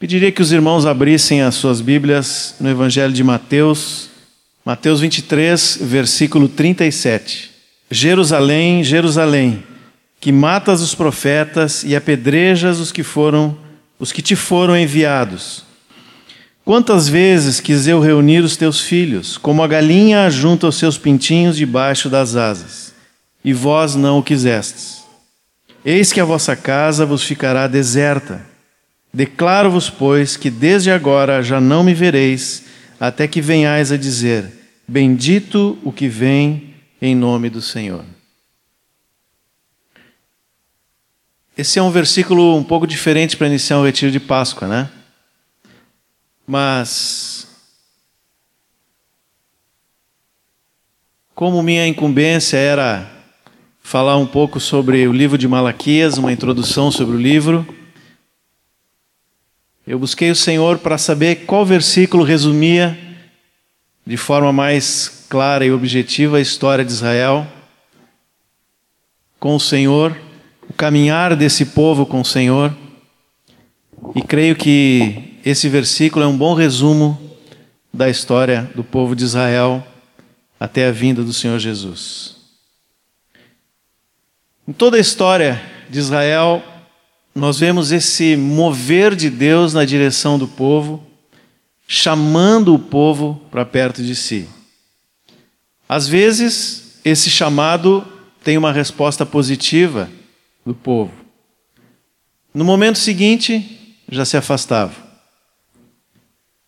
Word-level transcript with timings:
Pediria 0.00 0.32
que 0.32 0.40
os 0.40 0.50
irmãos 0.50 0.86
abrissem 0.86 1.42
as 1.42 1.56
suas 1.56 1.82
Bíblias 1.82 2.54
no 2.58 2.70
Evangelho 2.70 3.12
de 3.12 3.22
Mateus, 3.22 4.08
Mateus 4.64 4.98
23, 4.98 5.76
versículo 5.82 6.48
37. 6.48 7.50
Jerusalém, 7.90 8.82
Jerusalém, 8.82 9.62
que 10.18 10.32
matas 10.32 10.80
os 10.80 10.94
profetas 10.94 11.84
e 11.84 11.94
apedrejas 11.94 12.78
os 12.78 12.90
que 12.90 13.02
foram 13.02 13.54
os 13.98 14.10
que 14.10 14.22
te 14.22 14.34
foram 14.34 14.74
enviados. 14.74 15.64
Quantas 16.64 17.06
vezes 17.06 17.60
quis 17.60 17.86
eu 17.86 18.00
reunir 18.00 18.42
os 18.42 18.56
teus 18.56 18.80
filhos, 18.80 19.36
como 19.36 19.62
a 19.62 19.68
galinha 19.68 20.30
junta 20.30 20.66
os 20.66 20.76
seus 20.76 20.96
pintinhos 20.96 21.58
debaixo 21.58 22.08
das 22.08 22.36
asas, 22.36 22.94
e 23.44 23.52
vós 23.52 23.94
não 23.96 24.18
o 24.18 24.22
quisestes. 24.22 25.02
Eis 25.84 26.10
que 26.10 26.20
a 26.20 26.24
vossa 26.24 26.56
casa 26.56 27.04
vos 27.04 27.22
ficará 27.22 27.66
deserta. 27.66 28.48
Declaro-vos, 29.12 29.90
pois, 29.90 30.36
que 30.36 30.50
desde 30.50 30.90
agora 30.90 31.42
já 31.42 31.60
não 31.60 31.82
me 31.82 31.92
vereis, 31.94 32.64
até 32.98 33.26
que 33.26 33.40
venhais 33.40 33.90
a 33.90 33.96
dizer: 33.96 34.50
Bendito 34.86 35.78
o 35.82 35.92
que 35.92 36.08
vem 36.08 36.74
em 37.02 37.14
nome 37.14 37.50
do 37.50 37.60
Senhor. 37.60 38.04
Esse 41.56 41.78
é 41.78 41.82
um 41.82 41.90
versículo 41.90 42.56
um 42.56 42.64
pouco 42.64 42.86
diferente 42.86 43.36
para 43.36 43.46
iniciar 43.46 43.78
o 43.78 43.84
retiro 43.84 44.10
de 44.10 44.20
Páscoa, 44.20 44.66
né? 44.66 44.90
Mas, 46.46 47.46
como 51.34 51.62
minha 51.62 51.86
incumbência 51.86 52.56
era 52.56 53.10
falar 53.82 54.16
um 54.16 54.26
pouco 54.26 54.58
sobre 54.58 55.06
o 55.06 55.12
livro 55.12 55.36
de 55.36 55.48
Malaquias, 55.48 56.16
uma 56.16 56.32
introdução 56.32 56.90
sobre 56.90 57.16
o 57.16 57.20
livro, 57.20 57.66
eu 59.86 59.98
busquei 59.98 60.30
o 60.30 60.36
Senhor 60.36 60.78
para 60.78 60.98
saber 60.98 61.46
qual 61.46 61.64
versículo 61.64 62.22
resumia 62.22 62.98
de 64.06 64.16
forma 64.16 64.52
mais 64.52 65.26
clara 65.28 65.64
e 65.64 65.72
objetiva 65.72 66.36
a 66.36 66.40
história 66.40 66.84
de 66.84 66.92
Israel 66.92 67.46
com 69.38 69.54
o 69.56 69.60
Senhor, 69.60 70.16
o 70.68 70.72
caminhar 70.74 71.34
desse 71.34 71.66
povo 71.66 72.04
com 72.04 72.20
o 72.20 72.24
Senhor. 72.24 72.76
E 74.14 74.20
creio 74.20 74.54
que 74.54 75.38
esse 75.44 75.68
versículo 75.68 76.24
é 76.24 76.28
um 76.28 76.36
bom 76.36 76.52
resumo 76.54 77.18
da 77.92 78.08
história 78.08 78.70
do 78.74 78.84
povo 78.84 79.16
de 79.16 79.24
Israel 79.24 79.84
até 80.58 80.86
a 80.86 80.92
vinda 80.92 81.22
do 81.24 81.32
Senhor 81.32 81.58
Jesus. 81.58 82.36
Em 84.68 84.72
toda 84.72 84.98
a 84.98 85.00
história 85.00 85.60
de 85.88 85.98
Israel, 85.98 86.62
nós 87.34 87.58
vemos 87.58 87.92
esse 87.92 88.36
mover 88.36 89.14
de 89.14 89.30
Deus 89.30 89.72
na 89.72 89.84
direção 89.84 90.38
do 90.38 90.48
povo, 90.48 91.04
chamando 91.86 92.74
o 92.74 92.78
povo 92.78 93.40
para 93.50 93.64
perto 93.64 94.02
de 94.02 94.14
si. 94.14 94.48
Às 95.88 96.06
vezes, 96.06 97.00
esse 97.04 97.30
chamado 97.30 98.06
tem 98.42 98.56
uma 98.56 98.72
resposta 98.72 99.24
positiva 99.26 100.10
do 100.64 100.74
povo. 100.74 101.12
No 102.52 102.64
momento 102.64 102.98
seguinte, 102.98 103.96
já 104.10 104.24
se 104.24 104.36
afastava. 104.36 104.94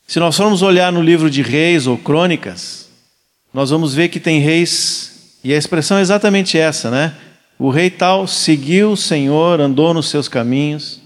Se 0.07 0.21
nós 0.21 0.37
formos 0.37 0.63
olhar 0.63 0.93
no 0.93 1.03
livro 1.03 1.31
de 1.31 1.43
Reis 1.43 1.87
ou 1.87 1.97
Crônicas, 1.97 2.89
nós 3.53 3.71
vamos 3.71 3.95
ver 3.95 4.09
que 4.09 4.21
tem 4.21 4.41
reis, 4.41 5.39
e 5.43 5.53
a 5.53 5.57
expressão 5.57 5.99
é 5.99 6.01
exatamente 6.01 6.59
essa, 6.59 6.91
né? 6.91 7.17
O 7.59 7.71
rei 7.71 7.91
tal 7.91 8.27
seguiu 8.27 8.93
o 8.93 8.97
Senhor, 8.97 9.61
andou 9.61 9.95
nos 9.95 10.09
seus 10.09 10.29
caminhos. 10.29 11.01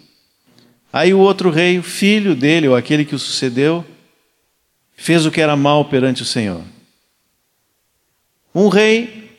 Aí 0.93 1.13
o 1.13 1.19
outro 1.19 1.51
rei, 1.51 1.79
o 1.79 1.83
filho 1.83 2.35
dele, 2.35 2.69
ou 2.69 2.75
aquele 2.75 3.05
que 3.05 3.15
o 3.15 3.19
sucedeu, 3.19 3.85
fez 4.97 5.27
o 5.27 5.31
que 5.31 5.41
era 5.41 5.55
mal 5.55 5.85
perante 5.85 6.23
o 6.23 6.27
Senhor. 6.27 6.63
Um 8.55 8.69
rei 8.69 9.31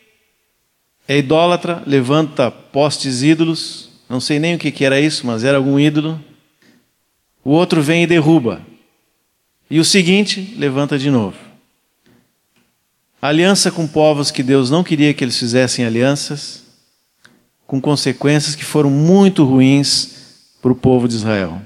é 1.08 1.18
idólatra, 1.18 1.82
levanta 1.88 2.52
postes 2.52 3.24
ídolos, 3.24 3.90
não 4.08 4.20
sei 4.20 4.38
nem 4.38 4.54
o 4.54 4.60
que 4.60 4.86
era 4.86 5.00
isso, 5.00 5.26
mas 5.26 5.44
era 5.44 5.58
algum 5.58 5.80
ídolo. 5.80 6.24
O 7.44 7.50
outro 7.50 7.82
vem 7.82 8.04
e 8.04 8.08
derruba. 8.08 8.62
E 9.70 9.80
o 9.80 9.86
seguinte 9.86 10.54
levanta 10.58 11.00
de 11.00 11.10
novo. 11.10 11.38
Aliança 13.20 13.72
com 13.72 13.88
povos 13.88 14.30
que 14.30 14.44
Deus 14.44 14.70
não 14.70 14.84
queria 14.84 15.14
que 15.14 15.24
eles 15.24 15.40
fizessem 15.40 15.84
alianças 15.84 16.67
com 17.68 17.82
consequências 17.82 18.56
que 18.56 18.64
foram 18.64 18.90
muito 18.90 19.44
ruins 19.44 20.16
para 20.62 20.72
o 20.72 20.76
povo 20.76 21.08
de 21.08 21.16
Israel. 21.16 21.62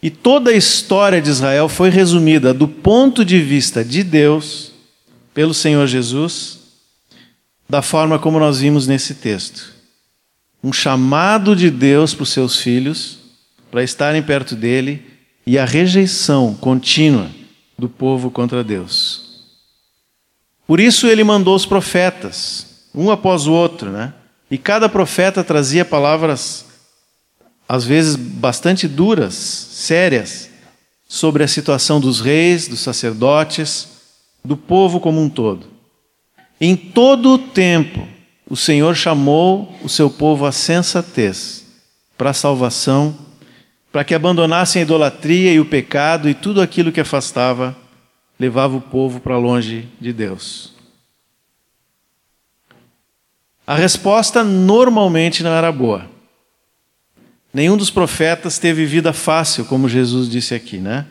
E 0.00 0.10
toda 0.10 0.50
a 0.50 0.56
história 0.56 1.20
de 1.20 1.28
Israel 1.28 1.68
foi 1.68 1.88
resumida 1.88 2.54
do 2.54 2.68
ponto 2.68 3.24
de 3.24 3.40
vista 3.40 3.84
de 3.84 4.04
Deus, 4.04 4.70
pelo 5.34 5.52
Senhor 5.52 5.86
Jesus, 5.86 6.58
da 7.68 7.82
forma 7.82 8.18
como 8.18 8.38
nós 8.38 8.60
vimos 8.60 8.86
nesse 8.86 9.14
texto. 9.14 9.72
Um 10.62 10.72
chamado 10.72 11.56
de 11.56 11.70
Deus 11.70 12.14
para 12.14 12.22
os 12.22 12.30
seus 12.30 12.58
filhos, 12.58 13.18
para 13.70 13.82
estarem 13.82 14.22
perto 14.22 14.54
dele, 14.54 15.04
e 15.46 15.58
a 15.58 15.64
rejeição 15.64 16.54
contínua 16.54 17.30
do 17.78 17.88
povo 17.88 18.30
contra 18.30 18.62
Deus. 18.62 19.46
Por 20.66 20.78
isso 20.78 21.06
ele 21.06 21.24
mandou 21.24 21.56
os 21.56 21.64
profetas, 21.64 22.67
um 22.94 23.10
após 23.10 23.46
o 23.46 23.52
outro, 23.52 23.90
né? 23.90 24.14
E 24.50 24.56
cada 24.56 24.88
profeta 24.88 25.44
trazia 25.44 25.84
palavras, 25.84 26.66
às 27.68 27.84
vezes 27.84 28.16
bastante 28.16 28.88
duras, 28.88 29.34
sérias, 29.34 30.48
sobre 31.08 31.42
a 31.42 31.48
situação 31.48 32.00
dos 32.00 32.20
reis, 32.20 32.68
dos 32.68 32.80
sacerdotes, 32.80 33.88
do 34.44 34.56
povo 34.56 35.00
como 35.00 35.20
um 35.20 35.28
todo. 35.28 35.66
Em 36.60 36.76
todo 36.76 37.34
o 37.34 37.38
tempo, 37.38 38.06
o 38.48 38.56
Senhor 38.56 38.94
chamou 38.94 39.74
o 39.82 39.88
seu 39.88 40.10
povo 40.10 40.44
à 40.44 40.52
sensatez, 40.52 41.64
para 42.16 42.30
a 42.30 42.34
salvação, 42.34 43.16
para 43.92 44.04
que 44.04 44.14
abandonassem 44.14 44.80
a 44.80 44.84
idolatria 44.84 45.52
e 45.52 45.60
o 45.60 45.64
pecado 45.64 46.28
e 46.28 46.34
tudo 46.34 46.60
aquilo 46.60 46.92
que 46.92 47.00
afastava, 47.00 47.76
levava 48.38 48.76
o 48.76 48.80
povo 48.80 49.20
para 49.20 49.38
longe 49.38 49.88
de 50.00 50.12
Deus. 50.12 50.77
A 53.68 53.74
resposta 53.74 54.42
normalmente 54.42 55.42
não 55.42 55.50
era 55.50 55.70
boa. 55.70 56.10
Nenhum 57.52 57.76
dos 57.76 57.90
profetas 57.90 58.58
teve 58.58 58.86
vida 58.86 59.12
fácil, 59.12 59.66
como 59.66 59.90
Jesus 59.90 60.26
disse 60.26 60.54
aqui, 60.54 60.78
né? 60.78 61.04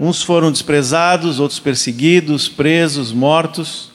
Uns 0.00 0.20
foram 0.20 0.50
desprezados, 0.50 1.38
outros 1.38 1.60
perseguidos, 1.60 2.48
presos, 2.48 3.12
mortos. 3.12 3.92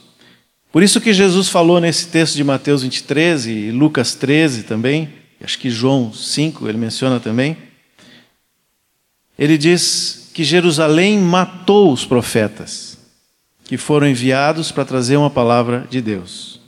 Por 0.71 0.83
isso 0.83 1.01
que 1.01 1.13
Jesus 1.13 1.49
falou 1.49 1.81
nesse 1.81 2.07
texto 2.07 2.35
de 2.37 2.45
Mateus 2.45 2.81
23 2.83 3.47
e 3.47 3.69
Lucas 3.69 4.15
13 4.15 4.63
também, 4.63 5.15
acho 5.43 5.59
que 5.59 5.69
João 5.69 6.13
5 6.13 6.65
ele 6.69 6.77
menciona 6.77 7.19
também. 7.19 7.57
Ele 9.37 9.57
diz 9.57 10.31
que 10.33 10.45
Jerusalém 10.45 11.19
matou 11.19 11.91
os 11.91 12.05
profetas 12.05 12.96
que 13.67 13.77
foram 13.77 14.07
enviados 14.07 14.71
para 14.71 14.85
trazer 14.85 15.17
uma 15.17 15.29
palavra 15.29 15.85
de 15.89 16.01
Deus. 16.01 16.59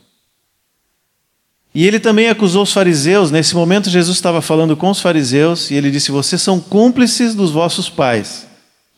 E 1.74 1.86
ele 1.88 2.00
também 2.00 2.28
acusou 2.28 2.64
os 2.64 2.74
fariseus. 2.74 3.32
Nesse 3.32 3.56
momento, 3.56 3.90
Jesus 3.90 4.18
estava 4.18 4.42
falando 4.42 4.76
com 4.76 4.90
os 4.90 5.00
fariseus 5.00 5.72
e 5.72 5.76
ele 5.76 5.92
disse: 5.92 6.12
Vocês 6.12 6.42
são 6.42 6.60
cúmplices 6.60 7.34
dos 7.34 7.52
vossos 7.52 7.90
pais, 7.90 8.48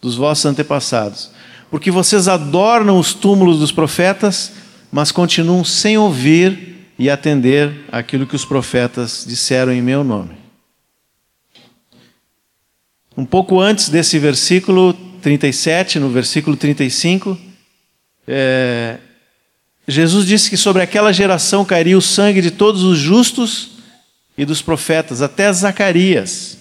dos 0.02 0.16
vossos 0.16 0.46
antepassados, 0.46 1.30
porque 1.70 1.92
vocês 1.92 2.28
adornam 2.28 2.98
os 2.98 3.14
túmulos 3.14 3.60
dos 3.60 3.72
profetas, 3.72 4.52
mas 4.92 5.12
continuam 5.12 5.64
sem 5.64 5.98
ouvir 5.98 6.88
e 6.98 7.10
atender 7.10 7.86
aquilo 7.92 8.26
que 8.26 8.36
os 8.36 8.46
profetas 8.46 9.26
disseram 9.28 9.72
em 9.72 9.82
meu 9.82 10.04
nome. 10.04 10.42
Um 13.16 13.26
pouco 13.26 13.60
antes 13.60 13.90
desse 13.90 14.18
versículo 14.18 14.94
37, 15.22 16.00
no 16.00 16.10
versículo 16.10 16.56
35, 16.56 17.51
é, 18.28 18.98
Jesus 19.88 20.26
disse 20.26 20.50
que 20.50 20.58
sobre 20.58 20.82
aquela 20.82 21.12
geração 21.12 21.66
cairia 21.66 21.98
o 21.98 22.02
sangue 22.02 22.42
de 22.42 22.52
todos 22.52 22.84
os 22.84 22.98
justos 22.98 23.72
e 24.38 24.46
dos 24.46 24.62
profetas, 24.62 25.22
até 25.22 25.52
Zacarias, 25.52 26.58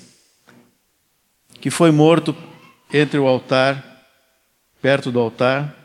que 1.61 1.71
foi 1.71 1.91
morto 1.91 2.35
entre 2.93 3.19
o 3.19 3.27
altar, 3.27 4.05
perto 4.83 5.13
do 5.13 5.21
altar, 5.21 5.77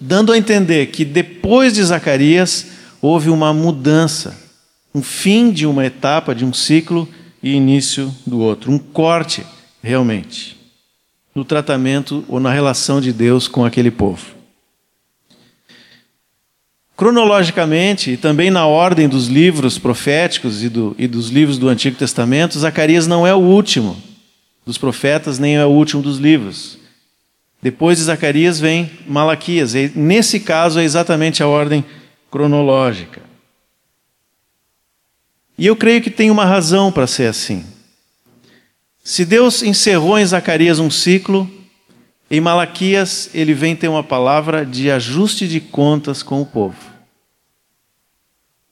dando 0.00 0.32
a 0.32 0.38
entender 0.38 0.86
que 0.86 1.04
depois 1.04 1.74
de 1.74 1.82
Zacarias 1.82 2.66
houve 3.02 3.28
uma 3.28 3.52
mudança, 3.52 4.36
um 4.94 5.02
fim 5.02 5.50
de 5.50 5.66
uma 5.66 5.84
etapa, 5.84 6.34
de 6.34 6.44
um 6.44 6.52
ciclo 6.52 7.08
e 7.42 7.52
início 7.52 8.14
do 8.26 8.38
outro, 8.40 8.70
um 8.70 8.78
corte 8.78 9.44
realmente 9.82 10.56
no 11.34 11.44
tratamento 11.44 12.24
ou 12.28 12.40
na 12.40 12.50
relação 12.50 13.00
de 13.00 13.12
Deus 13.12 13.46
com 13.46 13.64
aquele 13.64 13.90
povo. 13.90 14.37
Cronologicamente, 16.98 18.10
e 18.10 18.16
também 18.16 18.50
na 18.50 18.66
ordem 18.66 19.08
dos 19.08 19.28
livros 19.28 19.78
proféticos 19.78 20.64
e, 20.64 20.68
do, 20.68 20.96
e 20.98 21.06
dos 21.06 21.28
livros 21.30 21.56
do 21.56 21.68
Antigo 21.68 21.96
Testamento, 21.96 22.58
Zacarias 22.58 23.06
não 23.06 23.24
é 23.24 23.32
o 23.32 23.38
último 23.38 23.96
dos 24.66 24.76
profetas, 24.76 25.38
nem 25.38 25.56
é 25.56 25.64
o 25.64 25.68
último 25.68 26.02
dos 26.02 26.18
livros. 26.18 26.76
Depois 27.62 27.98
de 27.98 28.04
Zacarias 28.04 28.58
vem 28.58 28.90
Malaquias. 29.06 29.76
E 29.76 29.92
nesse 29.94 30.40
caso 30.40 30.80
é 30.80 30.82
exatamente 30.82 31.40
a 31.40 31.46
ordem 31.46 31.84
cronológica. 32.32 33.22
E 35.56 35.68
eu 35.68 35.76
creio 35.76 36.02
que 36.02 36.10
tem 36.10 36.32
uma 36.32 36.44
razão 36.44 36.90
para 36.90 37.06
ser 37.06 37.28
assim. 37.28 37.64
Se 39.04 39.24
Deus 39.24 39.62
encerrou 39.62 40.18
em 40.18 40.26
Zacarias 40.26 40.80
um 40.80 40.90
ciclo, 40.90 41.48
em 42.28 42.40
Malaquias 42.40 43.30
ele 43.32 43.54
vem 43.54 43.76
ter 43.76 43.86
uma 43.86 44.02
palavra 44.02 44.66
de 44.66 44.90
ajuste 44.90 45.46
de 45.46 45.60
contas 45.60 46.24
com 46.24 46.42
o 46.42 46.46
povo. 46.46 46.87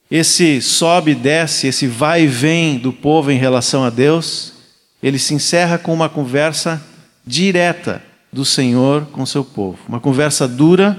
Esse 0.09 0.61
sobe 0.61 1.11
e 1.11 1.15
desce, 1.15 1.67
esse 1.67 1.85
vai 1.85 2.23
e 2.23 2.27
vem 2.27 2.77
do 2.77 2.93
povo 2.93 3.29
em 3.29 3.37
relação 3.37 3.83
a 3.83 3.89
Deus, 3.89 4.53
ele 5.03 5.19
se 5.19 5.33
encerra 5.33 5.77
com 5.77 5.93
uma 5.93 6.07
conversa 6.07 6.81
direta 7.25 8.01
do 8.31 8.45
Senhor 8.45 9.05
com 9.11 9.25
seu 9.25 9.43
povo. 9.43 9.77
Uma 9.87 9.99
conversa 9.99 10.47
dura, 10.47 10.97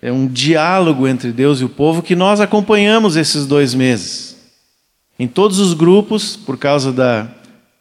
é 0.00 0.12
um 0.12 0.26
diálogo 0.26 1.08
entre 1.08 1.32
Deus 1.32 1.60
e 1.60 1.64
o 1.64 1.68
povo 1.68 2.02
que 2.02 2.14
nós 2.14 2.40
acompanhamos 2.40 3.16
esses 3.16 3.46
dois 3.46 3.74
meses. 3.74 4.36
Em 5.18 5.26
todos 5.26 5.58
os 5.58 5.74
grupos, 5.74 6.36
por 6.36 6.56
causa 6.56 6.92
da, 6.92 7.26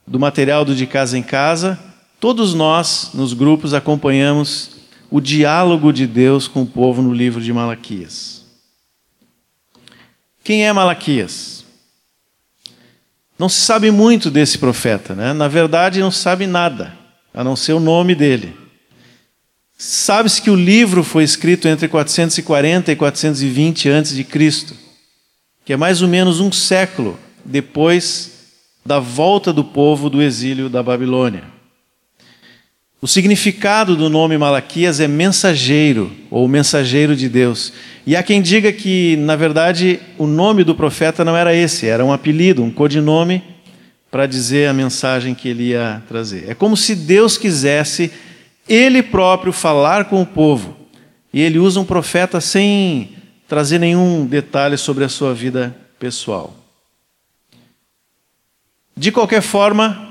do 0.07 0.19
material 0.19 0.65
do 0.65 0.73
De 0.73 0.88
Casa 0.88 1.17
em 1.17 1.21
Casa, 1.21 1.77
todos 2.19 2.53
nós, 2.53 3.11
nos 3.13 3.33
grupos, 3.33 3.73
acompanhamos 3.73 4.71
o 5.11 5.21
diálogo 5.21 5.93
de 5.93 6.07
Deus 6.07 6.47
com 6.47 6.63
o 6.63 6.65
povo 6.65 7.01
no 7.01 7.13
livro 7.13 7.41
de 7.41 7.53
Malaquias. 7.53 8.37
Quem 10.47 10.65
é 10.65 10.71
Malaquias? 10.71 11.65
Não 13.38 13.49
se 13.49 13.59
sabe 13.59 13.91
muito 13.91 14.31
desse 14.31 14.57
profeta, 14.57 15.13
né? 15.13 15.33
Na 15.33 15.49
verdade, 15.49 15.99
não 15.99 16.09
se 16.09 16.19
sabe 16.19 16.47
nada, 16.47 16.97
a 17.33 17.44
não 17.44 17.53
ser 17.53 17.73
o 17.73 17.81
nome 17.81 18.15
dele. 18.15 18.55
Sabe-se 19.77 20.41
que 20.41 20.49
o 20.49 20.55
livro 20.55 21.03
foi 21.03 21.25
escrito 21.25 21.67
entre 21.67 21.89
440 21.89 22.94
e 22.94 22.95
420 22.95 23.89
a.C., 23.89 24.25
que 25.65 25.73
é 25.73 25.75
mais 25.75 26.01
ou 26.01 26.07
menos 26.07 26.39
um 26.39 26.50
século 26.50 27.19
depois 27.43 28.31
da 28.85 29.00
volta 29.00 29.51
do 29.51 29.65
povo 29.65 30.09
do 30.09 30.21
exílio 30.21 30.69
da 30.69 30.81
Babilônia. 30.81 31.43
O 32.99 33.07
significado 33.07 33.95
do 33.95 34.09
nome 34.09 34.39
Malaquias 34.39 34.99
é 34.99 35.07
mensageiro, 35.07 36.11
ou 36.31 36.47
mensageiro 36.47 37.15
de 37.15 37.29
Deus. 37.29 37.71
E 38.07 38.15
há 38.15 38.23
quem 38.23 38.41
diga 38.41 38.71
que, 38.71 39.15
na 39.17 39.35
verdade, 39.35 39.99
o 40.17 40.25
nome 40.25 40.63
do 40.63 40.73
profeta 40.73 41.23
não 41.23 41.38
era 41.38 41.55
esse, 41.55 41.85
era 41.85 42.03
um 42.03 42.11
apelido, 42.11 42.63
um 42.63 42.71
codinome 42.71 43.44
para 44.09 44.25
dizer 44.25 44.67
a 44.67 44.73
mensagem 44.73 45.35
que 45.35 45.47
ele 45.47 45.69
ia 45.69 46.01
trazer. 46.07 46.49
É 46.49 46.55
como 46.55 46.75
se 46.75 46.95
Deus 46.95 47.38
quisesse 47.38 48.11
ele 48.67 49.03
próprio 49.03 49.53
falar 49.53 50.05
com 50.05 50.19
o 50.19 50.25
povo. 50.25 50.75
E 51.31 51.39
ele 51.39 51.59
usa 51.59 51.79
um 51.79 51.85
profeta 51.85 52.41
sem 52.41 53.11
trazer 53.47 53.77
nenhum 53.77 54.25
detalhe 54.25 54.75
sobre 54.75 55.03
a 55.03 55.09
sua 55.09 55.35
vida 55.35 55.75
pessoal. 56.00 56.55
De 58.95 59.11
qualquer 59.11 59.41
forma, 59.41 60.06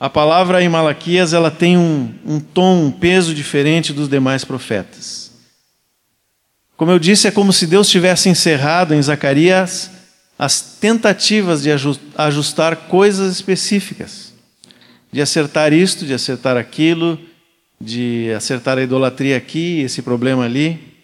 a 0.00 0.08
palavra 0.08 0.62
em 0.62 0.68
Malaquias 0.68 1.32
ela 1.32 1.50
tem 1.50 1.76
um, 1.76 2.14
um 2.24 2.38
tom, 2.38 2.84
um 2.84 2.90
peso 2.90 3.34
diferente 3.34 3.92
dos 3.92 4.08
demais 4.08 4.44
profetas. 4.44 5.32
Como 6.76 6.92
eu 6.92 6.98
disse, 6.98 7.26
é 7.26 7.32
como 7.32 7.52
se 7.52 7.66
Deus 7.66 7.88
tivesse 7.88 8.28
encerrado 8.28 8.94
em 8.94 9.02
Zacarias 9.02 9.90
as 10.38 10.60
tentativas 10.60 11.62
de 11.62 11.70
ajustar 12.16 12.76
coisas 12.76 13.34
específicas, 13.34 14.32
de 15.10 15.20
acertar 15.20 15.72
isto, 15.72 16.06
de 16.06 16.14
acertar 16.14 16.56
aquilo, 16.56 17.18
de 17.80 18.32
acertar 18.36 18.78
a 18.78 18.82
idolatria 18.82 19.36
aqui, 19.36 19.80
esse 19.80 20.00
problema 20.00 20.44
ali. 20.44 20.94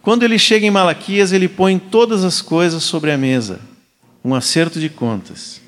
Quando 0.00 0.22
ele 0.22 0.38
chega 0.38 0.64
em 0.64 0.70
Malaquias, 0.70 1.32
ele 1.32 1.48
põe 1.48 1.80
todas 1.80 2.22
as 2.22 2.40
coisas 2.40 2.84
sobre 2.84 3.10
a 3.10 3.18
mesa, 3.18 3.58
um 4.24 4.36
acerto 4.36 4.78
de 4.78 4.88
contas, 4.88 5.60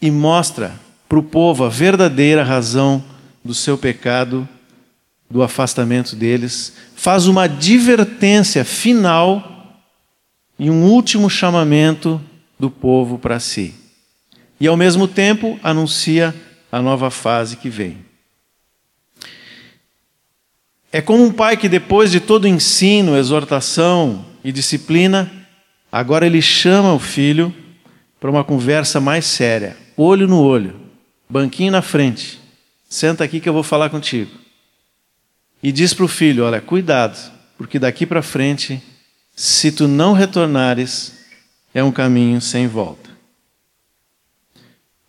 e 0.00 0.08
mostra 0.08 0.72
para 1.10 1.18
o 1.18 1.24
povo 1.24 1.64
a 1.64 1.68
verdadeira 1.68 2.44
razão 2.44 3.04
do 3.44 3.52
seu 3.52 3.76
pecado, 3.76 4.48
do 5.28 5.42
afastamento 5.42 6.14
deles, 6.14 6.72
faz 6.94 7.26
uma 7.26 7.42
advertência 7.44 8.64
final 8.64 9.82
e 10.56 10.70
um 10.70 10.84
último 10.84 11.28
chamamento 11.28 12.20
do 12.56 12.70
povo 12.70 13.18
para 13.18 13.40
si. 13.40 13.74
E 14.60 14.68
ao 14.68 14.76
mesmo 14.76 15.08
tempo 15.08 15.58
anuncia 15.64 16.32
a 16.70 16.80
nova 16.80 17.10
fase 17.10 17.56
que 17.56 17.68
vem. 17.68 17.98
É 20.92 21.02
como 21.02 21.24
um 21.24 21.32
pai 21.32 21.56
que, 21.56 21.68
depois 21.68 22.12
de 22.12 22.20
todo 22.20 22.46
ensino, 22.46 23.16
exortação 23.16 24.24
e 24.44 24.52
disciplina, 24.52 25.28
agora 25.90 26.24
ele 26.24 26.40
chama 26.40 26.94
o 26.94 27.00
filho 27.00 27.52
para 28.20 28.30
uma 28.30 28.44
conversa 28.44 29.00
mais 29.00 29.24
séria, 29.24 29.76
olho 29.96 30.28
no 30.28 30.40
olho, 30.40 30.79
banquinho 31.30 31.72
na 31.72 31.80
frente. 31.80 32.40
Senta 32.88 33.22
aqui 33.22 33.40
que 33.40 33.48
eu 33.48 33.52
vou 33.52 33.62
falar 33.62 33.88
contigo. 33.88 34.32
E 35.62 35.70
diz 35.70 35.94
para 35.94 36.04
o 36.04 36.08
filho: 36.08 36.44
Olha, 36.44 36.60
cuidado, 36.60 37.16
porque 37.56 37.78
daqui 37.78 38.04
para 38.04 38.20
frente, 38.20 38.82
se 39.36 39.70
tu 39.70 39.86
não 39.86 40.12
retornares, 40.12 41.14
é 41.72 41.84
um 41.84 41.92
caminho 41.92 42.40
sem 42.40 42.66
volta. 42.66 43.08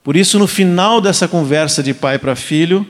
Por 0.03 0.15
isso, 0.15 0.37
no 0.37 0.47
final 0.47 1.01
dessa 1.01 1.27
conversa 1.27 1.81
de 1.81 1.93
pai 1.93 2.19
para 2.19 2.35
filho, 2.35 2.87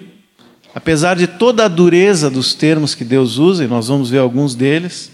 apesar 0.73 1.15
de 1.15 1.27
toda 1.27 1.65
a 1.65 1.69
dureza 1.69 2.29
dos 2.29 2.53
termos 2.53 2.95
que 2.95 3.03
Deus 3.03 3.37
usa, 3.37 3.63
e 3.63 3.67
nós 3.67 3.87
vamos 3.87 4.09
ver 4.09 4.19
alguns 4.19 4.55
deles 4.55 5.11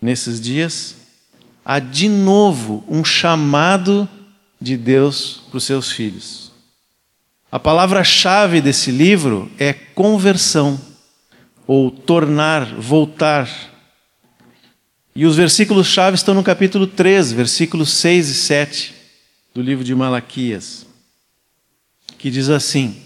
nesses 0.00 0.40
dias, 0.40 0.96
há 1.64 1.78
de 1.78 2.08
novo 2.08 2.84
um 2.88 3.04
chamado 3.04 4.08
de 4.60 4.76
Deus 4.76 5.42
para 5.50 5.58
os 5.58 5.64
seus 5.64 5.90
filhos. 5.90 6.43
A 7.54 7.58
palavra-chave 7.60 8.60
desse 8.60 8.90
livro 8.90 9.48
é 9.60 9.72
conversão, 9.72 10.76
ou 11.68 11.88
tornar, 11.88 12.64
voltar. 12.74 13.48
E 15.14 15.24
os 15.24 15.36
versículos-chave 15.36 16.16
estão 16.16 16.34
no 16.34 16.42
capítulo 16.42 16.84
3, 16.84 17.30
versículos 17.30 17.92
6 17.92 18.28
e 18.28 18.34
7 18.34 18.94
do 19.54 19.62
livro 19.62 19.84
de 19.84 19.94
Malaquias, 19.94 20.84
que 22.18 22.28
diz 22.28 22.48
assim: 22.48 23.00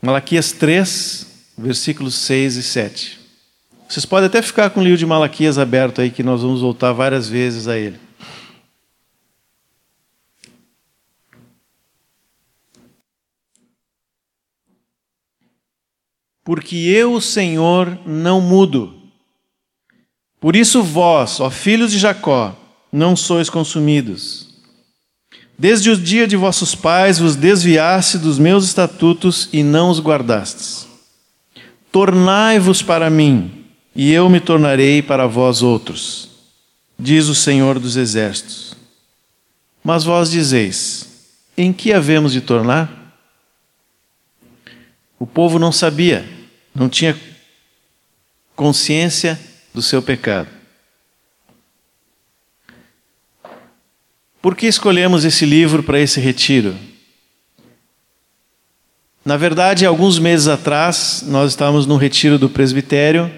Malaquias 0.00 0.52
3, 0.52 1.26
versículos 1.58 2.14
6 2.14 2.54
e 2.58 2.62
7. 2.62 3.18
Vocês 3.88 4.06
podem 4.06 4.28
até 4.28 4.40
ficar 4.40 4.70
com 4.70 4.78
o 4.78 4.84
livro 4.84 4.98
de 4.98 5.04
Malaquias 5.04 5.58
aberto 5.58 6.00
aí, 6.00 6.12
que 6.12 6.22
nós 6.22 6.42
vamos 6.42 6.60
voltar 6.60 6.92
várias 6.92 7.28
vezes 7.28 7.66
a 7.66 7.76
ele. 7.76 7.98
Porque 16.48 16.76
eu, 16.76 17.12
o 17.12 17.20
Senhor, 17.20 17.98
não 18.06 18.40
mudo. 18.40 18.94
Por 20.40 20.56
isso 20.56 20.82
vós, 20.82 21.40
ó 21.40 21.50
filhos 21.50 21.92
de 21.92 21.98
Jacó, 21.98 22.56
não 22.90 23.14
sois 23.14 23.50
consumidos. 23.50 24.48
Desde 25.58 25.90
o 25.90 25.96
dia 25.98 26.26
de 26.26 26.36
vossos 26.36 26.74
pais 26.74 27.18
vos 27.18 27.36
desviaste 27.36 28.16
dos 28.16 28.38
meus 28.38 28.64
estatutos 28.64 29.50
e 29.52 29.62
não 29.62 29.90
os 29.90 30.00
guardastes. 30.00 30.88
Tornai-vos 31.92 32.80
para 32.80 33.10
mim, 33.10 33.66
e 33.94 34.10
eu 34.10 34.26
me 34.30 34.40
tornarei 34.40 35.02
para 35.02 35.26
vós 35.26 35.60
outros, 35.60 36.30
diz 36.98 37.28
o 37.28 37.34
Senhor 37.34 37.78
dos 37.78 37.94
Exércitos. 37.94 38.74
Mas 39.84 40.02
vós 40.02 40.30
dizeis: 40.30 41.06
em 41.58 41.74
que 41.74 41.92
havemos 41.92 42.32
de 42.32 42.40
tornar? 42.40 42.90
O 45.18 45.26
povo 45.26 45.58
não 45.58 45.70
sabia, 45.70 46.37
não 46.74 46.88
tinha 46.88 47.18
consciência 48.54 49.38
do 49.72 49.80
seu 49.80 50.02
pecado. 50.02 50.48
Por 54.40 54.56
que 54.56 54.66
escolhemos 54.66 55.24
esse 55.24 55.44
livro 55.44 55.82
para 55.82 56.00
esse 56.00 56.20
retiro? 56.20 56.76
Na 59.24 59.36
verdade, 59.36 59.84
alguns 59.84 60.18
meses 60.18 60.48
atrás, 60.48 61.22
nós 61.26 61.50
estávamos 61.50 61.86
no 61.86 61.96
retiro 61.96 62.38
do 62.38 62.48
presbitério 62.48 63.30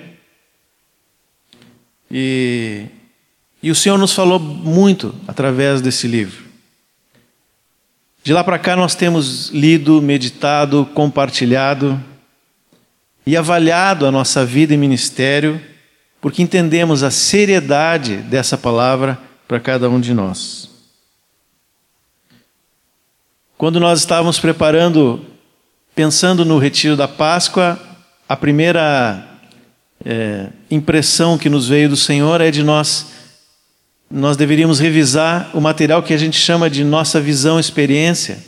e, 2.11 2.87
e 3.63 3.71
o 3.71 3.75
Senhor 3.75 3.99
nos 3.99 4.15
falou 4.15 4.39
muito 4.39 5.15
através 5.27 5.81
desse 5.81 6.07
livro. 6.07 6.45
De 8.23 8.33
lá 8.33 8.45
para 8.45 8.59
cá, 8.59 8.77
nós 8.77 8.95
temos 8.95 9.49
lido, 9.49 10.01
meditado, 10.01 10.87
compartilhado 10.95 12.03
e 13.27 13.37
avaliado 13.37 14.07
a 14.07 14.11
nossa 14.11 14.45
vida 14.45 14.75
e 14.75 14.77
ministério 14.77 15.61
porque 16.21 16.43
entendemos 16.43 17.03
a 17.03 17.11
seriedade 17.11 18.17
dessa 18.17 18.59
palavra 18.59 19.19
para 19.49 19.59
cada 19.59 19.89
um 19.89 20.01
de 20.01 20.13
nós. 20.13 20.69
Quando 23.57 23.81
nós 23.81 24.01
estávamos 24.01 24.39
preparando, 24.39 25.25
pensando 25.95 26.45
no 26.45 26.59
retiro 26.59 26.97
da 26.97 27.09
Páscoa, 27.09 27.79
a 28.29 28.37
primeira 28.37 29.27
é, 30.05 30.49
impressão 30.71 31.37
que 31.37 31.49
nos 31.49 31.69
veio 31.69 31.89
do 31.89 31.97
Senhor 31.97 32.41
é 32.41 32.51
de 32.51 32.63
nós 32.63 33.19
nós 34.11 34.37
deveríamos 34.37 34.81
revisar 34.81 35.51
o 35.55 35.61
material 35.61 36.03
que 36.03 36.13
a 36.13 36.19
gente 36.19 36.37
chama 36.37 36.69
de 36.69 36.83
nossa 36.83 37.21
visão 37.21 37.61
experiência, 37.61 38.39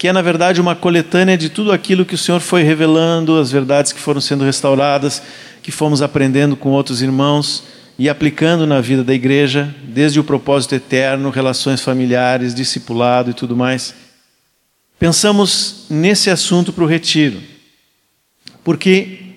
que 0.00 0.08
é 0.08 0.14
na 0.14 0.22
verdade 0.22 0.62
uma 0.62 0.74
coletânea 0.74 1.36
de 1.36 1.50
tudo 1.50 1.70
aquilo 1.70 2.06
que 2.06 2.14
o 2.14 2.18
Senhor 2.18 2.40
foi 2.40 2.62
revelando, 2.62 3.38
as 3.38 3.52
verdades 3.52 3.92
que 3.92 4.00
foram 4.00 4.18
sendo 4.18 4.44
restauradas, 4.44 5.22
que 5.62 5.70
fomos 5.70 6.00
aprendendo 6.00 6.56
com 6.56 6.70
outros 6.70 7.02
irmãos 7.02 7.64
e 7.98 8.08
aplicando 8.08 8.66
na 8.66 8.80
vida 8.80 9.04
da 9.04 9.12
igreja, 9.12 9.74
desde 9.84 10.18
o 10.18 10.24
propósito 10.24 10.74
eterno, 10.74 11.28
relações 11.28 11.82
familiares, 11.82 12.54
discipulado 12.54 13.30
e 13.30 13.34
tudo 13.34 13.54
mais. 13.54 13.94
Pensamos 14.98 15.84
nesse 15.90 16.30
assunto 16.30 16.72
para 16.72 16.84
o 16.84 16.86
retiro, 16.86 17.38
porque 18.64 19.34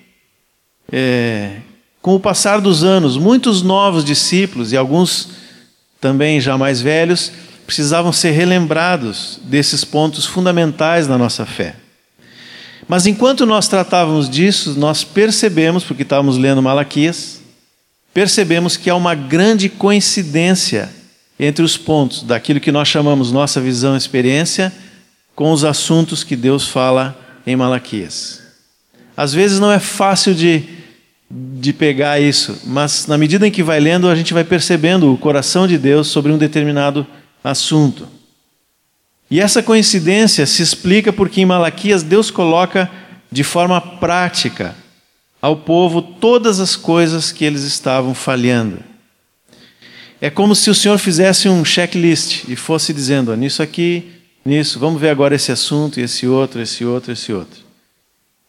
é, 0.90 1.56
com 2.00 2.14
o 2.14 2.20
passar 2.20 2.62
dos 2.62 2.82
anos, 2.82 3.18
muitos 3.18 3.60
novos 3.60 4.02
discípulos 4.02 4.72
e 4.72 4.78
alguns 4.78 5.28
também 6.00 6.40
já 6.40 6.56
mais 6.56 6.80
velhos 6.80 7.30
precisavam 7.66 8.12
ser 8.12 8.30
relembrados 8.32 9.40
desses 9.44 9.84
pontos 9.84 10.26
fundamentais 10.26 11.06
da 11.06 11.16
nossa 11.16 11.46
fé. 11.46 11.76
Mas 12.86 13.06
enquanto 13.06 13.46
nós 13.46 13.66
tratávamos 13.66 14.28
disso, 14.28 14.74
nós 14.76 15.04
percebemos, 15.04 15.84
porque 15.84 16.02
estávamos 16.02 16.36
lendo 16.36 16.62
Malaquias, 16.62 17.40
percebemos 18.12 18.76
que 18.76 18.90
há 18.90 18.94
uma 18.94 19.14
grande 19.14 19.68
coincidência 19.68 20.90
entre 21.40 21.64
os 21.64 21.76
pontos 21.76 22.22
daquilo 22.22 22.60
que 22.60 22.70
nós 22.70 22.86
chamamos 22.88 23.32
nossa 23.32 23.60
visão 23.60 23.94
e 23.94 23.98
experiência 23.98 24.72
com 25.34 25.50
os 25.50 25.64
assuntos 25.64 26.22
que 26.22 26.36
Deus 26.36 26.68
fala 26.68 27.18
em 27.46 27.56
Malaquias. 27.56 28.42
Às 29.16 29.32
vezes 29.32 29.58
não 29.58 29.72
é 29.72 29.78
fácil 29.78 30.34
de 30.34 30.84
de 31.30 31.72
pegar 31.72 32.20
isso, 32.20 32.60
mas 32.64 33.06
na 33.06 33.18
medida 33.18 33.46
em 33.46 33.50
que 33.50 33.62
vai 33.62 33.80
lendo, 33.80 34.08
a 34.08 34.14
gente 34.14 34.32
vai 34.32 34.44
percebendo 34.44 35.12
o 35.12 35.18
coração 35.18 35.66
de 35.66 35.76
Deus 35.76 36.06
sobre 36.06 36.30
um 36.30 36.38
determinado 36.38 37.00
assunto. 37.00 37.23
E 39.30 39.38
essa 39.38 39.62
coincidência 39.62 40.46
se 40.46 40.62
explica 40.62 41.12
porque 41.12 41.40
em 41.40 41.46
Malaquias 41.46 42.02
Deus 42.02 42.30
coloca 42.30 42.90
de 43.30 43.44
forma 43.44 43.80
prática 43.80 44.74
ao 45.42 45.56
povo 45.56 46.00
todas 46.00 46.58
as 46.58 46.74
coisas 46.74 47.30
que 47.30 47.44
eles 47.44 47.62
estavam 47.64 48.14
falhando. 48.14 48.78
É 50.20 50.30
como 50.30 50.54
se 50.54 50.70
o 50.70 50.74
Senhor 50.74 50.96
fizesse 50.98 51.48
um 51.48 51.62
checklist 51.64 52.44
e 52.48 52.56
fosse 52.56 52.94
dizendo: 52.94 53.36
nisso 53.36 53.62
aqui, 53.62 54.10
nisso, 54.42 54.78
vamos 54.78 54.98
ver 54.98 55.10
agora 55.10 55.34
esse 55.34 55.52
assunto, 55.52 56.00
esse 56.00 56.26
outro, 56.26 56.62
esse 56.62 56.82
outro, 56.84 57.12
esse 57.12 57.30
outro. 57.30 57.60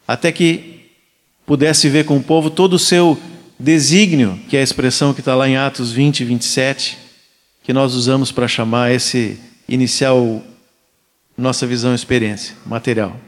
Até 0.07 0.31
que 0.31 0.85
pudesse 1.45 1.89
ver 1.89 2.05
com 2.05 2.15
o 2.15 2.23
povo 2.23 2.49
todo 2.49 2.75
o 2.75 2.79
seu 2.79 3.19
desígnio, 3.59 4.39
que 4.47 4.55
é 4.55 4.61
a 4.61 4.63
expressão 4.63 5.13
que 5.13 5.19
está 5.19 5.35
lá 5.35 5.49
em 5.49 5.57
Atos 5.57 5.91
20 5.91 6.21
e 6.21 6.23
27, 6.23 7.04
que 7.65 7.73
nós 7.73 7.95
usamos 7.95 8.31
para 8.31 8.47
chamar 8.47 8.91
esse 8.91 9.39
inicial 9.67 10.43
nossa 11.35 11.65
visão 11.65 11.95
experiência 11.95 12.55
material. 12.65 13.19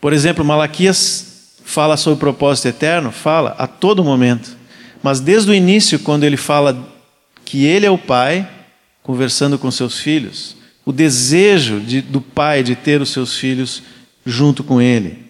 Por 0.00 0.12
exemplo, 0.12 0.44
Malaquias 0.44 1.56
fala 1.64 1.96
sobre 1.96 2.16
o 2.18 2.20
propósito 2.20 2.68
eterno, 2.68 3.10
fala 3.10 3.56
a 3.58 3.66
todo 3.66 4.04
momento, 4.04 4.54
mas 5.02 5.18
desde 5.18 5.50
o 5.50 5.54
início, 5.54 5.98
quando 5.98 6.24
ele 6.24 6.36
fala 6.36 6.78
que 7.44 7.64
ele 7.64 7.86
é 7.86 7.90
o 7.90 7.98
pai, 7.98 8.48
conversando 9.02 9.58
com 9.58 9.70
seus 9.70 9.98
filhos, 9.98 10.56
o 10.84 10.92
desejo 10.92 11.80
de, 11.80 12.02
do 12.02 12.20
pai 12.20 12.62
de 12.62 12.76
ter 12.76 13.00
os 13.00 13.10
seus 13.10 13.36
filhos 13.36 13.82
junto 14.24 14.62
com 14.62 14.80
ele. 14.80 15.24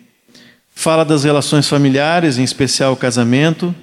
Fala 0.75 1.05
das 1.05 1.25
relações 1.25 1.69
familiares, 1.69 2.37
em 2.37 2.43
especial 2.43 2.93
o 2.93 2.97
casamento. 2.97 3.75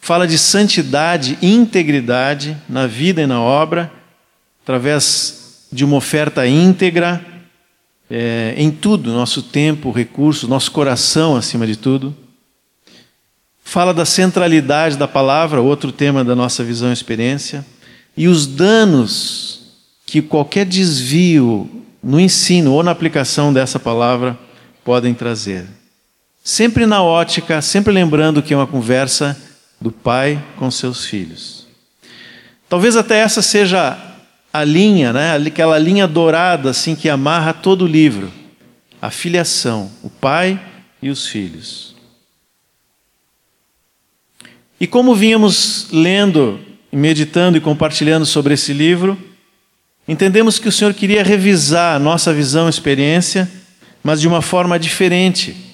Fala 0.00 0.26
de 0.26 0.38
santidade 0.38 1.36
e 1.42 1.52
integridade 1.52 2.56
na 2.68 2.86
vida 2.86 3.22
e 3.22 3.26
na 3.26 3.40
obra, 3.40 3.92
através 4.62 5.66
de 5.72 5.84
uma 5.84 5.96
oferta 5.96 6.46
íntegra, 6.46 7.24
é, 8.10 8.54
em 8.56 8.70
tudo, 8.70 9.12
nosso 9.12 9.42
tempo, 9.42 9.90
recursos, 9.90 10.48
nosso 10.48 10.70
coração 10.70 11.36
acima 11.36 11.66
de 11.66 11.76
tudo. 11.76 12.16
Fala 13.64 13.92
da 13.92 14.04
centralidade 14.04 14.96
da 14.96 15.08
palavra, 15.08 15.60
outro 15.60 15.90
tema 15.90 16.24
da 16.24 16.36
nossa 16.36 16.62
visão 16.62 16.90
e 16.90 16.92
experiência, 16.92 17.66
e 18.16 18.28
os 18.28 18.46
danos 18.46 19.72
que 20.06 20.22
qualquer 20.22 20.64
desvio 20.64 21.68
no 22.02 22.20
ensino 22.20 22.72
ou 22.72 22.82
na 22.82 22.92
aplicação 22.92 23.52
dessa 23.52 23.80
palavra 23.80 24.38
podem 24.84 25.12
trazer. 25.12 25.66
Sempre 26.44 26.86
na 26.86 27.02
ótica, 27.02 27.60
sempre 27.60 27.92
lembrando 27.92 28.40
que 28.40 28.54
é 28.54 28.56
uma 28.56 28.68
conversa 28.68 29.36
do 29.80 29.90
pai 29.90 30.42
com 30.56 30.70
seus 30.70 31.04
filhos. 31.04 31.66
Talvez 32.68 32.96
até 32.96 33.18
essa 33.18 33.42
seja 33.42 33.96
a 34.52 34.64
linha, 34.64 35.12
né? 35.12 35.36
aquela 35.36 35.78
linha 35.78 36.06
dourada 36.06 36.70
assim 36.70 36.96
que 36.96 37.08
amarra 37.08 37.52
todo 37.52 37.82
o 37.82 37.88
livro. 37.88 38.32
A 39.00 39.10
filiação, 39.10 39.90
o 40.02 40.08
pai 40.08 40.60
e 41.02 41.10
os 41.10 41.26
filhos. 41.26 41.94
E 44.80 44.86
como 44.86 45.14
vínhamos 45.14 45.88
lendo, 45.92 46.60
meditando 46.90 47.56
e 47.56 47.60
compartilhando 47.60 48.26
sobre 48.26 48.54
esse 48.54 48.72
livro, 48.72 49.18
entendemos 50.08 50.58
que 50.58 50.68
o 50.68 50.72
Senhor 50.72 50.92
queria 50.94 51.22
revisar 51.22 51.96
a 51.96 51.98
nossa 51.98 52.32
visão 52.32 52.66
e 52.66 52.70
experiência, 52.70 53.50
mas 54.02 54.20
de 54.20 54.28
uma 54.28 54.42
forma 54.42 54.78
diferente 54.78 55.65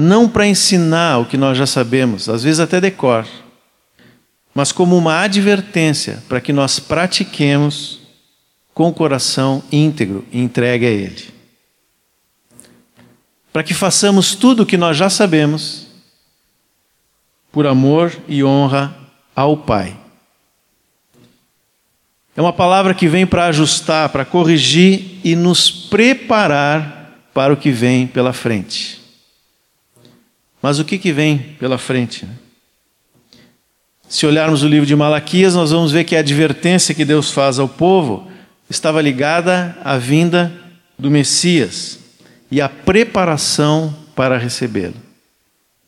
não 0.00 0.28
para 0.28 0.46
ensinar 0.46 1.18
o 1.18 1.26
que 1.26 1.36
nós 1.36 1.58
já 1.58 1.66
sabemos, 1.66 2.28
às 2.28 2.42
vezes 2.42 2.58
até 2.58 2.80
decor, 2.80 3.26
mas 4.54 4.72
como 4.72 4.96
uma 4.96 5.20
advertência 5.20 6.22
para 6.28 6.40
que 6.40 6.52
nós 6.52 6.80
pratiquemos 6.80 8.00
com 8.74 8.88
o 8.88 8.94
coração 8.94 9.62
íntegro 9.70 10.24
e 10.32 10.40
entregue 10.40 10.86
a 10.86 10.90
Ele. 10.90 11.28
Para 13.52 13.62
que 13.62 13.74
façamos 13.74 14.34
tudo 14.34 14.62
o 14.62 14.66
que 14.66 14.76
nós 14.76 14.96
já 14.96 15.10
sabemos, 15.10 15.86
por 17.52 17.66
amor 17.66 18.16
e 18.28 18.42
honra 18.42 18.96
ao 19.34 19.56
Pai. 19.56 19.96
É 22.36 22.40
uma 22.40 22.52
palavra 22.52 22.94
que 22.94 23.08
vem 23.08 23.26
para 23.26 23.46
ajustar, 23.46 24.08
para 24.08 24.24
corrigir 24.24 25.18
e 25.22 25.34
nos 25.34 25.70
preparar 25.70 27.18
para 27.34 27.52
o 27.52 27.56
que 27.56 27.70
vem 27.70 28.06
pela 28.06 28.32
frente. 28.32 28.99
Mas 30.62 30.78
o 30.78 30.84
que, 30.84 30.98
que 30.98 31.12
vem 31.12 31.38
pela 31.58 31.78
frente? 31.78 32.26
Né? 32.26 32.32
Se 34.08 34.26
olharmos 34.26 34.62
o 34.62 34.68
livro 34.68 34.86
de 34.86 34.96
Malaquias, 34.96 35.54
nós 35.54 35.70
vamos 35.70 35.92
ver 35.92 36.04
que 36.04 36.16
a 36.16 36.18
advertência 36.18 36.94
que 36.94 37.04
Deus 37.04 37.30
faz 37.30 37.58
ao 37.58 37.68
povo 37.68 38.28
estava 38.68 39.00
ligada 39.00 39.76
à 39.84 39.96
vinda 39.96 40.52
do 40.98 41.10
Messias 41.10 41.98
e 42.50 42.60
à 42.60 42.68
preparação 42.68 43.94
para 44.14 44.36
recebê-lo. 44.36 44.96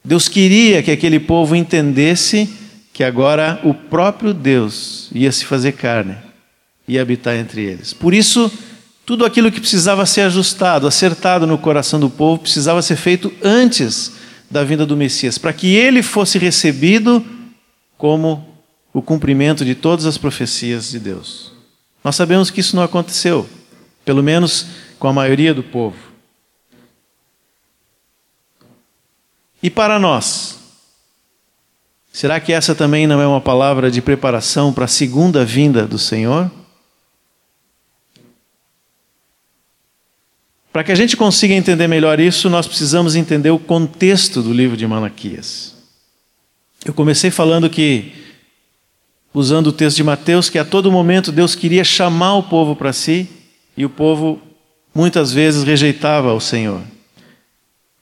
Deus 0.05 0.29
queria 0.29 0.83
que 0.83 0.91
aquele 0.91 1.21
povo 1.21 1.55
entendesse 1.55 2.49
que 2.93 3.05
agora 3.05 3.61
o 3.65 3.75
próprio 3.75 4.33
Deus 4.33 5.11
ia 5.13 5.31
se 5.31 5.45
fazer 5.45 5.73
carne 5.73 6.17
e 6.87 6.99
habitar 6.99 7.37
entre 7.37 7.63
eles. 7.63 7.93
Por 7.93 8.15
isso, 8.15 8.51
tudo 9.05 9.25
aquilo 9.25 9.51
que 9.51 9.61
precisava 9.61 10.07
ser 10.07 10.23
ajustado, 10.23 10.87
acertado 10.87 11.47
no 11.47 11.59
coração 11.59 11.99
do 11.99 12.11
povo, 12.11 12.43
precisava 12.43 12.83
ser 12.83 12.97
feito 12.97 13.33
antes 13.43 14.22
da 14.53 14.63
vinda 14.63 14.85
do 14.85 14.97
Messias, 14.97 15.39
para 15.39 15.53
que 15.53 15.75
ele 15.75 16.03
fosse 16.03 16.39
recebido 16.39 17.25
como 17.97 18.47
o 18.93 19.01
cumprimento 19.01 19.65
de 19.65 19.75
todas 19.75 20.05
as 20.05 20.19
profecias 20.19 20.91
de 20.91 21.01
Deus. 21.01 21.53
Nós 22.05 22.15
sabemos 22.15 22.51
que 22.51 22.61
isso 22.61 22.77
não 22.77 22.83
aconteceu, 22.83 23.49
pelo 24.05 24.23
menos 24.23 24.67
com 24.99 25.09
a 25.09 25.13
maioria 25.13 25.55
do 25.55 25.63
povo. 25.63 25.97
E 29.63 29.71
para 29.71 29.99
nós, 29.99 30.59
será 32.13 32.39
que 32.39 32.53
essa 32.53 32.75
também 32.75 33.07
não 33.07 33.23
é 33.23 33.27
uma 33.27 33.41
palavra 33.41 33.91
de 33.91 34.03
preparação 34.03 34.73
para 34.73 34.85
a 34.85 34.89
segunda 34.89 35.45
vinda 35.47 35.87
do 35.87 35.99
Senhor? 35.99 36.51
Para 40.73 40.83
que 40.83 40.91
a 40.91 40.95
gente 40.95 41.17
consiga 41.17 41.53
entender 41.53 41.87
melhor 41.87 42.19
isso, 42.19 42.49
nós 42.49 42.67
precisamos 42.67 43.15
entender 43.15 43.51
o 43.51 43.59
contexto 43.59 44.41
do 44.41 44.53
livro 44.53 44.77
de 44.77 44.87
Malaquias. 44.87 45.75
Eu 46.83 46.95
comecei 46.95 47.31
falando 47.31 47.69
que, 47.69 48.13
usando 49.35 49.67
o 49.67 49.73
texto 49.73 49.99
de 49.99 50.05
Mateus, 50.05 50.49
que 50.49 50.59
a 50.59 50.65
todo 50.65 50.91
momento 50.91 51.31
Deus 51.31 51.55
queria 51.55 51.85
chamar 51.85 52.37
o 52.37 52.43
povo 52.43 52.75
para 52.75 52.93
si 52.93 53.29
e 53.77 53.85
o 53.85 53.91
povo 53.91 54.41
muitas 54.95 55.31
vezes 55.31 55.63
rejeitava 55.63 56.33
o 56.33 56.41
Senhor. 56.41 56.81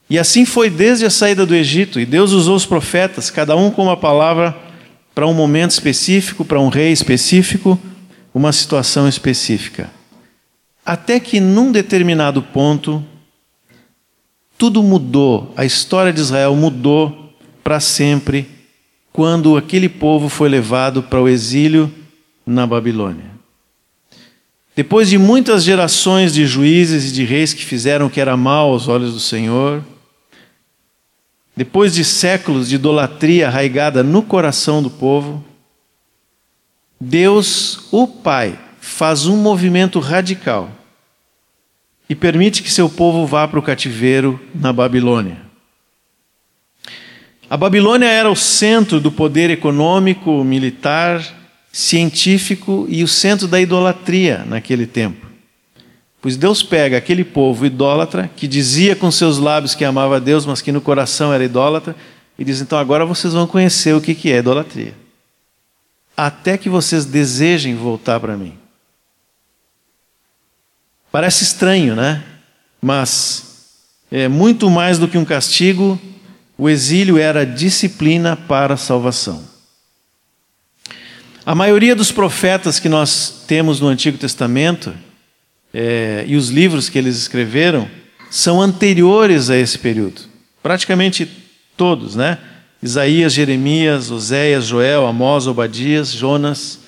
E 0.09 0.19
assim 0.19 0.45
foi 0.45 0.71
desde 0.71 1.05
a 1.05 1.11
saída 1.11 1.45
do 1.45 1.55
Egito, 1.55 2.00
e 2.00 2.07
Deus 2.07 2.33
usou 2.33 2.57
os 2.57 2.67
profetas, 2.67 3.31
cada 3.31 3.55
um 3.57 3.71
com 3.71 3.83
uma 3.83 3.97
palavra 3.97 4.57
para 5.15 5.27
um 5.27 5.35
momento 5.35 5.73
específico, 5.73 6.45
para 6.45 6.61
um 6.61 6.69
rei 6.69 6.93
específico, 6.93 7.79
uma 8.33 8.53
situação 8.53 9.09
específica. 9.09 9.91
Até 10.90 11.20
que 11.20 11.38
num 11.38 11.70
determinado 11.70 12.42
ponto, 12.42 13.00
tudo 14.59 14.82
mudou, 14.82 15.54
a 15.56 15.64
história 15.64 16.12
de 16.12 16.20
Israel 16.20 16.56
mudou 16.56 17.32
para 17.62 17.78
sempre, 17.78 18.49
quando 19.12 19.56
aquele 19.56 19.88
povo 19.88 20.28
foi 20.28 20.49
levado 20.49 21.00
para 21.00 21.23
o 21.23 21.28
exílio 21.28 21.94
na 22.44 22.66
Babilônia. 22.66 23.30
Depois 24.75 25.09
de 25.09 25.16
muitas 25.16 25.62
gerações 25.62 26.35
de 26.35 26.44
juízes 26.44 27.09
e 27.09 27.12
de 27.12 27.25
reis 27.25 27.54
que 27.54 27.64
fizeram 27.64 28.06
o 28.06 28.11
que 28.11 28.20
era 28.20 28.37
mal 28.37 28.73
aos 28.73 28.88
olhos 28.88 29.12
do 29.12 29.20
Senhor, 29.20 29.85
depois 31.56 31.94
de 31.94 32.04
séculos 32.04 32.68
de 32.68 32.75
idolatria 32.75 33.47
arraigada 33.47 34.02
no 34.02 34.23
coração 34.23 34.82
do 34.82 34.90
povo, 34.90 35.44
Deus, 37.00 37.87
o 37.92 38.09
Pai, 38.09 38.59
faz 38.80 39.26
um 39.28 39.37
movimento 39.37 40.00
radical 40.00 40.80
e 42.11 42.14
permite 42.17 42.61
que 42.61 42.73
seu 42.73 42.88
povo 42.88 43.25
vá 43.25 43.47
para 43.47 43.61
o 43.61 43.62
cativeiro 43.62 44.40
na 44.52 44.73
Babilônia. 44.73 45.37
A 47.49 47.57
Babilônia 47.57 48.07
era 48.07 48.29
o 48.29 48.35
centro 48.35 48.99
do 48.99 49.12
poder 49.12 49.49
econômico, 49.49 50.43
militar, 50.43 51.25
científico 51.71 52.85
e 52.88 53.05
o 53.05 53.09
centro 53.09 53.47
da 53.47 53.61
idolatria 53.61 54.45
naquele 54.45 54.88
tempo. 54.88 55.25
Pois 56.21 56.37
Deus 56.37 56.64
pega 56.64 56.97
aquele 56.97 57.23
povo 57.23 57.64
idólatra, 57.64 58.29
que 58.37 58.49
dizia 58.49 58.97
com 58.97 59.09
seus 59.12 59.38
lábios 59.38 59.76
que 59.76 59.85
amava 59.85 60.17
a 60.17 60.21
Deus, 60.21 60.45
mas 60.45 60.61
que 60.61 60.73
no 60.73 60.81
coração 60.81 61.33
era 61.33 61.45
idólatra, 61.45 61.95
e 62.37 62.45
diz: 62.45 62.61
então 62.61 62.76
agora 62.76 63.07
vocês 63.07 63.33
vão 63.33 63.47
conhecer 63.47 63.95
o 63.95 64.00
que 64.00 64.33
é 64.33 64.38
idolatria. 64.38 64.95
Até 66.17 66.59
que 66.59 66.69
vocês 66.69 67.05
desejem 67.05 67.76
voltar 67.76 68.19
para 68.19 68.37
mim. 68.37 68.60
Parece 71.12 71.45
estranho, 71.45 71.97
né? 71.97 72.23
Mas 72.81 73.50
é 74.11 74.29
muito 74.29 74.71
mais 74.71 74.99
do 74.99 75.09
que 75.09 75.19
um 75.19 75.25
castigo, 75.25 76.00
o 76.57 76.69
exílio 76.69 77.19
era 77.19 77.47
disciplina 77.47 78.37
para 78.37 78.75
a 78.75 78.76
salvação. 78.76 79.43
A 81.45 81.55
maioria 81.55 81.97
dos 81.97 82.12
profetas 82.12 82.79
que 82.79 82.88
nós 82.88 83.45
temos 83.47 83.81
no 83.81 83.88
Antigo 83.88 84.19
Testamento 84.19 84.95
é, 85.73 86.25
e 86.26 86.37
os 86.37 86.50
livros 86.50 86.88
que 86.88 86.99
eles 86.99 87.17
escreveram 87.17 87.88
são 88.31 88.61
anteriores 88.61 89.50
a 89.50 89.57
esse 89.57 89.79
período. 89.79 90.23
Praticamente 90.62 91.29
todos, 91.76 92.14
né? 92.14 92.38
Isaías, 92.83 93.33
Jeremias, 93.33 94.11
Oséias, 94.11 94.67
Joel, 94.67 95.07
Amós, 95.07 95.47
Obadias, 95.47 96.12
Jonas, 96.12 96.80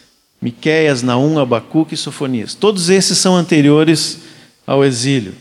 Miqueias, 0.43 1.03
Naum, 1.03 1.39
Abacuque 1.39 1.95
e 1.95 1.97
Sofonias. 1.97 2.55
Todos 2.55 2.91
esses 2.91 3.17
são 3.17 3.37
anteriores 3.37 4.19
ao 4.67 4.85
exílio. 4.85 5.35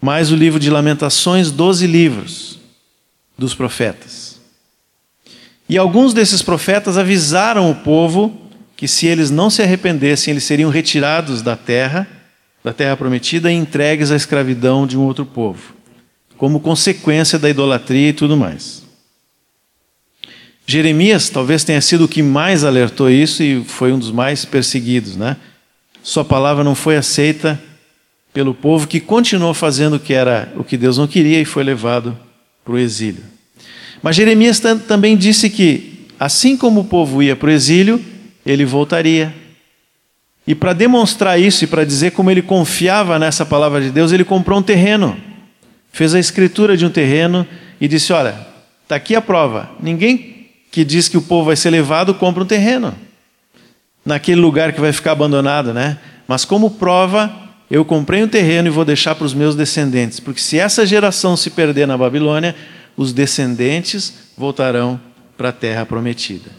Mais 0.00 0.30
o 0.30 0.36
livro 0.36 0.60
de 0.60 0.70
Lamentações, 0.70 1.50
doze 1.50 1.86
livros 1.86 2.58
dos 3.36 3.54
profetas. 3.54 4.38
E 5.68 5.78
alguns 5.78 6.12
desses 6.12 6.42
profetas 6.42 6.98
avisaram 6.98 7.70
o 7.70 7.74
povo 7.74 8.42
que 8.76 8.86
se 8.86 9.06
eles 9.06 9.30
não 9.30 9.48
se 9.48 9.62
arrependessem, 9.62 10.30
eles 10.30 10.44
seriam 10.44 10.70
retirados 10.70 11.40
da 11.40 11.56
terra 11.56 12.06
da 12.66 12.72
terra 12.72 12.96
prometida 12.96 13.52
e 13.52 13.54
entregues 13.54 14.10
à 14.10 14.16
escravidão 14.16 14.88
de 14.88 14.98
um 14.98 15.02
outro 15.02 15.24
povo, 15.24 15.72
como 16.36 16.58
consequência 16.58 17.38
da 17.38 17.48
idolatria 17.48 18.08
e 18.08 18.12
tudo 18.12 18.36
mais. 18.36 18.82
Jeremias 20.66 21.30
talvez 21.30 21.62
tenha 21.62 21.80
sido 21.80 22.04
o 22.04 22.08
que 22.08 22.22
mais 22.22 22.64
alertou 22.64 23.08
isso 23.08 23.42
e 23.42 23.62
foi 23.62 23.92
um 23.92 23.98
dos 23.98 24.10
mais 24.10 24.44
perseguidos, 24.44 25.16
né? 25.16 25.36
Sua 26.02 26.24
palavra 26.24 26.64
não 26.64 26.74
foi 26.74 26.96
aceita 26.96 27.60
pelo 28.32 28.52
povo 28.52 28.88
que 28.88 28.98
continuou 28.98 29.54
fazendo 29.54 29.96
o 29.96 30.00
que 30.00 30.12
era 30.12 30.52
o 30.56 30.64
que 30.64 30.76
Deus 30.76 30.98
não 30.98 31.06
queria 31.06 31.40
e 31.40 31.44
foi 31.44 31.62
levado 31.62 32.18
para 32.64 32.74
o 32.74 32.78
exílio. 32.78 33.22
Mas 34.02 34.16
Jeremias 34.16 34.60
também 34.88 35.16
disse 35.16 35.48
que 35.48 36.08
assim 36.18 36.56
como 36.56 36.80
o 36.80 36.84
povo 36.84 37.22
ia 37.22 37.36
para 37.36 37.48
o 37.48 37.52
exílio, 37.52 38.04
ele 38.44 38.64
voltaria 38.64 39.32
e 40.46 40.54
para 40.54 40.72
demonstrar 40.72 41.40
isso 41.40 41.64
e 41.64 41.66
para 41.66 41.84
dizer 41.84 42.10
como 42.12 42.30
ele 42.30 42.42
confiava 42.42 43.18
nessa 43.18 43.44
palavra 43.46 43.80
de 43.80 43.90
Deus, 43.90 44.12
ele 44.12 44.24
comprou 44.24 44.58
um 44.58 44.62
terreno. 44.62 45.16
Fez 45.92 46.14
a 46.14 46.18
escritura 46.20 46.76
de 46.76 46.84
um 46.84 46.90
terreno 46.90 47.46
e 47.80 47.88
disse: 47.88 48.12
Olha, 48.12 48.46
está 48.82 48.96
aqui 48.96 49.14
a 49.14 49.22
prova. 49.22 49.70
Ninguém 49.80 50.35
que 50.76 50.84
diz 50.84 51.08
que 51.08 51.16
o 51.16 51.22
povo 51.22 51.46
vai 51.46 51.56
ser 51.56 51.70
levado 51.70 52.12
compra 52.12 52.42
um 52.42 52.46
terreno 52.46 52.94
naquele 54.04 54.38
lugar 54.38 54.74
que 54.74 54.80
vai 54.80 54.92
ficar 54.92 55.12
abandonado, 55.12 55.72
né? 55.72 55.96
Mas 56.28 56.44
como 56.44 56.72
prova, 56.72 57.34
eu 57.70 57.82
comprei 57.82 58.22
um 58.22 58.28
terreno 58.28 58.68
e 58.68 58.70
vou 58.70 58.84
deixar 58.84 59.14
para 59.14 59.24
os 59.24 59.32
meus 59.32 59.56
descendentes, 59.56 60.20
porque 60.20 60.38
se 60.38 60.58
essa 60.58 60.84
geração 60.84 61.34
se 61.34 61.48
perder 61.48 61.86
na 61.86 61.96
Babilônia, 61.96 62.54
os 62.94 63.14
descendentes 63.14 64.12
voltarão 64.36 65.00
para 65.34 65.48
a 65.48 65.52
terra 65.52 65.86
prometida. 65.86 66.50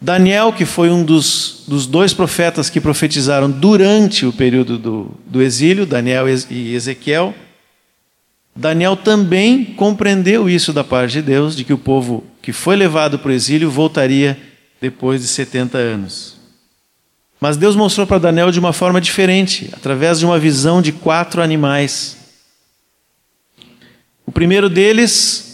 Daniel, 0.00 0.52
que 0.52 0.64
foi 0.64 0.90
um 0.90 1.04
dos, 1.04 1.62
dos 1.68 1.86
dois 1.86 2.12
profetas 2.12 2.68
que 2.68 2.80
profetizaram 2.80 3.48
durante 3.48 4.26
o 4.26 4.32
período 4.32 4.76
do, 4.76 5.10
do 5.24 5.40
exílio, 5.40 5.86
Daniel 5.86 6.26
e 6.50 6.74
Ezequiel, 6.74 7.32
Daniel 8.54 8.96
também 8.96 9.64
compreendeu 9.64 10.48
isso 10.48 10.72
da 10.72 10.84
parte 10.84 11.12
de 11.12 11.22
Deus, 11.22 11.56
de 11.56 11.64
que 11.64 11.72
o 11.72 11.78
povo 11.78 12.24
que 12.42 12.52
foi 12.52 12.76
levado 12.76 13.18
para 13.18 13.30
o 13.30 13.34
exílio 13.34 13.70
voltaria 13.70 14.38
depois 14.80 15.22
de 15.22 15.28
70 15.28 15.78
anos. 15.78 16.36
Mas 17.40 17.56
Deus 17.56 17.74
mostrou 17.74 18.06
para 18.06 18.18
Daniel 18.18 18.50
de 18.50 18.58
uma 18.58 18.72
forma 18.72 19.00
diferente, 19.00 19.70
através 19.72 20.18
de 20.18 20.26
uma 20.26 20.38
visão 20.38 20.82
de 20.82 20.92
quatro 20.92 21.42
animais. 21.42 22.16
O 24.26 24.30
primeiro 24.30 24.68
deles 24.68 25.52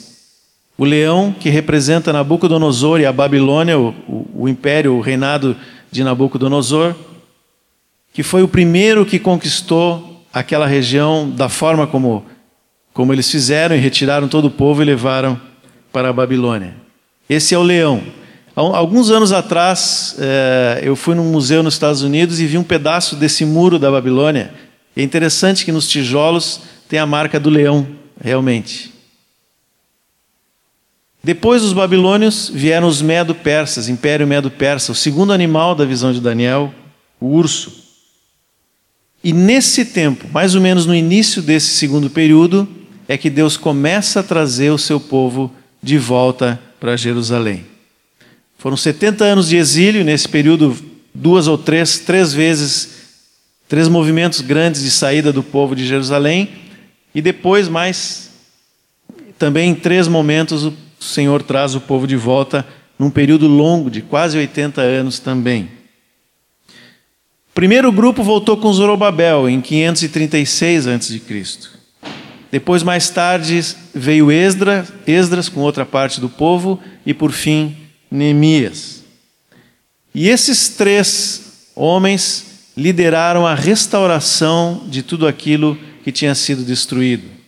o 0.79 0.85
leão, 0.85 1.35
que 1.39 1.51
representa 1.51 2.13
Nabucodonosor 2.13 3.01
e 3.01 3.05
a 3.05 3.13
Babilônia, 3.13 3.77
o, 3.77 3.93
o, 4.33 4.49
império, 4.49 4.95
o 4.95 5.01
reinado 5.01 5.57
de 5.91 6.05
Nabucodonosor, 6.05 6.95
que 8.15 8.23
foi 8.23 8.45
o 8.45 8.49
primeiro 8.49 9.05
que 9.05 9.19
conquistou 9.19 10.25
aquela 10.33 10.69
região 10.69 11.29
da 11.29 11.49
forma 11.49 11.85
como, 11.85 12.25
como 12.99 13.13
eles 13.13 13.31
fizeram 13.31 13.77
e 13.77 13.79
retiraram 13.79 14.27
todo 14.27 14.47
o 14.47 14.51
povo 14.51 14.83
e 14.83 14.85
levaram 14.85 15.41
para 15.93 16.09
a 16.09 16.13
Babilônia. 16.13 16.75
Esse 17.31 17.55
é 17.55 17.59
o 17.59 17.63
leão. 17.63 18.03
Alguns 18.57 19.09
anos 19.09 19.31
atrás, 19.31 20.17
é, 20.19 20.81
eu 20.83 20.97
fui 20.97 21.15
num 21.15 21.31
museu 21.31 21.63
nos 21.63 21.75
Estados 21.75 22.03
Unidos 22.03 22.41
e 22.41 22.47
vi 22.47 22.59
um 22.59 22.65
pedaço 22.65 23.15
desse 23.15 23.45
muro 23.45 23.79
da 23.79 23.89
Babilônia. 23.89 24.53
É 24.97 25.03
interessante 25.05 25.65
que 25.65 25.71
nos 25.71 25.87
tijolos 25.87 26.63
tem 26.89 26.99
a 26.99 27.07
marca 27.07 27.39
do 27.39 27.49
leão, 27.49 27.87
realmente. 28.21 28.93
Depois 31.23 31.63
dos 31.63 31.73
babilônios 31.73 32.51
vieram 32.53 32.89
os 32.89 33.01
medo-persas, 33.01 33.89
Império 33.89 34.27
Medo-Persa, 34.27 34.91
o 34.91 34.97
segundo 34.97 35.33
animal 35.33 35.77
da 35.77 35.85
visão 35.85 36.13
de 36.13 36.21
Daniel, 36.21 36.75
o 37.21 37.27
urso. 37.27 37.73
E 39.23 39.33
nesse 39.33 39.85
tempo, 39.85 40.27
mais 40.33 40.57
ou 40.57 40.61
menos 40.61 40.85
no 40.85 40.97
início 40.97 41.41
desse 41.41 41.69
segundo 41.69 42.11
período, 42.11 42.69
é 43.09 43.17
que 43.17 43.31
Deus 43.31 43.57
começa 43.57 44.21
a 44.21 44.23
trazer 44.23 44.71
o 44.71 44.79
seu 44.79 45.01
povo 45.01 45.51
de 45.83 45.97
volta 45.97 46.61
para 46.79 46.97
Jerusalém. 46.97 47.65
Foram 48.59 48.77
70 48.77 49.25
anos 49.25 49.49
de 49.49 49.57
exílio, 49.57 50.05
nesse 50.05 50.29
período, 50.29 50.77
duas 51.15 51.47
ou 51.47 51.57
três, 51.57 51.99
três 51.99 52.35
vezes, 52.35 52.91
três 53.67 53.89
movimentos 53.89 54.43
grandes 54.43 54.83
de 54.83 54.91
saída 54.91 55.33
do 55.33 55.43
povo 55.43 55.75
de 55.75 55.87
Jerusalém, 55.87 56.51
e 57.15 57.23
depois 57.23 57.69
mais, 57.69 58.31
também 59.39 59.71
em 59.71 59.75
três 59.75 60.07
momentos, 60.07 60.65
o 60.65 60.75
Senhor 61.01 61.43
traz 61.43 61.75
o 61.75 61.81
povo 61.81 62.07
de 62.07 62.17
volta 62.17 62.67
num 62.99 63.11
período 63.11 63.47
longo 63.47 63.91
de 63.91 64.03
quase 64.03 64.37
80 64.37 64.83
anos 64.83 65.19
também. 65.19 65.71
O 67.51 67.55
primeiro 67.55 67.91
grupo 67.91 68.23
voltou 68.23 68.57
com 68.57 68.73
Zorobabel 68.73 69.49
em 69.49 69.61
536 69.61 70.87
a.C. 70.87 71.78
Depois, 72.51 72.83
mais 72.83 73.11
tarde, 73.11 73.61
veio 73.95 74.31
Esdras, 74.33 74.93
Esdras 75.07 75.49
com 75.49 75.61
outra 75.61 75.85
parte 75.85 76.21
do 76.21 76.29
povo 76.29 76.81
e, 77.05 77.13
por 77.13 77.33
fim, 77.33 77.77
Neemias. 78.11 79.05
E 80.15 80.29
esses 80.29 80.71
três 80.71 81.71
homens 81.75 82.73
lideraram 82.77 83.47
a 83.47 83.55
restauração 83.55 84.85
de 84.87 85.03
tudo 85.03 85.27
aquilo 85.27 85.79
que 86.03 86.11
tinha 86.11 86.35
sido 86.35 86.63
destruído 86.63 87.39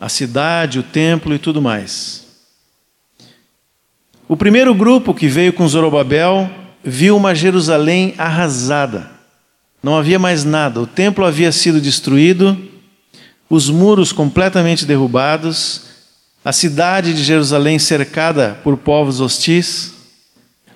a 0.00 0.08
cidade, 0.08 0.78
o 0.78 0.82
templo 0.82 1.34
e 1.34 1.38
tudo 1.38 1.62
mais. 1.62 2.26
O 4.28 4.36
primeiro 4.36 4.74
grupo 4.74 5.14
que 5.14 5.28
veio 5.28 5.52
com 5.52 5.66
Zorobabel 5.66 6.50
viu 6.84 7.16
uma 7.16 7.34
Jerusalém 7.34 8.14
arrasada. 8.18 9.15
Não 9.86 9.96
havia 9.96 10.18
mais 10.18 10.42
nada. 10.42 10.80
O 10.80 10.86
templo 10.86 11.24
havia 11.24 11.52
sido 11.52 11.80
destruído, 11.80 12.58
os 13.48 13.70
muros 13.70 14.10
completamente 14.10 14.84
derrubados, 14.84 15.82
a 16.44 16.52
cidade 16.52 17.14
de 17.14 17.22
Jerusalém 17.22 17.78
cercada 17.78 18.58
por 18.64 18.76
povos 18.76 19.20
hostis, 19.20 19.94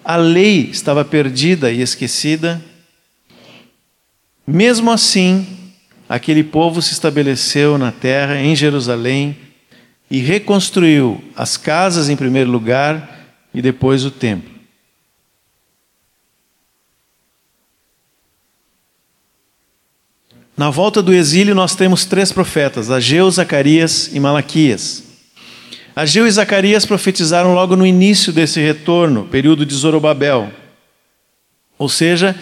a 0.04 0.14
lei 0.14 0.70
estava 0.70 1.04
perdida 1.04 1.72
e 1.72 1.82
esquecida. 1.82 2.62
Mesmo 4.46 4.92
assim, 4.92 5.44
aquele 6.08 6.44
povo 6.44 6.80
se 6.80 6.92
estabeleceu 6.92 7.76
na 7.76 7.90
terra, 7.90 8.40
em 8.40 8.54
Jerusalém, 8.54 9.36
e 10.08 10.18
reconstruiu 10.18 11.20
as 11.34 11.56
casas 11.56 12.08
em 12.08 12.14
primeiro 12.14 12.48
lugar 12.48 13.26
e 13.52 13.60
depois 13.60 14.04
o 14.04 14.10
templo. 14.12 14.59
Na 20.60 20.68
volta 20.68 21.00
do 21.00 21.14
exílio, 21.14 21.54
nós 21.54 21.74
temos 21.74 22.04
três 22.04 22.30
profetas: 22.30 22.90
Ageu, 22.90 23.30
Zacarias 23.30 24.10
e 24.12 24.20
Malaquias. 24.20 25.02
Ageu 25.96 26.26
e 26.26 26.30
Zacarias 26.30 26.84
profetizaram 26.84 27.54
logo 27.54 27.74
no 27.74 27.86
início 27.86 28.30
desse 28.30 28.60
retorno, 28.60 29.24
período 29.24 29.64
de 29.64 29.74
Zorobabel. 29.74 30.52
Ou 31.78 31.88
seja, 31.88 32.36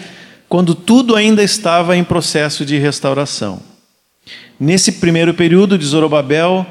quando 0.49 0.75
tudo 0.75 1.15
ainda 1.15 1.41
estava 1.41 1.95
em 1.95 2.03
processo 2.03 2.65
de 2.65 2.77
restauração. 2.77 3.61
Nesse 4.59 4.91
primeiro 4.91 5.33
período 5.33 5.77
de 5.77 5.85
Zorobabel, 5.85 6.67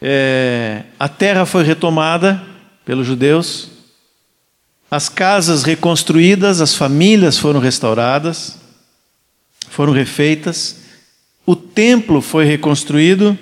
é, 0.00 0.84
a 0.98 1.06
terra 1.06 1.44
foi 1.44 1.64
retomada 1.64 2.42
pelos 2.86 3.06
judeus, 3.06 3.68
as 4.90 5.10
casas 5.10 5.64
reconstruídas, 5.64 6.62
as 6.62 6.74
famílias 6.74 7.36
foram 7.36 7.60
restauradas, 7.60 8.57
foram 9.70 9.92
refeitas, 9.92 10.76
o 11.46 11.56
templo 11.56 12.20
foi 12.20 12.44
reconstruído, 12.44 13.38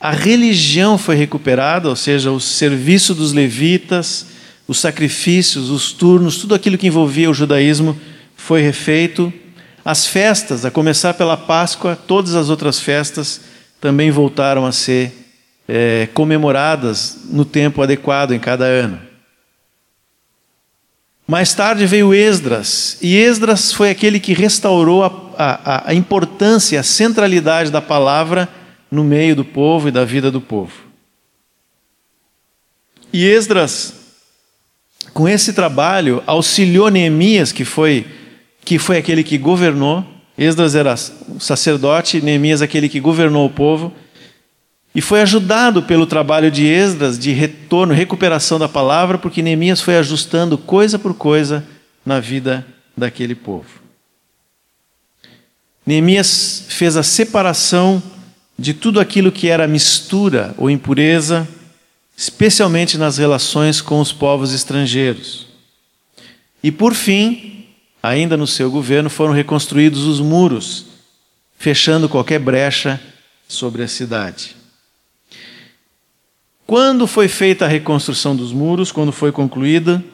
a 0.00 0.12
religião 0.12 0.96
foi 0.96 1.16
recuperada, 1.16 1.88
ou 1.88 1.96
seja, 1.96 2.30
o 2.30 2.38
serviço 2.38 3.14
dos 3.14 3.32
levitas, 3.32 4.26
os 4.66 4.78
sacrifícios, 4.78 5.70
os 5.70 5.92
turnos, 5.92 6.36
tudo 6.36 6.54
aquilo 6.54 6.78
que 6.78 6.86
envolvia 6.86 7.30
o 7.30 7.34
judaísmo 7.34 7.98
foi 8.36 8.60
refeito. 8.60 9.32
As 9.84 10.06
festas, 10.06 10.64
a 10.64 10.70
começar 10.70 11.14
pela 11.14 11.36
Páscoa, 11.36 11.96
todas 11.96 12.34
as 12.34 12.50
outras 12.50 12.78
festas 12.78 13.40
também 13.80 14.10
voltaram 14.10 14.66
a 14.66 14.72
ser 14.72 15.12
é, 15.66 16.08
comemoradas 16.14 17.18
no 17.30 17.44
tempo 17.44 17.82
adequado 17.82 18.32
em 18.32 18.38
cada 18.38 18.64
ano. 18.66 19.07
Mais 21.30 21.52
tarde 21.52 21.84
veio 21.84 22.14
Esdras, 22.14 22.96
e 23.02 23.14
Esdras 23.14 23.70
foi 23.70 23.90
aquele 23.90 24.18
que 24.18 24.32
restaurou 24.32 25.04
a, 25.04 25.12
a, 25.36 25.90
a 25.90 25.94
importância, 25.94 26.80
a 26.80 26.82
centralidade 26.82 27.70
da 27.70 27.82
palavra 27.82 28.48
no 28.90 29.04
meio 29.04 29.36
do 29.36 29.44
povo 29.44 29.88
e 29.88 29.90
da 29.90 30.06
vida 30.06 30.30
do 30.30 30.40
povo. 30.40 30.72
E 33.12 33.26
Esdras, 33.26 33.92
com 35.12 35.28
esse 35.28 35.52
trabalho, 35.52 36.22
auxiliou 36.26 36.88
Neemias, 36.88 37.52
que 37.52 37.62
foi, 37.62 38.06
que 38.64 38.78
foi 38.78 38.96
aquele 38.96 39.22
que 39.22 39.36
governou. 39.36 40.06
Esdras 40.38 40.74
era 40.74 40.96
sacerdote, 40.96 42.22
Neemias 42.22 42.62
aquele 42.62 42.88
que 42.88 43.00
governou 43.00 43.44
o 43.44 43.50
povo. 43.50 43.92
E 44.98 45.00
foi 45.00 45.22
ajudado 45.22 45.80
pelo 45.84 46.06
trabalho 46.06 46.50
de 46.50 46.66
Esdras 46.66 47.16
de 47.16 47.30
retorno, 47.30 47.94
recuperação 47.94 48.58
da 48.58 48.68
palavra, 48.68 49.16
porque 49.16 49.40
Neemias 49.40 49.80
foi 49.80 49.96
ajustando 49.96 50.58
coisa 50.58 50.98
por 50.98 51.14
coisa 51.14 51.64
na 52.04 52.18
vida 52.18 52.66
daquele 52.96 53.36
povo. 53.36 53.68
Neemias 55.86 56.64
fez 56.68 56.96
a 56.96 57.04
separação 57.04 58.02
de 58.58 58.74
tudo 58.74 58.98
aquilo 58.98 59.30
que 59.30 59.46
era 59.46 59.68
mistura 59.68 60.52
ou 60.58 60.68
impureza, 60.68 61.46
especialmente 62.16 62.98
nas 62.98 63.18
relações 63.18 63.80
com 63.80 64.00
os 64.00 64.10
povos 64.10 64.52
estrangeiros. 64.52 65.46
E 66.60 66.72
por 66.72 66.92
fim, 66.92 67.68
ainda 68.02 68.36
no 68.36 68.48
seu 68.48 68.68
governo, 68.68 69.08
foram 69.08 69.32
reconstruídos 69.32 70.02
os 70.02 70.18
muros, 70.18 70.86
fechando 71.56 72.08
qualquer 72.08 72.40
brecha 72.40 73.00
sobre 73.46 73.84
a 73.84 73.86
cidade. 73.86 74.57
Quando 76.68 77.06
foi 77.06 77.28
feita 77.28 77.64
a 77.64 77.68
reconstrução 77.68 78.36
dos 78.36 78.52
muros, 78.52 78.92
quando 78.92 79.10
foi 79.10 79.32
concluída, 79.32 80.04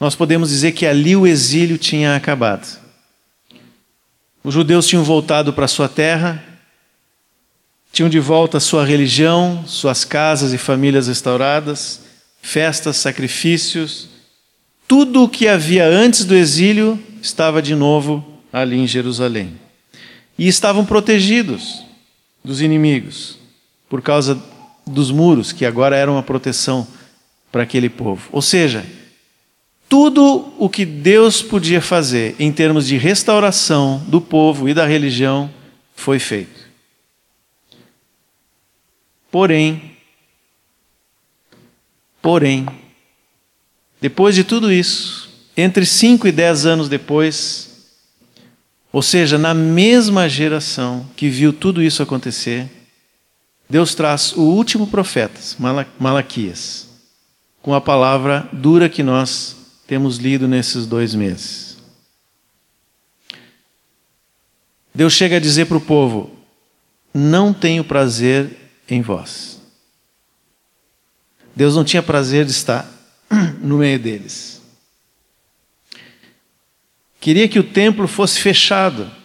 nós 0.00 0.14
podemos 0.14 0.48
dizer 0.48 0.72
que 0.72 0.86
ali 0.86 1.14
o 1.14 1.26
exílio 1.26 1.76
tinha 1.76 2.16
acabado. 2.16 2.66
Os 4.42 4.54
judeus 4.54 4.86
tinham 4.86 5.04
voltado 5.04 5.52
para 5.52 5.68
sua 5.68 5.86
terra, 5.86 6.42
tinham 7.92 8.08
de 8.08 8.18
volta 8.18 8.58
sua 8.58 8.86
religião, 8.86 9.62
suas 9.66 10.02
casas 10.02 10.54
e 10.54 10.56
famílias 10.56 11.08
restauradas, 11.08 12.00
festas, 12.40 12.96
sacrifícios, 12.96 14.08
tudo 14.88 15.24
o 15.24 15.28
que 15.28 15.46
havia 15.46 15.86
antes 15.86 16.24
do 16.24 16.34
exílio 16.34 16.98
estava 17.20 17.60
de 17.60 17.74
novo 17.74 18.40
ali 18.50 18.78
em 18.78 18.86
Jerusalém. 18.86 19.60
E 20.38 20.48
estavam 20.48 20.86
protegidos 20.86 21.84
dos 22.42 22.62
inimigos 22.62 23.36
por 23.90 24.00
causa 24.00 24.42
dos 24.88 25.10
muros, 25.10 25.52
que 25.52 25.64
agora 25.64 25.96
eram 25.96 26.14
uma 26.14 26.22
proteção 26.22 26.86
para 27.52 27.62
aquele 27.62 27.88
povo. 27.88 28.28
Ou 28.32 28.42
seja, 28.42 28.84
tudo 29.88 30.52
o 30.58 30.68
que 30.68 30.84
Deus 30.84 31.40
podia 31.40 31.80
fazer 31.80 32.36
em 32.38 32.52
termos 32.52 32.86
de 32.86 32.96
restauração 32.96 34.02
do 34.06 34.20
povo 34.20 34.68
e 34.68 34.74
da 34.74 34.86
religião 34.86 35.50
foi 35.94 36.18
feito. 36.18 36.68
Porém, 39.30 39.96
porém, 42.20 42.66
depois 44.00 44.34
de 44.34 44.44
tudo 44.44 44.72
isso, 44.72 45.28
entre 45.56 45.84
cinco 45.84 46.28
e 46.28 46.32
dez 46.32 46.66
anos 46.66 46.88
depois, 46.88 47.68
ou 48.92 49.02
seja, 49.02 49.36
na 49.36 49.52
mesma 49.52 50.28
geração 50.28 51.06
que 51.16 51.28
viu 51.28 51.52
tudo 51.52 51.82
isso 51.82 52.02
acontecer, 52.02 52.68
Deus 53.68 53.94
traz 53.94 54.32
o 54.32 54.40
último 54.42 54.86
profeta, 54.86 55.38
Malaquias, 55.98 56.88
com 57.60 57.74
a 57.74 57.80
palavra 57.80 58.48
dura 58.52 58.88
que 58.88 59.02
nós 59.02 59.56
temos 59.86 60.16
lido 60.16 60.48
nesses 60.48 60.86
dois 60.86 61.14
meses. 61.14 61.76
Deus 64.94 65.12
chega 65.12 65.36
a 65.36 65.40
dizer 65.40 65.66
para 65.66 65.76
o 65.76 65.80
povo: 65.80 66.30
Não 67.12 67.52
tenho 67.52 67.84
prazer 67.84 68.56
em 68.88 69.02
vós. 69.02 69.60
Deus 71.54 71.76
não 71.76 71.84
tinha 71.84 72.02
prazer 72.02 72.44
de 72.46 72.52
estar 72.52 72.88
no 73.60 73.78
meio 73.78 73.98
deles. 73.98 74.62
Queria 77.20 77.48
que 77.48 77.58
o 77.58 77.64
templo 77.64 78.08
fosse 78.08 78.40
fechado 78.40 79.17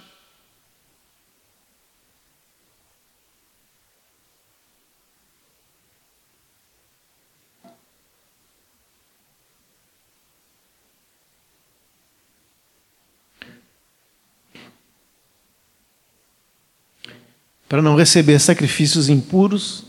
para 17.74 17.82
não 17.82 17.96
receber 17.96 18.38
sacrifícios 18.38 19.10
impuros 19.10 19.84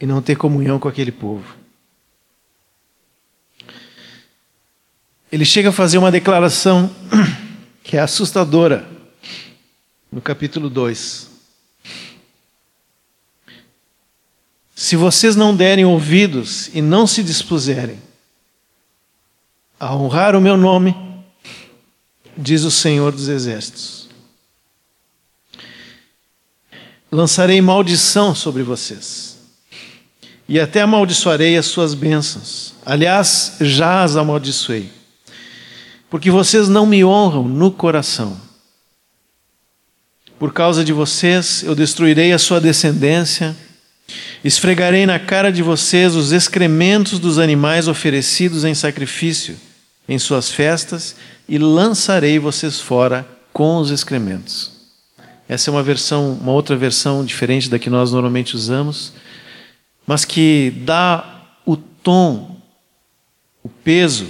e 0.00 0.06
não 0.06 0.22
ter 0.22 0.34
comunhão 0.34 0.78
com 0.78 0.88
aquele 0.88 1.12
povo. 1.12 1.44
Ele 5.30 5.44
chega 5.44 5.68
a 5.68 5.72
fazer 5.72 5.98
uma 5.98 6.10
declaração 6.10 6.90
que 7.84 7.98
é 7.98 8.00
assustadora 8.00 8.88
no 10.10 10.22
capítulo 10.22 10.70
2. 10.70 11.28
Se 14.74 14.96
vocês 14.96 15.36
não 15.36 15.54
derem 15.54 15.84
ouvidos 15.84 16.70
e 16.74 16.80
não 16.80 17.06
se 17.06 17.22
dispuserem 17.22 18.00
a 19.78 19.94
honrar 19.94 20.34
o 20.34 20.40
meu 20.40 20.56
nome, 20.56 20.96
diz 22.34 22.62
o 22.62 22.70
Senhor 22.70 23.12
dos 23.12 23.28
Exércitos, 23.28 24.03
lançarei 27.14 27.60
maldição 27.60 28.34
sobre 28.34 28.64
vocês, 28.64 29.36
e 30.48 30.58
até 30.58 30.82
amaldiçoarei 30.82 31.56
as 31.56 31.66
suas 31.66 31.94
bênçãos. 31.94 32.74
Aliás, 32.84 33.54
já 33.60 34.02
as 34.02 34.16
amaldiçoei, 34.16 34.90
porque 36.10 36.28
vocês 36.30 36.68
não 36.68 36.84
me 36.84 37.04
honram 37.04 37.44
no 37.44 37.70
coração. 37.70 38.36
Por 40.38 40.52
causa 40.52 40.84
de 40.84 40.92
vocês, 40.92 41.62
eu 41.62 41.74
destruirei 41.76 42.32
a 42.32 42.38
sua 42.38 42.60
descendência, 42.60 43.56
esfregarei 44.42 45.06
na 45.06 45.20
cara 45.20 45.52
de 45.52 45.62
vocês 45.62 46.16
os 46.16 46.32
excrementos 46.32 47.20
dos 47.20 47.38
animais 47.38 47.86
oferecidos 47.86 48.64
em 48.64 48.74
sacrifício 48.74 49.56
em 50.08 50.18
suas 50.18 50.50
festas, 50.50 51.16
e 51.48 51.58
lançarei 51.58 52.38
vocês 52.38 52.80
fora 52.80 53.26
com 53.52 53.78
os 53.78 53.90
excrementos. 53.90 54.73
Essa 55.48 55.70
é 55.70 55.72
uma 55.72 55.82
versão, 55.82 56.32
uma 56.32 56.52
outra 56.52 56.76
versão 56.76 57.24
diferente 57.24 57.68
da 57.68 57.78
que 57.78 57.90
nós 57.90 58.12
normalmente 58.12 58.56
usamos, 58.56 59.12
mas 60.06 60.24
que 60.24 60.72
dá 60.84 61.42
o 61.66 61.76
tom, 61.76 62.56
o 63.62 63.68
peso 63.68 64.26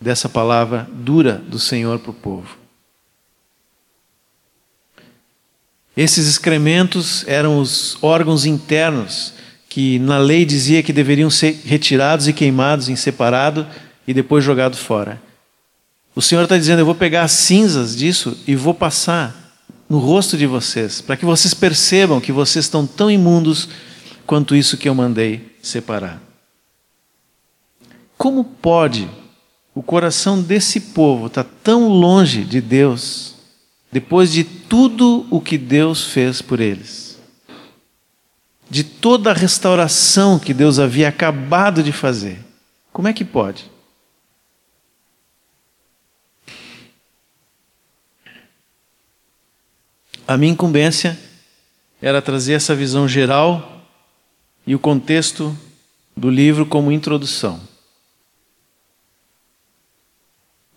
dessa 0.00 0.28
palavra 0.28 0.88
dura 0.92 1.34
do 1.34 1.58
Senhor 1.58 1.98
para 1.98 2.10
o 2.10 2.14
povo. 2.14 2.56
Esses 5.94 6.26
excrementos 6.26 7.26
eram 7.28 7.58
os 7.58 7.98
órgãos 8.02 8.46
internos 8.46 9.34
que 9.68 9.98
na 9.98 10.18
lei 10.18 10.44
dizia 10.44 10.82
que 10.82 10.92
deveriam 10.92 11.30
ser 11.30 11.60
retirados 11.64 12.28
e 12.28 12.32
queimados 12.32 12.88
em 12.88 12.96
separado 12.96 13.66
e 14.06 14.14
depois 14.14 14.42
jogados 14.42 14.78
fora. 14.78 15.20
O 16.14 16.22
Senhor 16.22 16.42
está 16.42 16.56
dizendo: 16.56 16.80
Eu 16.80 16.86
vou 16.86 16.94
pegar 16.94 17.22
as 17.22 17.32
cinzas 17.32 17.96
disso 17.96 18.36
e 18.46 18.54
vou 18.54 18.74
passar 18.74 19.41
no 19.92 19.98
rosto 19.98 20.38
de 20.38 20.46
vocês, 20.46 21.02
para 21.02 21.18
que 21.18 21.24
vocês 21.26 21.52
percebam 21.52 22.18
que 22.18 22.32
vocês 22.32 22.64
estão 22.64 22.86
tão 22.86 23.10
imundos 23.10 23.68
quanto 24.26 24.56
isso 24.56 24.78
que 24.78 24.88
eu 24.88 24.94
mandei 24.94 25.54
separar. 25.62 26.18
Como 28.16 28.42
pode 28.42 29.06
o 29.74 29.82
coração 29.82 30.40
desse 30.40 30.80
povo 30.80 31.26
estar 31.26 31.44
tá 31.44 31.50
tão 31.62 31.88
longe 31.88 32.42
de 32.42 32.58
Deus, 32.58 33.34
depois 33.92 34.32
de 34.32 34.44
tudo 34.44 35.26
o 35.28 35.42
que 35.42 35.58
Deus 35.58 36.04
fez 36.04 36.40
por 36.40 36.58
eles? 36.58 37.18
De 38.70 38.82
toda 38.82 39.30
a 39.30 39.34
restauração 39.34 40.38
que 40.38 40.54
Deus 40.54 40.78
havia 40.78 41.08
acabado 41.08 41.82
de 41.82 41.92
fazer. 41.92 42.38
Como 42.90 43.08
é 43.08 43.12
que 43.12 43.26
pode? 43.26 43.70
A 50.26 50.36
minha 50.36 50.52
incumbência 50.52 51.18
era 52.00 52.22
trazer 52.22 52.54
essa 52.54 52.74
visão 52.74 53.08
geral 53.08 53.86
e 54.66 54.74
o 54.74 54.78
contexto 54.78 55.56
do 56.16 56.30
livro 56.30 56.66
como 56.66 56.92
introdução. 56.92 57.60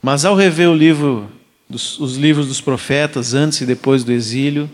Mas 0.01 0.23
ao 0.25 0.36
rever 0.36 0.69
o 0.69 0.75
livro, 0.75 1.31
os 1.69 2.15
livros 2.15 2.47
dos 2.47 2.62
profetas 2.62 3.34
antes 3.34 3.62
e 3.62 3.65
depois 3.65 4.03
do 4.03 4.12
exílio, 4.12 4.69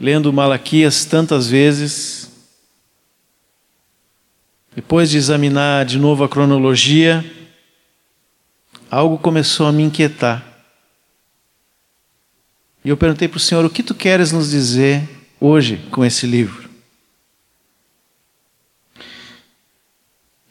lendo 0.00 0.32
Malaquias 0.32 1.04
tantas 1.04 1.48
vezes, 1.48 2.30
depois 4.74 5.10
de 5.10 5.16
examinar 5.16 5.84
de 5.84 5.98
novo 5.98 6.24
a 6.24 6.28
cronologia, 6.28 7.24
algo 8.90 9.18
começou 9.18 9.66
a 9.66 9.72
me 9.72 9.82
inquietar. 9.82 10.53
E 12.84 12.90
eu 12.90 12.96
perguntei 12.96 13.26
para 13.26 13.38
o 13.38 13.40
Senhor: 13.40 13.64
o 13.64 13.70
que 13.70 13.82
tu 13.82 13.94
queres 13.94 14.30
nos 14.30 14.50
dizer 14.50 15.08
hoje 15.40 15.78
com 15.90 16.04
esse 16.04 16.26
livro? 16.26 16.68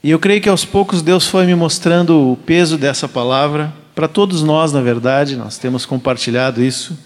E 0.04 0.10
eu 0.10 0.20
creio 0.20 0.42
que 0.42 0.50
aos 0.50 0.66
poucos 0.66 1.02
Deus 1.02 1.28
foi 1.28 1.46
me 1.46 1.56
mostrando 1.56 2.32
o 2.32 2.36
peso 2.36 2.78
dessa 2.78 3.08
palavra, 3.08 3.74
para 3.96 4.08
todos 4.08 4.42
nós, 4.42 4.74
na 4.74 4.82
verdade, 4.82 5.38
nós 5.38 5.58
temos 5.58 5.86
compartilhado 5.86 6.62
isso, 6.62 6.98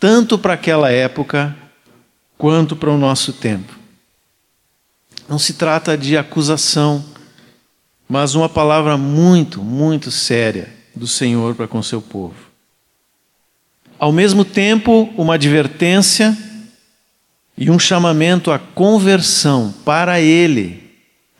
tanto 0.00 0.36
para 0.36 0.54
aquela 0.54 0.90
época 0.90 1.54
quanto 2.36 2.74
para 2.74 2.90
o 2.90 2.98
nosso 2.98 3.32
tempo. 3.32 3.72
Não 5.28 5.38
se 5.38 5.54
trata 5.54 5.96
de 5.96 6.16
acusação, 6.16 7.04
mas 8.08 8.34
uma 8.34 8.48
palavra 8.48 8.96
muito, 8.96 9.62
muito 9.62 10.10
séria 10.10 10.74
do 10.94 11.06
Senhor 11.06 11.54
para 11.54 11.68
com 11.68 11.80
seu 11.82 12.00
povo 12.02 12.45
ao 13.98 14.12
mesmo 14.12 14.44
tempo, 14.44 15.12
uma 15.16 15.34
advertência 15.34 16.36
e 17.56 17.70
um 17.70 17.78
chamamento 17.78 18.50
à 18.50 18.58
conversão 18.58 19.74
para 19.84 20.20
ele 20.20 20.82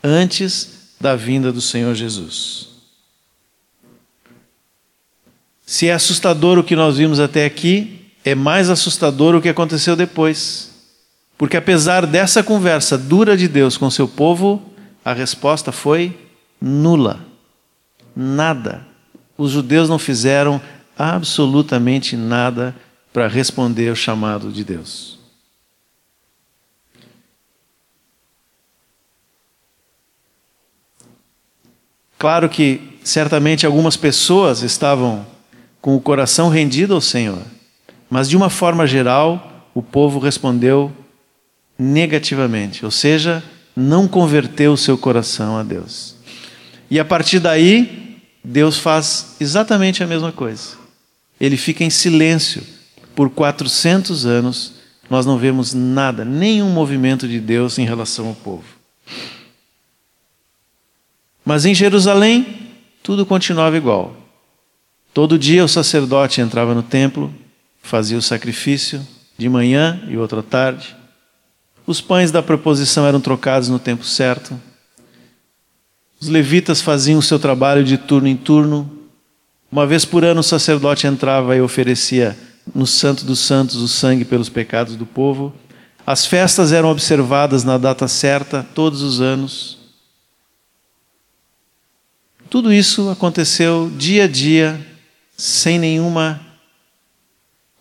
antes 0.02 0.94
da 1.00 1.14
vinda 1.14 1.52
do 1.52 1.60
Senhor 1.60 1.94
Jesus. 1.94 2.68
Se 5.66 5.88
é 5.88 5.92
assustador 5.92 6.58
o 6.58 6.64
que 6.64 6.76
nós 6.76 6.96
vimos 6.96 7.18
até 7.18 7.44
aqui, 7.44 8.12
é 8.24 8.34
mais 8.34 8.70
assustador 8.70 9.34
o 9.34 9.42
que 9.42 9.48
aconteceu 9.48 9.96
depois. 9.96 10.70
Porque 11.36 11.56
apesar 11.56 12.06
dessa 12.06 12.42
conversa 12.42 12.96
dura 12.96 13.36
de 13.36 13.46
Deus 13.48 13.76
com 13.76 13.90
seu 13.90 14.08
povo, 14.08 14.62
a 15.04 15.12
resposta 15.12 15.70
foi 15.70 16.16
nula. 16.60 17.20
Nada. 18.14 18.86
Os 19.36 19.50
judeus 19.50 19.88
não 19.88 19.98
fizeram 19.98 20.60
absolutamente 20.98 22.16
nada 22.16 22.74
para 23.12 23.28
responder 23.28 23.88
ao 23.88 23.96
chamado 23.96 24.50
de 24.52 24.64
Deus. 24.64 25.18
Claro 32.18 32.48
que 32.48 32.98
certamente 33.04 33.66
algumas 33.66 33.96
pessoas 33.96 34.62
estavam 34.62 35.26
com 35.80 35.94
o 35.94 36.00
coração 36.00 36.48
rendido 36.48 36.94
ao 36.94 37.00
Senhor, 37.00 37.42
mas 38.10 38.28
de 38.28 38.36
uma 38.36 38.50
forma 38.50 38.86
geral, 38.86 39.66
o 39.74 39.82
povo 39.82 40.18
respondeu 40.18 40.90
negativamente, 41.78 42.84
ou 42.84 42.90
seja, 42.90 43.44
não 43.76 44.08
converteu 44.08 44.72
o 44.72 44.76
seu 44.76 44.96
coração 44.96 45.58
a 45.58 45.62
Deus. 45.62 46.16
E 46.90 46.98
a 46.98 47.04
partir 47.04 47.38
daí, 47.38 48.18
Deus 48.42 48.78
faz 48.78 49.36
exatamente 49.38 50.02
a 50.02 50.06
mesma 50.06 50.32
coisa. 50.32 50.85
Ele 51.40 51.56
fica 51.56 51.84
em 51.84 51.90
silêncio 51.90 52.62
por 53.14 53.30
400 53.30 54.26
anos. 54.26 54.74
Nós 55.08 55.24
não 55.24 55.38
vemos 55.38 55.72
nada, 55.72 56.24
nenhum 56.24 56.70
movimento 56.70 57.28
de 57.28 57.38
Deus 57.38 57.78
em 57.78 57.84
relação 57.84 58.28
ao 58.28 58.34
povo. 58.34 58.64
Mas 61.44 61.64
em 61.64 61.74
Jerusalém, 61.74 62.72
tudo 63.02 63.24
continuava 63.24 63.76
igual. 63.76 64.16
Todo 65.14 65.38
dia 65.38 65.64
o 65.64 65.68
sacerdote 65.68 66.40
entrava 66.40 66.74
no 66.74 66.82
templo, 66.82 67.32
fazia 67.80 68.18
o 68.18 68.22
sacrifício, 68.22 69.06
de 69.38 69.48
manhã 69.48 70.02
e 70.08 70.16
outra 70.16 70.42
tarde. 70.42 70.96
Os 71.86 72.00
pães 72.00 72.32
da 72.32 72.42
proposição 72.42 73.06
eram 73.06 73.20
trocados 73.20 73.68
no 73.68 73.78
tempo 73.78 74.04
certo. 74.04 74.60
Os 76.20 76.28
levitas 76.28 76.80
faziam 76.80 77.18
o 77.18 77.22
seu 77.22 77.38
trabalho 77.38 77.84
de 77.84 77.96
turno 77.96 78.26
em 78.26 78.36
turno, 78.36 78.90
uma 79.76 79.86
vez 79.86 80.06
por 80.06 80.24
ano 80.24 80.40
o 80.40 80.42
sacerdote 80.42 81.06
entrava 81.06 81.54
e 81.54 81.60
oferecia 81.60 82.34
no 82.74 82.86
Santo 82.86 83.26
dos 83.26 83.40
Santos 83.40 83.76
o 83.76 83.86
sangue 83.86 84.24
pelos 84.24 84.48
pecados 84.48 84.96
do 84.96 85.04
povo. 85.04 85.52
As 86.06 86.24
festas 86.24 86.72
eram 86.72 86.88
observadas 86.88 87.62
na 87.62 87.76
data 87.76 88.08
certa, 88.08 88.66
todos 88.74 89.02
os 89.02 89.20
anos. 89.20 89.76
Tudo 92.48 92.72
isso 92.72 93.10
aconteceu 93.10 93.92
dia 93.94 94.24
a 94.24 94.26
dia, 94.26 94.80
sem 95.36 95.78
nenhuma 95.78 96.40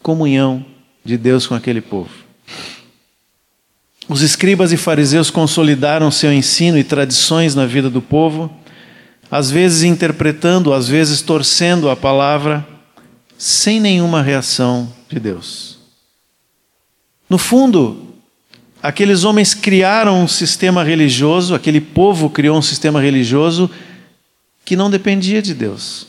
comunhão 0.04 0.66
de 1.02 1.16
Deus 1.16 1.48
com 1.48 1.56
aquele 1.56 1.80
povo. 1.80 2.12
Os 4.10 4.22
escribas 4.22 4.74
e 4.74 4.78
fariseus 4.78 5.30
consolidaram 5.30 6.12
seu 6.12 6.34
ensino 6.34 6.78
e 6.78 6.84
tradições 6.84 7.56
na 7.56 7.66
vida 7.66 7.90
do 7.90 8.02
povo 8.02 8.54
às 9.30 9.50
vezes 9.50 9.84
interpretando, 9.84 10.74
às 10.74 10.88
vezes 10.88 11.22
torcendo 11.22 11.90
a 11.90 11.96
palavra, 11.96 12.66
sem 13.38 13.80
nenhuma 13.80 14.22
reação 14.22 14.92
de 15.10 15.20
Deus. 15.20 15.78
No 17.30 17.38
fundo, 17.38 18.14
aqueles 18.82 19.24
homens 19.24 19.54
criaram 19.54 20.24
um 20.24 20.28
sistema 20.28 20.84
religioso, 20.84 21.56
aquele 21.56 21.82
povo 21.82 22.30
criou 22.30 22.58
um 22.58 22.62
sistema 22.62 23.02
religioso 23.02 23.70
que 24.64 24.76
não 24.76 24.90
dependia 24.90 25.42
de 25.42 25.54
Deus, 25.54 26.08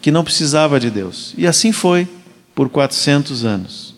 que 0.00 0.10
não 0.10 0.24
precisava 0.24 0.78
de 0.78 0.90
Deus. 0.90 1.34
E 1.36 1.46
assim 1.46 1.72
foi 1.72 2.08
por 2.54 2.68
400 2.68 3.44
anos. 3.44 3.94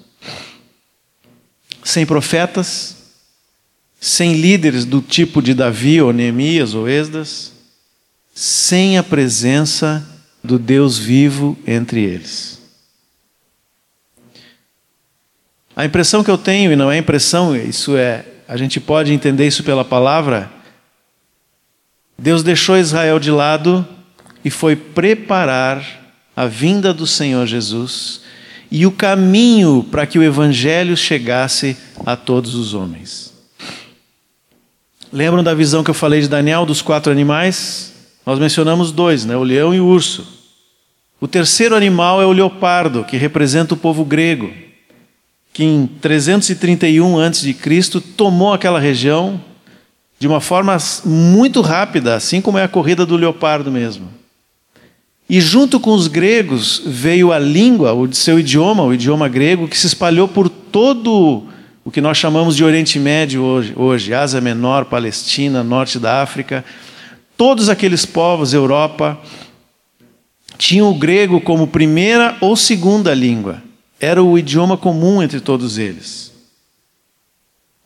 Sem 1.82 2.06
profetas, 2.06 2.96
sem 4.00 4.34
líderes 4.34 4.84
do 4.84 5.00
tipo 5.00 5.40
de 5.40 5.54
Davi 5.54 6.00
ou 6.00 6.12
Neemias 6.12 6.74
ou 6.74 6.88
Esdras, 6.88 7.53
sem 8.34 8.98
a 8.98 9.02
presença 9.02 10.04
do 10.42 10.58
Deus 10.58 10.98
vivo 10.98 11.56
entre 11.64 12.02
eles. 12.02 12.60
A 15.76 15.84
impressão 15.84 16.22
que 16.22 16.30
eu 16.30 16.38
tenho, 16.38 16.72
e 16.72 16.76
não 16.76 16.90
é 16.90 16.98
impressão, 16.98 17.56
isso 17.56 17.96
é, 17.96 18.24
a 18.46 18.56
gente 18.56 18.80
pode 18.80 19.12
entender 19.12 19.46
isso 19.46 19.62
pela 19.62 19.84
palavra, 19.84 20.50
Deus 22.18 22.42
deixou 22.42 22.76
Israel 22.76 23.18
de 23.18 23.30
lado 23.30 23.86
e 24.44 24.50
foi 24.50 24.76
preparar 24.76 25.84
a 26.36 26.46
vinda 26.46 26.92
do 26.92 27.06
Senhor 27.06 27.46
Jesus 27.46 28.20
e 28.70 28.86
o 28.86 28.92
caminho 28.92 29.86
para 29.90 30.06
que 30.06 30.18
o 30.18 30.22
evangelho 30.22 30.96
chegasse 30.96 31.76
a 32.04 32.16
todos 32.16 32.54
os 32.54 32.74
homens. 32.74 33.32
Lembram 35.12 35.44
da 35.44 35.54
visão 35.54 35.84
que 35.84 35.90
eu 35.90 35.94
falei 35.94 36.20
de 36.20 36.28
Daniel 36.28 36.66
dos 36.66 36.82
quatro 36.82 37.10
animais? 37.10 37.93
Nós 38.26 38.38
mencionamos 38.38 38.90
dois, 38.90 39.24
né? 39.24 39.36
o 39.36 39.42
leão 39.42 39.74
e 39.74 39.80
o 39.80 39.86
urso. 39.86 40.26
O 41.20 41.28
terceiro 41.28 41.74
animal 41.74 42.20
é 42.20 42.26
o 42.26 42.32
leopardo, 42.32 43.04
que 43.04 43.16
representa 43.16 43.74
o 43.74 43.76
povo 43.76 44.04
grego, 44.04 44.50
que 45.52 45.64
em 45.64 45.86
331 45.86 47.18
a.C. 47.18 47.54
tomou 48.16 48.52
aquela 48.52 48.80
região 48.80 49.40
de 50.18 50.26
uma 50.26 50.40
forma 50.40 50.76
muito 51.04 51.60
rápida, 51.60 52.14
assim 52.14 52.40
como 52.40 52.58
é 52.58 52.64
a 52.64 52.68
corrida 52.68 53.04
do 53.04 53.16
leopardo 53.16 53.70
mesmo. 53.70 54.08
E 55.28 55.40
junto 55.40 55.80
com 55.80 55.92
os 55.94 56.06
gregos 56.06 56.82
veio 56.84 57.32
a 57.32 57.38
língua, 57.38 57.94
o 57.94 58.12
seu 58.12 58.38
idioma, 58.38 58.82
o 58.82 58.92
idioma 58.92 59.28
grego, 59.28 59.68
que 59.68 59.78
se 59.78 59.86
espalhou 59.86 60.28
por 60.28 60.48
todo 60.48 61.44
o 61.84 61.90
que 61.90 62.00
nós 62.00 62.18
chamamos 62.18 62.56
de 62.56 62.64
Oriente 62.64 62.98
Médio 62.98 63.42
hoje, 63.42 63.72
hoje 63.76 64.14
Ásia 64.14 64.40
Menor, 64.40 64.86
Palestina, 64.86 65.62
Norte 65.62 65.98
da 65.98 66.22
África. 66.22 66.64
Todos 67.36 67.68
aqueles 67.68 68.06
povos, 68.06 68.54
Europa, 68.54 69.18
tinham 70.56 70.90
o 70.90 70.94
grego 70.94 71.40
como 71.40 71.66
primeira 71.66 72.36
ou 72.40 72.56
segunda 72.56 73.12
língua. 73.12 73.62
Era 74.00 74.22
o 74.22 74.38
idioma 74.38 74.76
comum 74.76 75.22
entre 75.22 75.40
todos 75.40 75.78
eles. 75.78 76.32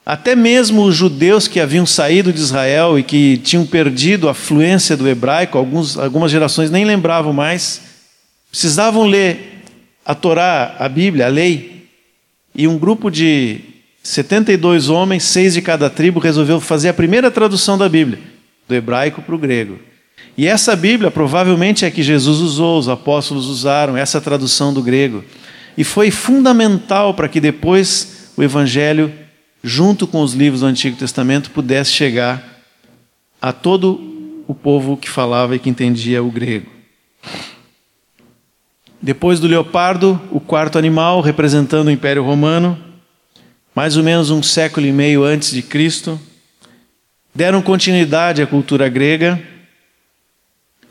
Até 0.04 0.34
mesmo 0.34 0.84
os 0.84 0.96
judeus 0.96 1.46
que 1.46 1.60
haviam 1.60 1.84
saído 1.84 2.32
de 2.32 2.40
Israel 2.40 2.98
e 2.98 3.02
que 3.02 3.36
tinham 3.38 3.66
perdido 3.66 4.28
a 4.28 4.32
fluência 4.32 4.96
do 4.96 5.06
hebraico, 5.06 5.58
alguns, 5.58 5.98
algumas 5.98 6.30
gerações 6.30 6.70
nem 6.70 6.84
lembravam 6.84 7.32
mais, 7.32 7.82
precisavam 8.50 9.04
ler 9.04 9.64
a 10.04 10.14
Torá, 10.14 10.76
a 10.78 10.88
Bíblia, 10.88 11.26
a 11.26 11.28
lei. 11.28 11.86
E 12.54 12.66
um 12.66 12.78
grupo 12.78 13.10
de 13.10 13.60
72 14.02 14.88
homens, 14.88 15.24
seis 15.24 15.52
de 15.52 15.60
cada 15.60 15.90
tribo, 15.90 16.18
resolveu 16.18 16.58
fazer 16.58 16.88
a 16.88 16.94
primeira 16.94 17.30
tradução 17.30 17.76
da 17.76 17.86
Bíblia, 17.86 18.18
do 18.68 18.74
hebraico 18.74 19.22
para 19.22 19.34
o 19.34 19.38
grego. 19.38 19.78
E 20.36 20.46
essa 20.46 20.76
Bíblia 20.76 21.10
provavelmente 21.10 21.84
é 21.84 21.90
que 21.90 22.02
Jesus 22.02 22.38
usou, 22.38 22.78
os 22.78 22.88
apóstolos 22.88 23.46
usaram, 23.46 23.96
essa 23.96 24.20
tradução 24.20 24.72
do 24.72 24.82
grego. 24.82 25.24
E 25.76 25.82
foi 25.82 26.10
fundamental 26.10 27.14
para 27.14 27.28
que 27.28 27.40
depois 27.40 28.32
o 28.36 28.42
Evangelho 28.42 29.12
junto 29.62 30.06
com 30.06 30.22
os 30.22 30.34
livros 30.34 30.60
do 30.60 30.66
Antigo 30.66 30.96
Testamento, 30.96 31.50
pudesse 31.50 31.92
chegar 31.92 32.42
a 33.40 33.52
todo 33.52 34.42
o 34.46 34.54
povo 34.54 34.96
que 34.96 35.08
falava 35.08 35.54
e 35.56 35.58
que 35.58 35.68
entendia 35.68 36.22
o 36.22 36.30
grego. 36.30 36.70
Depois 39.00 39.38
do 39.38 39.46
leopardo, 39.46 40.20
o 40.30 40.40
quarto 40.40 40.78
animal, 40.78 41.20
representando 41.20 41.88
o 41.88 41.90
Império 41.90 42.24
Romano, 42.24 42.78
mais 43.74 43.96
ou 43.96 44.02
menos 44.02 44.30
um 44.30 44.42
século 44.42 44.86
e 44.86 44.92
meio 44.92 45.22
antes 45.22 45.52
de 45.52 45.62
Cristo, 45.62 46.18
deram 47.34 47.62
continuidade 47.62 48.42
à 48.42 48.46
cultura 48.46 48.88
grega, 48.88 49.40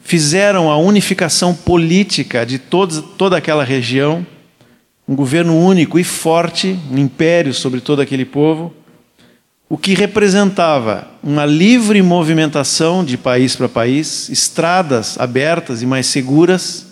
fizeram 0.04 0.72
a 0.72 0.78
unificação 0.78 1.54
política 1.54 2.46
de 2.46 2.60
todos, 2.60 3.04
toda 3.18 3.38
aquela 3.38 3.64
região 3.64 4.26
um 5.08 5.16
governo 5.16 5.58
único 5.58 5.98
e 5.98 6.04
forte, 6.04 6.78
um 6.92 6.98
império 6.98 7.54
sobre 7.54 7.80
todo 7.80 8.02
aquele 8.02 8.26
povo, 8.26 8.74
o 9.70 9.78
que 9.78 9.94
representava 9.94 11.08
uma 11.24 11.46
livre 11.46 12.02
movimentação 12.02 13.06
de 13.06 13.18
país 13.18 13.56
para 13.56 13.70
país, 13.70 14.28
estradas 14.30 15.18
abertas 15.18 15.82
e 15.82 15.86
mais 15.86 16.08
seguras. 16.08 16.86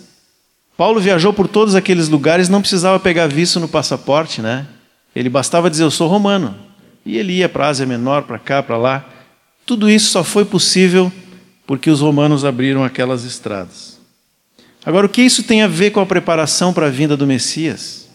Paulo 0.76 1.00
viajou 1.00 1.32
por 1.32 1.46
todos 1.46 1.74
aqueles 1.74 2.08
lugares, 2.08 2.48
não 2.48 2.60
precisava 2.60 2.98
pegar 2.98 3.26
visto 3.26 3.60
no 3.60 3.68
passaporte, 3.68 4.40
né? 4.40 4.66
Ele 5.14 5.28
bastava 5.28 5.70
dizer 5.70 5.84
eu 5.84 5.90
sou 5.90 6.08
romano. 6.08 6.54
E 7.04 7.16
ele 7.16 7.34
ia 7.34 7.48
para 7.48 7.66
a 7.66 7.68
Ásia 7.68 7.86
Menor, 7.86 8.22
para 8.22 8.38
cá, 8.38 8.62
para 8.62 8.76
lá. 8.76 9.04
Tudo 9.66 9.90
isso 9.90 10.10
só 10.10 10.22
foi 10.22 10.44
possível 10.44 11.12
porque 11.66 11.90
os 11.90 12.00
romanos 12.00 12.44
abriram 12.44 12.84
aquelas 12.84 13.24
estradas. 13.24 13.98
Agora, 14.84 15.06
o 15.06 15.08
que 15.08 15.20
isso 15.20 15.42
tem 15.42 15.62
a 15.62 15.66
ver 15.66 15.90
com 15.90 15.98
a 15.98 16.06
preparação 16.06 16.72
para 16.72 16.86
a 16.86 16.90
vinda 16.90 17.16
do 17.16 17.26
Messias? 17.26 18.06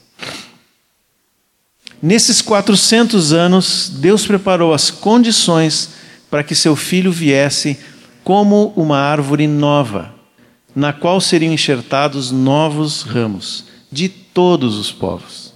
Nesses 2.02 2.42
400 2.42 3.34
anos, 3.34 3.92
Deus 3.98 4.26
preparou 4.26 4.74
as 4.74 4.90
condições 4.90 5.90
para 6.30 6.44
que 6.44 6.56
seu 6.56 6.78
filho 6.78 7.12
viesse 7.12 7.78
como 8.24 8.72
uma 8.78 8.98
árvore 8.98 9.46
nova, 9.48 10.16
na 10.74 10.94
qual 10.94 11.20
seriam 11.20 11.54
enxertados 11.54 12.32
novos 12.32 13.02
ramos 13.02 13.66
de 13.92 14.08
todos 14.08 14.78
os 14.78 14.92
povos. 14.92 15.54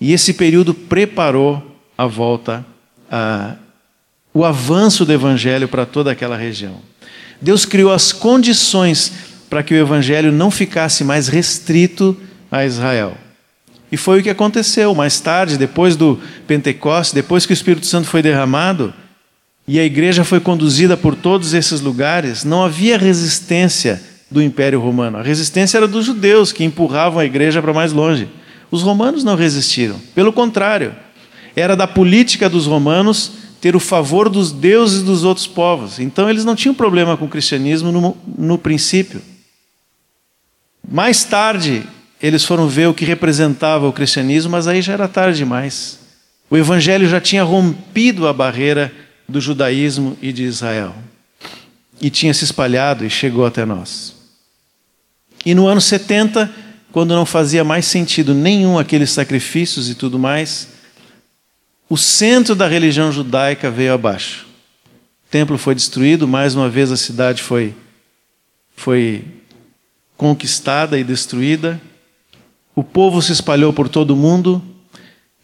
E 0.00 0.12
esse 0.12 0.34
período 0.34 0.74
preparou 0.74 1.62
a 1.96 2.06
volta, 2.06 2.66
a, 3.08 3.54
o 4.32 4.44
avanço 4.44 5.04
do 5.04 5.12
evangelho 5.12 5.68
para 5.68 5.84
toda 5.84 6.10
aquela 6.10 6.36
região. 6.36 6.76
Deus 7.40 7.64
criou 7.64 7.92
as 7.92 8.12
condições 8.12 9.12
para 9.48 9.62
que 9.62 9.74
o 9.74 9.76
evangelho 9.76 10.30
não 10.30 10.50
ficasse 10.50 11.02
mais 11.02 11.26
restrito 11.26 12.16
a 12.50 12.64
Israel. 12.64 13.16
E 13.90 13.96
foi 13.96 14.20
o 14.20 14.22
que 14.22 14.30
aconteceu 14.30 14.94
mais 14.94 15.18
tarde, 15.18 15.58
depois 15.58 15.96
do 15.96 16.20
Pentecostes, 16.46 17.12
depois 17.12 17.44
que 17.44 17.52
o 17.52 17.54
Espírito 17.54 17.86
Santo 17.86 18.06
foi 18.06 18.22
derramado 18.22 18.94
e 19.66 19.80
a 19.80 19.84
igreja 19.84 20.22
foi 20.22 20.38
conduzida 20.38 20.96
por 20.96 21.16
todos 21.16 21.54
esses 21.54 21.80
lugares, 21.80 22.44
não 22.44 22.64
havia 22.64 22.96
resistência 22.96 24.00
do 24.30 24.40
Império 24.40 24.80
Romano. 24.80 25.18
A 25.18 25.22
resistência 25.22 25.78
era 25.78 25.88
dos 25.88 26.06
judeus 26.06 26.52
que 26.52 26.64
empurravam 26.64 27.18
a 27.18 27.24
igreja 27.24 27.60
para 27.60 27.72
mais 27.72 27.92
longe. 27.92 28.28
Os 28.70 28.82
romanos 28.82 29.24
não 29.24 29.34
resistiram, 29.34 30.00
pelo 30.14 30.32
contrário, 30.32 30.94
era 31.56 31.74
da 31.74 31.86
política 31.88 32.48
dos 32.48 32.66
romanos 32.66 33.32
ter 33.60 33.76
o 33.76 33.80
favor 33.80 34.28
dos 34.28 34.50
deuses 34.50 35.02
dos 35.02 35.22
outros 35.22 35.46
povos. 35.46 35.98
Então 35.98 36.28
eles 36.30 36.44
não 36.44 36.56
tinham 36.56 36.74
problema 36.74 37.16
com 37.16 37.26
o 37.26 37.28
cristianismo 37.28 37.92
no, 37.92 38.16
no 38.38 38.58
princípio. 38.58 39.20
Mais 40.88 41.24
tarde, 41.24 41.86
eles 42.22 42.44
foram 42.44 42.66
ver 42.66 42.88
o 42.88 42.94
que 42.94 43.04
representava 43.04 43.86
o 43.86 43.92
cristianismo, 43.92 44.50
mas 44.50 44.66
aí 44.66 44.80
já 44.80 44.94
era 44.94 45.06
tarde 45.06 45.38
demais. 45.38 45.98
O 46.48 46.56
evangelho 46.56 47.08
já 47.08 47.20
tinha 47.20 47.44
rompido 47.44 48.26
a 48.26 48.32
barreira 48.32 48.92
do 49.28 49.40
judaísmo 49.40 50.16
e 50.20 50.32
de 50.32 50.42
Israel. 50.42 50.94
E 52.00 52.10
tinha 52.10 52.32
se 52.32 52.44
espalhado 52.44 53.04
e 53.04 53.10
chegou 53.10 53.46
até 53.46 53.64
nós. 53.64 54.14
E 55.44 55.54
no 55.54 55.66
ano 55.66 55.80
70, 55.80 56.52
quando 56.90 57.14
não 57.14 57.24
fazia 57.24 57.62
mais 57.62 57.84
sentido 57.84 58.34
nenhum 58.34 58.78
aqueles 58.78 59.10
sacrifícios 59.10 59.88
e 59.88 59.94
tudo 59.94 60.18
mais, 60.18 60.68
o 61.90 61.98
centro 61.98 62.54
da 62.54 62.66
religião 62.66 63.12
judaica 63.12 63.70
veio 63.70 63.92
abaixo. 63.92 64.46
O 65.26 65.30
templo 65.30 65.58
foi 65.58 65.74
destruído, 65.74 66.26
mais 66.26 66.54
uma 66.54 66.70
vez 66.70 66.90
a 66.90 66.96
cidade 66.96 67.42
foi, 67.42 67.74
foi 68.74 69.24
conquistada 70.16 70.98
e 70.98 71.04
destruída 71.04 71.78
o 72.74 72.84
povo 72.84 73.20
se 73.20 73.32
espalhou 73.32 73.74
por 73.74 73.90
todo 73.90 74.12
o 74.12 74.16
mundo, 74.16 74.62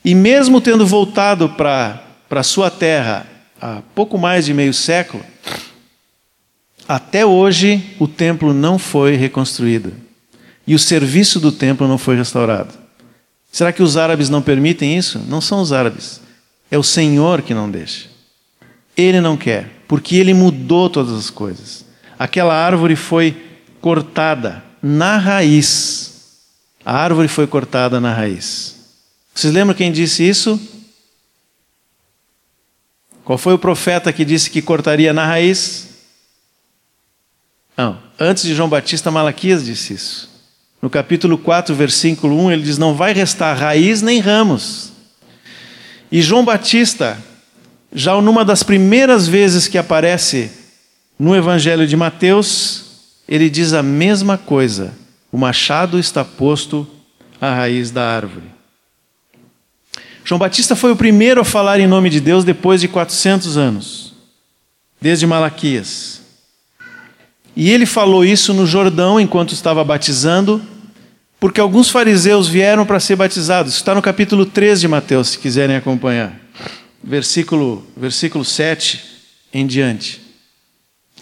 e 0.04 0.14
mesmo 0.14 0.60
tendo 0.60 0.86
voltado 0.86 1.48
para 1.50 2.42
sua 2.42 2.70
terra 2.70 3.26
há 3.60 3.82
pouco 3.94 4.16
mais 4.16 4.46
de 4.46 4.54
meio 4.54 4.72
século, 4.72 5.22
até 6.88 7.26
hoje 7.26 7.94
o 7.98 8.06
templo 8.06 8.54
não 8.54 8.78
foi 8.78 9.16
reconstruído 9.16 9.92
e 10.66 10.74
o 10.74 10.78
serviço 10.78 11.38
do 11.40 11.50
templo 11.50 11.86
não 11.88 11.98
foi 11.98 12.16
restaurado. 12.16 12.72
Será 13.52 13.72
que 13.72 13.82
os 13.82 13.96
árabes 13.96 14.30
não 14.30 14.40
permitem 14.40 14.96
isso? 14.96 15.20
Não 15.28 15.40
são 15.40 15.60
os 15.60 15.72
árabes, 15.72 16.20
é 16.70 16.78
o 16.78 16.82
Senhor 16.82 17.42
que 17.42 17.54
não 17.54 17.70
deixa. 17.70 18.08
Ele 18.96 19.20
não 19.20 19.36
quer, 19.36 19.70
porque 19.86 20.16
ele 20.16 20.34
mudou 20.34 20.88
todas 20.90 21.12
as 21.12 21.30
coisas. 21.30 21.84
Aquela 22.18 22.54
árvore 22.54 22.96
foi 22.96 23.36
cortada 23.80 24.64
na 24.82 25.18
raiz 25.18 26.06
a 26.86 26.92
árvore 26.96 27.26
foi 27.26 27.48
cortada 27.48 28.00
na 28.00 28.14
raiz. 28.14 28.76
Vocês 29.34 29.52
lembram 29.52 29.74
quem 29.74 29.90
disse 29.90 30.22
isso? 30.22 30.58
Qual 33.24 33.36
foi 33.36 33.54
o 33.54 33.58
profeta 33.58 34.12
que 34.12 34.24
disse 34.24 34.48
que 34.48 34.62
cortaria 34.62 35.12
na 35.12 35.26
raiz? 35.26 35.88
Não, 37.76 38.00
antes 38.20 38.44
de 38.44 38.54
João 38.54 38.68
Batista, 38.68 39.10
Malaquias 39.10 39.64
disse 39.64 39.94
isso. 39.94 40.30
No 40.80 40.88
capítulo 40.88 41.36
4, 41.36 41.74
versículo 41.74 42.40
1, 42.44 42.52
ele 42.52 42.62
diz: 42.62 42.78
Não 42.78 42.94
vai 42.94 43.12
restar 43.12 43.58
raiz 43.58 44.00
nem 44.00 44.20
ramos. 44.20 44.92
E 46.10 46.22
João 46.22 46.44
Batista, 46.44 47.18
já 47.92 48.20
numa 48.20 48.44
das 48.44 48.62
primeiras 48.62 49.26
vezes 49.26 49.68
que 49.68 49.78
aparece 49.78 50.50
no 51.18 51.34
Evangelho 51.34 51.86
de 51.86 51.96
Mateus, 51.96 52.84
ele 53.28 53.50
diz 53.50 53.72
a 53.72 53.82
mesma 53.82 54.38
coisa 54.38 54.92
o 55.36 55.38
machado 55.38 55.98
está 55.98 56.24
posto 56.24 56.86
à 57.40 57.54
raiz 57.54 57.90
da 57.90 58.02
árvore. 58.08 58.46
João 60.24 60.38
Batista 60.38 60.74
foi 60.74 60.90
o 60.90 60.96
primeiro 60.96 61.40
a 61.40 61.44
falar 61.44 61.78
em 61.78 61.86
nome 61.86 62.08
de 62.08 62.20
Deus 62.20 62.42
depois 62.42 62.80
de 62.80 62.88
400 62.88 63.56
anos, 63.56 64.14
desde 65.00 65.26
Malaquias. 65.26 66.22
E 67.54 67.70
ele 67.70 67.86
falou 67.86 68.24
isso 68.24 68.54
no 68.54 68.66
Jordão 68.66 69.20
enquanto 69.20 69.52
estava 69.52 69.84
batizando, 69.84 70.62
porque 71.46 71.60
alguns 71.60 71.88
fariseus 71.90 72.48
vieram 72.48 72.84
para 72.84 72.98
ser 72.98 73.14
batizados. 73.14 73.74
Isso 73.74 73.80
está 73.80 73.94
no 73.94 74.02
capítulo 74.02 74.44
3 74.44 74.80
de 74.80 74.88
Mateus, 74.88 75.28
se 75.28 75.38
quiserem 75.38 75.76
acompanhar. 75.76 76.40
Versículo, 77.00 77.86
versículo 77.96 78.44
7 78.44 79.00
em 79.54 79.64
diante. 79.64 80.20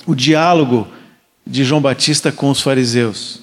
O 0.07 0.15
diálogo 0.15 0.89
de 1.47 1.63
João 1.63 1.79
Batista 1.79 2.33
com 2.33 2.49
os 2.49 2.63
fariseus. 2.63 3.41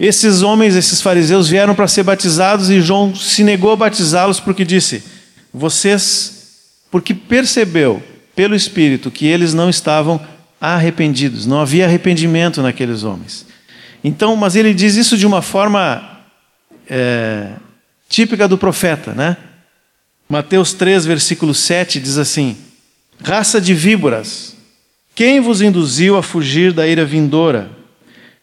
Esses 0.00 0.40
homens, 0.40 0.74
esses 0.76 1.02
fariseus 1.02 1.46
vieram 1.46 1.74
para 1.74 1.86
ser 1.86 2.02
batizados 2.02 2.70
e 2.70 2.80
João 2.80 3.14
se 3.14 3.44
negou 3.44 3.70
a 3.70 3.76
batizá-los 3.76 4.40
porque 4.40 4.64
disse: 4.64 5.04
Vocês, 5.52 6.70
porque 6.90 7.12
percebeu 7.12 8.02
pelo 8.34 8.56
Espírito 8.56 9.10
que 9.10 9.26
eles 9.26 9.52
não 9.52 9.68
estavam 9.68 10.18
arrependidos, 10.58 11.44
não 11.44 11.60
havia 11.60 11.84
arrependimento 11.84 12.62
naqueles 12.62 13.02
homens. 13.02 13.52
Então, 14.04 14.36
mas 14.36 14.54
ele 14.54 14.74
diz 14.74 14.96
isso 14.96 15.16
de 15.16 15.26
uma 15.26 15.40
forma 15.40 16.20
é, 16.88 17.52
típica 18.06 18.46
do 18.46 18.58
profeta, 18.58 19.14
né? 19.14 19.38
Mateus 20.28 20.74
3, 20.74 21.06
versículo 21.06 21.54
7 21.54 21.98
diz 21.98 22.18
assim: 22.18 22.54
Raça 23.22 23.58
de 23.58 23.72
víboras, 23.72 24.54
quem 25.14 25.40
vos 25.40 25.62
induziu 25.62 26.18
a 26.18 26.22
fugir 26.22 26.70
da 26.70 26.86
ira 26.86 27.04
vindoura? 27.04 27.70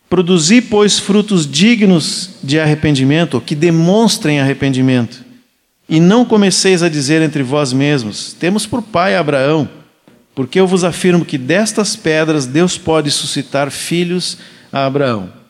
Produzi, 0.09 0.61
pois, 0.61 0.97
frutos 0.97 1.49
dignos 1.49 2.31
de 2.43 2.59
arrependimento, 2.59 3.39
que 3.39 3.55
demonstrem 3.55 4.39
arrependimento. 4.41 5.23
E 5.87 5.99
não 5.99 6.25
comeceis 6.25 6.81
a 6.81 6.89
dizer 6.89 7.21
entre 7.21 7.43
vós 7.43 7.71
mesmos: 7.71 8.33
Temos 8.33 8.65
por 8.65 8.81
pai 8.81 9.15
Abraão, 9.15 9.69
porque 10.33 10.59
eu 10.59 10.65
vos 10.65 10.83
afirmo 10.83 11.23
que 11.23 11.37
destas 11.37 11.95
pedras 11.95 12.47
Deus 12.47 12.79
pode 12.79 13.11
suscitar 13.11 13.69
filhos 13.69 14.39
a 14.71 14.85
Abraão. 14.85 15.40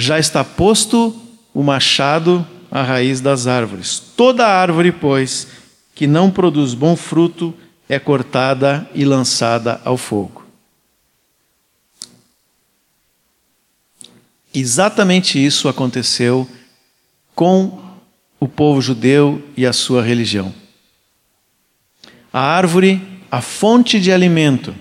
Já 0.00 0.16
está 0.16 0.44
posto 0.44 1.12
o 1.52 1.60
machado 1.60 2.46
à 2.70 2.84
raiz 2.84 3.20
das 3.20 3.48
árvores. 3.48 3.98
Toda 3.98 4.46
árvore, 4.46 4.92
pois, 4.92 5.48
que 5.92 6.06
não 6.06 6.30
produz 6.30 6.72
bom 6.72 6.94
fruto, 6.94 7.52
é 7.88 7.98
cortada 7.98 8.88
e 8.94 9.04
lançada 9.04 9.80
ao 9.84 9.96
fogo. 9.96 10.46
Exatamente 14.54 15.44
isso 15.44 15.68
aconteceu 15.68 16.48
com 17.34 17.80
o 18.38 18.46
povo 18.46 18.80
judeu 18.80 19.42
e 19.56 19.66
a 19.66 19.72
sua 19.72 20.00
religião. 20.00 20.54
A 22.32 22.40
árvore, 22.40 23.02
a 23.28 23.40
fonte 23.40 23.98
de 23.98 24.12
alimento 24.12 24.72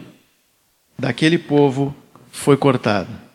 daquele 0.96 1.40
povo 1.40 1.96
foi 2.32 2.56
cortada. 2.56 3.27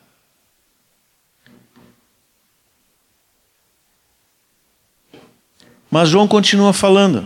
Mas 5.92 6.08
João 6.08 6.26
continua 6.26 6.72
falando. 6.72 7.24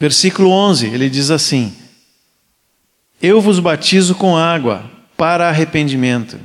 Versículo 0.00 0.50
11, 0.50 0.86
ele 0.86 1.08
diz 1.08 1.30
assim: 1.30 1.72
Eu 3.20 3.40
vos 3.40 3.60
batizo 3.60 4.16
com 4.16 4.36
água 4.36 4.90
para 5.16 5.48
arrependimento 5.48 6.36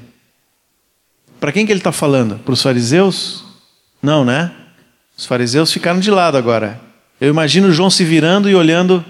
para 1.39 1.51
quem 1.51 1.65
que 1.65 1.72
ele 1.72 1.80
está 1.80 1.91
falando? 1.91 2.39
Para 2.39 2.53
os 2.53 2.61
fariseus? 2.61 3.43
Não, 4.01 4.26
né? 4.26 4.51
Os 5.15 5.26
fariseus 5.26 5.72
ficaram 5.72 5.99
de 5.99 6.09
lado 6.09 6.38
agora. 6.38 6.80
Eu 7.22 7.30
imagino 7.30 7.72
João 7.72 7.89
se 7.89 8.03
virando 8.03 8.49
e 8.49 8.55
olhando 8.55 9.05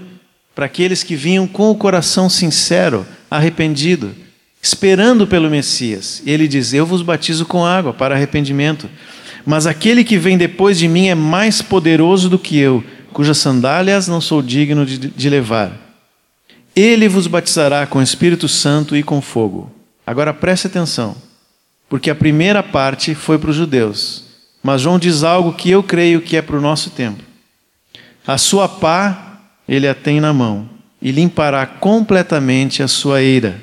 para 0.53 0.65
aqueles 0.65 1.03
que 1.03 1.15
vinham 1.15 1.47
com 1.47 1.69
o 1.69 1.75
coração 1.75 2.29
sincero, 2.29 3.05
arrependido, 3.29 4.13
esperando 4.61 5.25
pelo 5.25 5.49
Messias. 5.49 6.21
E 6.25 6.31
ele 6.31 6.47
diz: 6.47 6.73
Eu 6.73 6.85
vos 6.85 7.01
batizo 7.01 7.45
com 7.45 7.65
água 7.65 7.93
para 7.93 8.15
arrependimento. 8.15 8.89
Mas 9.47 9.65
aquele 9.65 10.03
que 10.03 10.17
vem 10.17 10.37
depois 10.37 10.77
de 10.77 10.89
mim 10.89 11.07
é 11.07 11.15
mais 11.15 11.61
poderoso 11.61 12.29
do 12.29 12.37
que 12.37 12.59
eu, 12.59 12.83
cujas 13.13 13.37
sandálias 13.37 14.05
não 14.05 14.19
sou 14.19 14.41
digno 14.41 14.85
de, 14.85 14.97
de 14.97 15.29
levar. 15.29 15.71
Ele 16.75 17.07
vos 17.07 17.27
batizará 17.27 17.87
com 17.87 18.01
Espírito 18.01 18.49
Santo 18.49 18.93
e 18.93 19.01
com 19.01 19.21
fogo. 19.21 19.71
Agora 20.05 20.33
preste 20.33 20.67
atenção 20.67 21.15
porque 21.89 22.09
a 22.09 22.15
primeira 22.15 22.61
parte 22.61 23.15
foi 23.15 23.37
para 23.37 23.49
os 23.49 23.55
judeus. 23.55 24.25
Mas 24.61 24.81
João 24.81 24.99
diz 24.99 25.23
algo 25.23 25.53
que 25.53 25.69
eu 25.69 25.81
creio 25.81 26.21
que 26.21 26.35
é 26.35 26.41
para 26.41 26.57
o 26.57 26.61
nosso 26.61 26.89
tempo. 26.89 27.23
A 28.25 28.37
sua 28.37 28.67
pá 28.67 29.39
ele 29.67 29.87
a 29.87 29.95
tem 29.95 30.19
na 30.19 30.33
mão 30.33 30.69
e 31.01 31.11
limpará 31.11 31.65
completamente 31.65 32.83
a 32.83 32.87
sua 32.87 33.21
eira. 33.21 33.61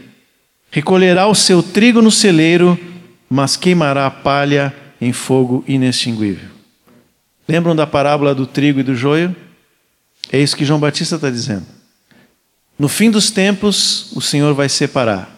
Recolherá 0.71 1.27
o 1.27 1.35
seu 1.35 1.63
trigo 1.63 2.01
no 2.01 2.11
celeiro, 2.11 2.79
mas 3.29 3.57
queimará 3.57 4.07
a 4.07 4.11
palha 4.11 4.75
em 5.01 5.13
fogo 5.13 5.65
inextinguível. 5.67 6.49
Lembram 7.47 7.77
da 7.77 7.87
parábola 7.87 8.35
do 8.35 8.47
trigo 8.47 8.81
e 8.81 8.83
do 8.83 8.95
joio? 8.95 9.35
É 10.33 10.39
isso 10.39 10.57
que 10.57 10.65
João 10.65 10.81
Batista 10.81 11.17
está 11.17 11.31
dizendo. 11.31 11.67
No 12.79 12.89
fim 12.89 13.11
dos 13.11 13.31
tempos, 13.31 14.11
o 14.17 14.21
Senhor 14.21 14.55
vai 14.55 14.69
separar 14.69 15.31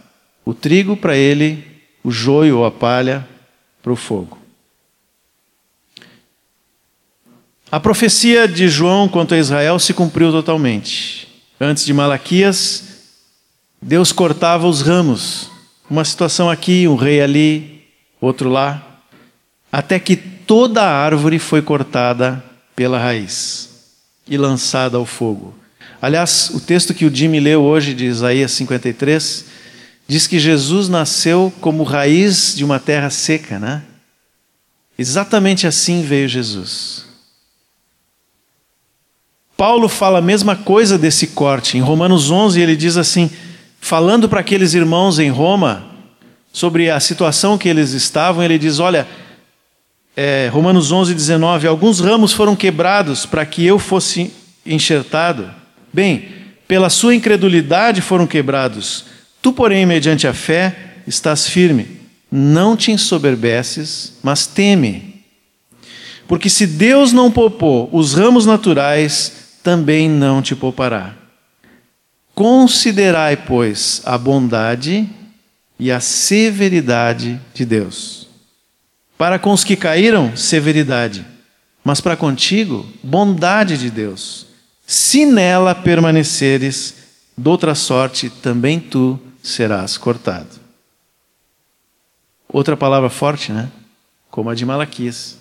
o 0.45 0.55
trigo 0.55 0.97
para 0.97 1.17
ele 1.17 1.65
o 2.05 2.11
joio 2.11 2.59
ou 2.59 2.65
a 2.65 2.71
palha 2.71 3.27
para 3.83 3.93
o 3.93 3.97
fogo. 3.97 4.39
A 7.71 7.81
profecia 7.81 8.47
de 8.47 8.69
João 8.69 9.09
quanto 9.09 9.35
a 9.35 9.39
Israel 9.39 9.79
se 9.81 9.93
cumpriu 9.93 10.31
totalmente. 10.31 11.27
Antes 11.61 11.85
de 11.85 11.93
Malaquias, 11.93 12.85
Deus 13.83 14.13
cortava 14.13 14.69
os 14.69 14.83
ramos. 14.83 15.51
Uma 15.91 16.05
situação 16.05 16.49
aqui, 16.49 16.87
um 16.87 16.95
rei 16.95 17.21
ali, 17.21 17.85
outro 18.21 18.49
lá, 18.49 18.96
até 19.77 19.99
que 19.99 20.17
toda 20.17 20.81
a 20.81 20.91
árvore 20.91 21.39
foi 21.39 21.61
cortada 21.61 22.43
pela 22.75 22.99
raiz 22.99 23.69
e 24.27 24.39
lançada 24.39 24.97
ao 24.97 25.05
fogo. 25.05 25.55
Aliás, 26.01 26.49
o 26.55 26.61
texto 26.61 26.95
que 26.95 27.05
o 27.05 27.15
Jimmy 27.15 27.41
leu 27.41 27.63
hoje 27.63 27.93
de 27.93 28.07
Isaías 28.07 28.53
53 28.53 29.45
diz 30.09 30.27
que 30.27 30.39
Jesus 30.39 30.89
nasceu 30.89 31.53
como 31.61 31.83
raiz 31.83 32.55
de 32.57 32.65
uma 32.65 32.79
terra 32.81 33.11
seca, 33.11 33.59
né? 33.59 33.83
Exatamente 34.99 35.67
assim 35.67 36.01
veio 36.01 36.27
Jesus. 36.27 37.05
Paulo 39.59 39.91
fala 39.91 40.21
a 40.21 40.23
mesma 40.23 40.57
coisa 40.57 40.97
desse 40.97 41.27
corte. 41.27 41.77
Em 41.77 41.83
Romanos 41.83 42.31
11, 42.31 42.59
ele 42.59 42.77
diz 42.77 42.97
assim, 42.97 43.31
falando 43.79 44.27
para 44.27 44.41
aqueles 44.41 44.73
irmãos 44.73 45.19
em 45.19 45.29
Roma, 45.29 45.85
sobre 46.51 46.89
a 46.89 46.99
situação 46.99 47.59
que 47.59 47.69
eles 47.69 47.93
estavam, 47.93 48.43
ele 48.43 48.59
diz: 48.59 48.79
Olha, 48.79 49.07
é, 50.17 50.49
Romanos 50.51 50.91
11, 50.91 51.15
19: 51.15 51.67
Alguns 51.67 52.01
ramos 52.01 52.33
foram 52.33 52.57
quebrados 52.57 53.27
para 53.27 53.45
que 53.45 53.65
eu 53.65 53.79
fosse 53.79 54.33
enxertado. 54.65 55.51
Bem, 55.93 56.29
pela 56.67 56.89
sua 56.89 57.15
incredulidade 57.15 58.01
foram 58.01 58.27
quebrados 58.27 59.05
Tu, 59.47 59.53
porém, 59.53 59.87
mediante 59.87 60.27
a 60.27 60.35
fé, 60.35 60.75
estás 61.07 61.47
firme. 61.47 62.01
Não 62.29 62.77
te 62.77 62.91
ensoberbeces, 62.91 64.15
mas 64.21 64.45
teme. 64.45 65.23
Porque 66.27 66.51
se 66.51 66.67
Deus 66.67 67.13
não 67.13 67.31
poupou 67.31 67.89
os 67.93 68.13
ramos 68.13 68.45
naturais, 68.45 69.61
também 69.63 70.11
não 70.11 70.43
te 70.43 70.57
poupará. 70.57 71.15
Considerai, 72.35 73.37
pois, 73.37 74.03
a 74.05 74.19
bondade 74.19 75.09
e 75.79 75.93
a 75.93 76.01
severidade 76.01 77.41
de 77.55 77.65
Deus. 77.65 78.26
Para 79.17 79.39
com 79.39 79.53
os 79.53 79.65
que 79.65 79.77
caíram, 79.77 80.37
severidade, 80.37 81.27
mas 81.83 82.01
para 82.01 82.17
contigo, 82.17 82.87
bondade 83.03 83.79
de 83.79 83.91
Deus. 83.91 84.47
Se 84.87 85.25
nela 85.25 85.75
permaneceres, 85.75 86.95
doutra 87.37 87.75
sorte 87.75 88.29
também 88.29 88.79
tu 88.79 89.19
serás 89.43 89.97
cortado. 89.97 90.49
Outra 92.49 92.77
palavra 92.77 93.09
forte, 93.09 93.53
né? 93.53 93.71
Como 94.31 94.51
a 94.51 94.55
de 94.55 94.65
Malaquias. 94.65 95.39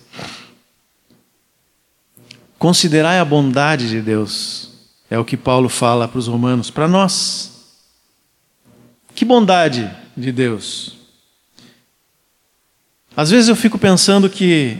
Considerai 2.58 3.20
a 3.20 3.26
bondade 3.26 3.90
de 3.90 4.02
Deus, 4.02 4.72
é 5.10 5.20
o 5.20 5.26
que 5.26 5.38
Paulo 5.38 5.70
fala 5.70 6.08
para 6.08 6.18
os 6.18 6.28
romanos, 6.28 6.72
para 6.72 6.88
nós. 6.88 7.52
Que 9.14 9.26
bondade 9.26 9.90
de 10.16 10.32
Deus. 10.32 10.95
Às 13.18 13.30
vezes 13.30 13.48
eu 13.48 13.56
fico 13.56 13.78
pensando 13.78 14.30
que 14.30 14.78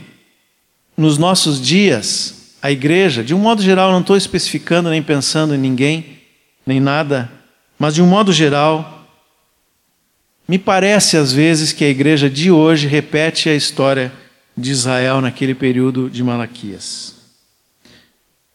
nos 0.94 1.16
nossos 1.16 1.60
dias, 1.60 2.56
a 2.60 2.70
igreja, 2.70 3.24
de 3.24 3.34
um 3.34 3.38
modo 3.38 3.62
geral, 3.62 3.90
não 3.90 4.00
estou 4.00 4.16
especificando 4.16 4.90
nem 4.90 5.02
pensando 5.02 5.54
em 5.54 5.58
ninguém, 5.58 6.18
nem 6.66 6.78
nada, 6.78 7.30
mas 7.78 7.94
de 7.94 8.02
um 8.02 8.06
modo 8.06 8.32
geral, 8.32 9.06
me 10.46 10.58
parece 10.58 11.16
às 11.16 11.32
vezes 11.32 11.72
que 11.72 11.84
a 11.84 11.88
igreja 11.88 12.28
de 12.28 12.50
hoje 12.50 12.86
repete 12.86 13.48
a 13.48 13.54
história 13.54 14.12
de 14.56 14.70
Israel 14.70 15.20
naquele 15.22 15.54
período 15.54 16.10
de 16.10 16.22
Malaquias. 16.22 17.14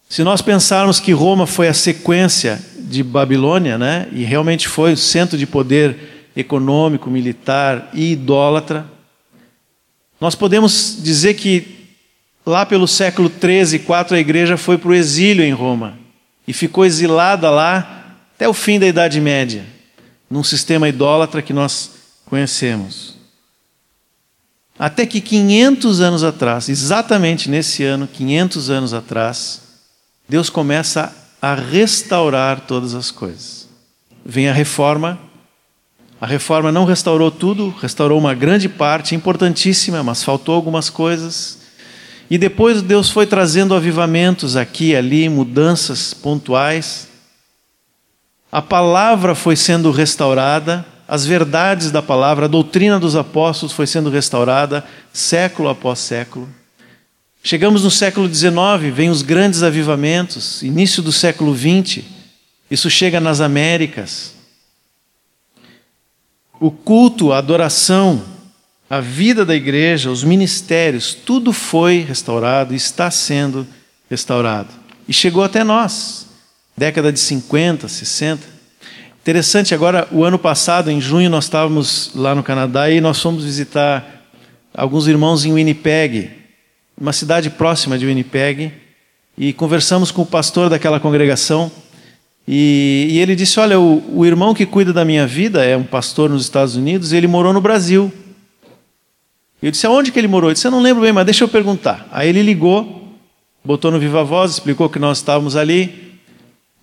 Se 0.08 0.24
nós 0.24 0.42
pensarmos 0.42 1.00
que 1.00 1.12
Roma 1.12 1.48
foi 1.48 1.68
a 1.68 1.74
sequência 1.74 2.62
de 2.78 3.02
Babilônia, 3.02 3.78
né, 3.78 4.08
e 4.12 4.24
realmente 4.24 4.68
foi 4.68 4.94
o 4.94 4.98
centro 4.98 5.38
de 5.38 5.48
poder 5.48 6.30
econômico, 6.36 7.10
militar 7.10 7.90
e 7.94 8.12
idólatra, 8.12 8.91
nós 10.22 10.36
podemos 10.36 11.00
dizer 11.02 11.34
que 11.34 11.90
lá 12.46 12.64
pelo 12.64 12.88
século 12.88 13.28
13 13.28 13.78
e 13.78 13.80
4 13.80 14.16
a 14.16 14.20
igreja 14.20 14.56
foi 14.56 14.78
para 14.78 14.90
o 14.90 14.94
exílio 14.94 15.44
em 15.44 15.52
Roma 15.52 15.98
e 16.48 16.54
ficou 16.54 16.86
exilada 16.86 17.50
lá 17.50 18.18
até 18.36 18.48
o 18.48 18.54
fim 18.54 18.80
da 18.80 18.88
Idade 18.88 19.20
Média 19.20 19.66
num 20.30 20.44
sistema 20.44 20.88
idólatra 20.88 21.42
que 21.42 21.52
nós 21.52 21.92
conhecemos. 22.26 23.18
Até 24.80 25.06
que 25.06 25.20
500 25.20 26.02
anos 26.02 26.24
atrás, 26.24 26.70
exatamente 26.70 27.50
nesse 27.50 27.84
ano, 27.84 28.08
500 28.08 28.70
anos 28.70 28.94
atrás, 28.94 29.62
Deus 30.30 30.50
começa 30.50 31.14
a 31.42 31.54
restaurar 31.54 32.62
todas 32.62 32.96
as 32.96 33.12
coisas. 33.12 33.68
Vem 34.26 34.48
a 34.48 34.54
reforma. 34.54 35.20
A 36.22 36.28
reforma 36.28 36.72
não 36.72 36.86
restaurou 36.86 37.32
tudo, 37.32 37.74
restaurou 37.82 38.20
uma 38.20 38.36
grande 38.36 38.70
parte, 38.70 39.16
importantíssima, 39.16 40.04
mas 40.04 40.24
faltou 40.24 40.54
algumas 40.54 40.88
coisas. 40.88 41.58
E 42.30 42.38
depois 42.38 42.84
Deus 42.84 43.10
foi 43.10 43.26
trazendo 43.26 43.74
avivamentos 43.74 44.56
aqui 44.56 44.92
e 44.92 44.96
ali, 44.96 45.28
mudanças 45.28 46.14
pontuais. 46.14 47.08
A 48.52 48.62
palavra 48.62 49.34
foi 49.34 49.56
sendo 49.56 49.90
restaurada, 49.90 50.86
as 51.08 51.26
verdades 51.26 51.90
da 51.90 52.04
palavra, 52.04 52.46
a 52.46 52.48
doutrina 52.48 53.00
dos 53.00 53.16
apóstolos 53.16 53.74
foi 53.74 53.88
sendo 53.88 54.12
restaurada 54.12 54.86
século 55.12 55.70
após 55.70 55.98
século. 55.98 56.48
Chegamos 57.44 57.84
no 57.84 57.90
século 57.90 58.32
XIX, 58.32 58.94
vem 58.94 59.10
os 59.10 59.24
grandes 59.24 59.64
avivamentos, 59.64 60.62
início 60.62 61.02
do 61.02 61.12
século 61.12 61.58
XX, 61.58 62.04
isso 62.70 62.92
chega 62.92 63.20
nas 63.20 63.42
Américas. 63.42 64.40
O 66.62 66.70
culto, 66.70 67.34
a 67.34 67.40
adoração, 67.40 68.22
a 68.88 69.00
vida 69.02 69.44
da 69.44 69.56
igreja, 69.56 70.12
os 70.12 70.24
ministérios, 70.24 71.12
tudo 71.12 71.52
foi 71.52 72.06
restaurado, 72.08 72.76
está 72.76 73.10
sendo 73.10 73.66
restaurado. 74.08 74.70
E 75.08 75.12
chegou 75.12 75.44
até 75.44 75.64
nós, 75.64 76.28
década 76.78 77.12
de 77.12 77.20
50, 77.20 77.88
60. 77.88 78.46
Interessante, 79.20 79.74
agora, 79.74 80.08
o 80.12 80.24
ano 80.24 80.38
passado, 80.38 80.92
em 80.92 81.02
junho, 81.02 81.32
nós 81.32 81.46
estávamos 81.46 82.12
lá 82.14 82.36
no 82.36 82.44
Canadá 82.44 82.92
e 82.92 83.02
nós 83.02 83.20
fomos 83.20 83.44
visitar 83.44 84.22
alguns 84.72 85.08
irmãos 85.08 85.44
em 85.44 85.54
Winnipeg, 85.56 86.30
uma 86.96 87.12
cidade 87.12 87.50
próxima 87.50 87.98
de 87.98 88.06
Winnipeg, 88.06 88.72
e 89.36 89.52
conversamos 89.52 90.12
com 90.12 90.22
o 90.22 90.28
pastor 90.28 90.70
daquela 90.70 91.00
congregação. 91.00 91.72
E, 92.48 93.08
e 93.12 93.20
ele 93.20 93.36
disse: 93.36 93.60
Olha, 93.60 93.80
o, 93.80 94.20
o, 94.20 94.26
irmão 94.26 94.54
que 94.54 94.66
cuida 94.66 94.92
da 94.92 95.06
minha 95.06 95.26
vida 95.28 95.64
é 95.64 95.76
um 95.78 95.84
pastor 95.84 96.30
nos 96.30 96.44
Estados 96.44 96.76
Unidos 96.76 97.12
e 97.12 97.18
ele 97.18 97.28
morou 97.28 97.54
no 97.54 97.62
Brasil. 97.62 98.12
Eu 99.62 99.72
disse: 99.72 99.86
Aonde 99.86 100.12
que 100.12 100.20
ele 100.20 100.28
morou? 100.28 100.50
Ele 100.50 100.56
disse: 100.56 100.68
Eu 100.68 100.72
não 100.72 100.82
lembro 100.82 101.04
bem, 101.04 101.14
mas 101.14 101.26
deixa 101.26 101.44
eu 101.44 101.48
perguntar. 101.48 102.08
Aí 102.12 102.30
ele 102.30 102.42
ligou, 102.42 103.16
botou 103.64 103.92
no 103.92 104.00
Viva 104.00 104.24
Voz, 104.24 104.52
explicou 104.52 104.90
que 104.90 105.00
nós 105.00 105.20
estávamos 105.20 105.56
ali 105.56 106.12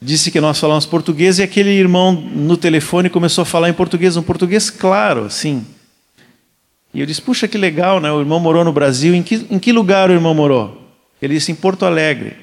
disse 0.00 0.30
que 0.30 0.40
nós 0.40 0.58
falamos 0.58 0.86
português 0.86 1.38
e 1.38 1.42
aquele 1.42 1.70
irmão 1.70 2.12
no 2.12 2.56
telefone 2.56 3.10
começou 3.10 3.42
a 3.42 3.46
falar 3.46 3.68
em 3.68 3.72
português, 3.72 4.16
um 4.16 4.22
português 4.22 4.70
claro, 4.70 5.24
assim. 5.24 5.66
E 6.94 7.00
eu 7.00 7.06
disse, 7.06 7.20
puxa, 7.20 7.46
que 7.46 7.58
legal, 7.58 8.00
né? 8.00 8.10
O 8.10 8.20
irmão 8.20 8.40
morou 8.40 8.64
no 8.64 8.72
Brasil. 8.72 9.14
Em 9.14 9.22
que, 9.22 9.46
em 9.50 9.58
que 9.58 9.72
lugar 9.72 10.08
o 10.08 10.12
irmão 10.12 10.34
morou? 10.34 10.90
Ele 11.20 11.34
disse, 11.34 11.52
em 11.52 11.54
Porto 11.54 11.84
Alegre. 11.84 12.36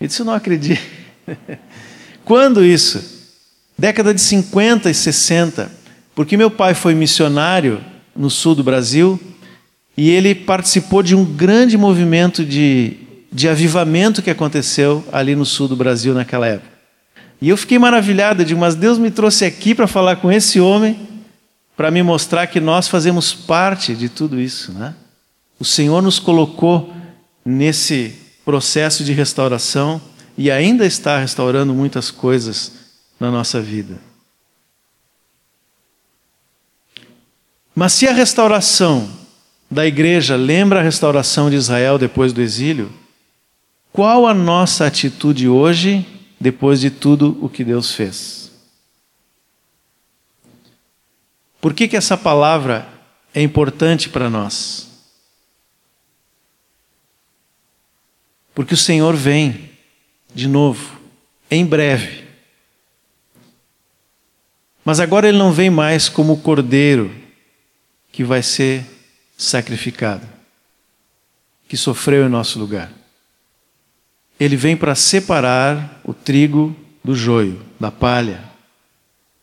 Eu 0.00 0.06
disse, 0.06 0.20
eu 0.20 0.26
não 0.26 0.34
acredito. 0.34 0.82
Quando 2.26 2.62
isso? 2.62 3.02
Década 3.78 4.12
de 4.12 4.20
50 4.20 4.90
e 4.90 4.94
60. 4.94 5.72
Porque 6.14 6.36
meu 6.36 6.50
pai 6.50 6.74
foi 6.74 6.94
missionário 6.94 7.82
no 8.14 8.28
sul 8.28 8.54
do 8.54 8.62
Brasil 8.62 9.18
e 9.96 10.10
ele 10.10 10.34
participou 10.34 11.02
de 11.02 11.14
um 11.14 11.24
grande 11.24 11.78
movimento 11.78 12.44
de 12.44 13.06
de 13.36 13.50
avivamento 13.50 14.22
que 14.22 14.30
aconteceu 14.30 15.04
ali 15.12 15.36
no 15.36 15.44
sul 15.44 15.68
do 15.68 15.76
Brasil 15.76 16.14
naquela 16.14 16.46
época. 16.46 16.70
E 17.38 17.50
eu 17.50 17.56
fiquei 17.58 17.78
maravilhado, 17.78 18.42
de, 18.42 18.54
mas 18.54 18.74
Deus 18.74 18.96
me 18.96 19.10
trouxe 19.10 19.44
aqui 19.44 19.74
para 19.74 19.86
falar 19.86 20.16
com 20.16 20.32
esse 20.32 20.58
homem, 20.58 20.98
para 21.76 21.90
me 21.90 22.02
mostrar 22.02 22.46
que 22.46 22.60
nós 22.60 22.88
fazemos 22.88 23.34
parte 23.34 23.94
de 23.94 24.08
tudo 24.08 24.40
isso. 24.40 24.72
Né? 24.72 24.94
O 25.60 25.66
Senhor 25.66 26.00
nos 26.00 26.18
colocou 26.18 26.90
nesse 27.44 28.14
processo 28.42 29.04
de 29.04 29.12
restauração 29.12 30.00
e 30.36 30.50
ainda 30.50 30.84
está 30.84 31.18
restaurando 31.18 31.72
muitas 31.72 32.10
coisas 32.10 32.72
na 33.18 33.30
nossa 33.30 33.60
vida. 33.60 33.98
Mas 37.74 37.92
se 37.92 38.06
a 38.06 38.12
restauração 38.12 39.08
da 39.70 39.86
igreja 39.86 40.36
lembra 40.36 40.80
a 40.80 40.82
restauração 40.82 41.50
de 41.50 41.56
Israel 41.56 41.98
depois 41.98 42.32
do 42.32 42.40
exílio, 42.40 42.92
qual 43.92 44.26
a 44.26 44.34
nossa 44.34 44.86
atitude 44.86 45.48
hoje, 45.48 46.06
depois 46.38 46.80
de 46.80 46.90
tudo 46.90 47.36
o 47.40 47.48
que 47.48 47.64
Deus 47.64 47.92
fez? 47.92 48.50
Por 51.60 51.74
que, 51.74 51.88
que 51.88 51.96
essa 51.96 52.16
palavra 52.16 52.86
é 53.34 53.42
importante 53.42 54.08
para 54.08 54.30
nós? 54.30 54.86
Porque 58.54 58.74
o 58.74 58.76
Senhor 58.76 59.14
vem 59.16 59.65
de 60.36 60.48
novo, 60.48 61.00
em 61.50 61.64
breve. 61.64 62.24
Mas 64.84 65.00
agora 65.00 65.26
ele 65.26 65.38
não 65.38 65.50
vem 65.50 65.70
mais 65.70 66.10
como 66.10 66.34
o 66.34 66.36
cordeiro 66.36 67.10
que 68.12 68.22
vai 68.22 68.42
ser 68.42 68.84
sacrificado, 69.34 70.28
que 71.66 71.74
sofreu 71.74 72.26
em 72.26 72.28
nosso 72.28 72.58
lugar. 72.58 72.92
Ele 74.38 74.56
vem 74.56 74.76
para 74.76 74.94
separar 74.94 76.02
o 76.04 76.12
trigo 76.12 76.76
do 77.02 77.16
joio, 77.16 77.62
da 77.80 77.90
palha. 77.90 78.44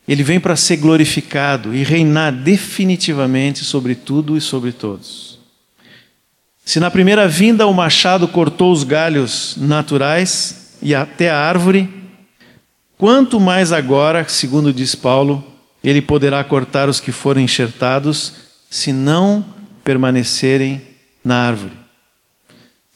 Ele 0.07 0.21
vem 0.21 0.39
para 0.39 0.55
ser 0.55 0.77
glorificado 0.77 1.73
e 1.73 1.83
reinar 1.83 2.31
definitivamente 2.31 3.65
sobre 3.65 3.95
tudo 3.95 4.37
e 4.37 4.41
sobre 4.41 4.71
todos. 4.71 5.39
Se 6.63 6.79
na 6.79 6.91
primeira 6.91 7.27
vinda 7.27 7.65
o 7.65 7.73
machado 7.73 8.27
cortou 8.27 8.71
os 8.71 8.83
galhos 8.83 9.55
naturais 9.57 10.62
e 10.83 10.93
até 10.93 11.31
a 11.31 11.39
árvore, 11.39 11.89
quanto 12.97 13.39
mais 13.39 13.71
agora, 13.71 14.27
segundo 14.27 14.71
diz 14.71 14.93
Paulo, 14.93 15.43
ele 15.83 16.01
poderá 16.01 16.43
cortar 16.43 16.87
os 16.87 16.99
que 16.99 17.11
forem 17.11 17.45
enxertados, 17.45 18.33
se 18.69 18.93
não 18.93 19.43
permanecerem 19.83 20.81
na 21.23 21.47
árvore 21.47 21.83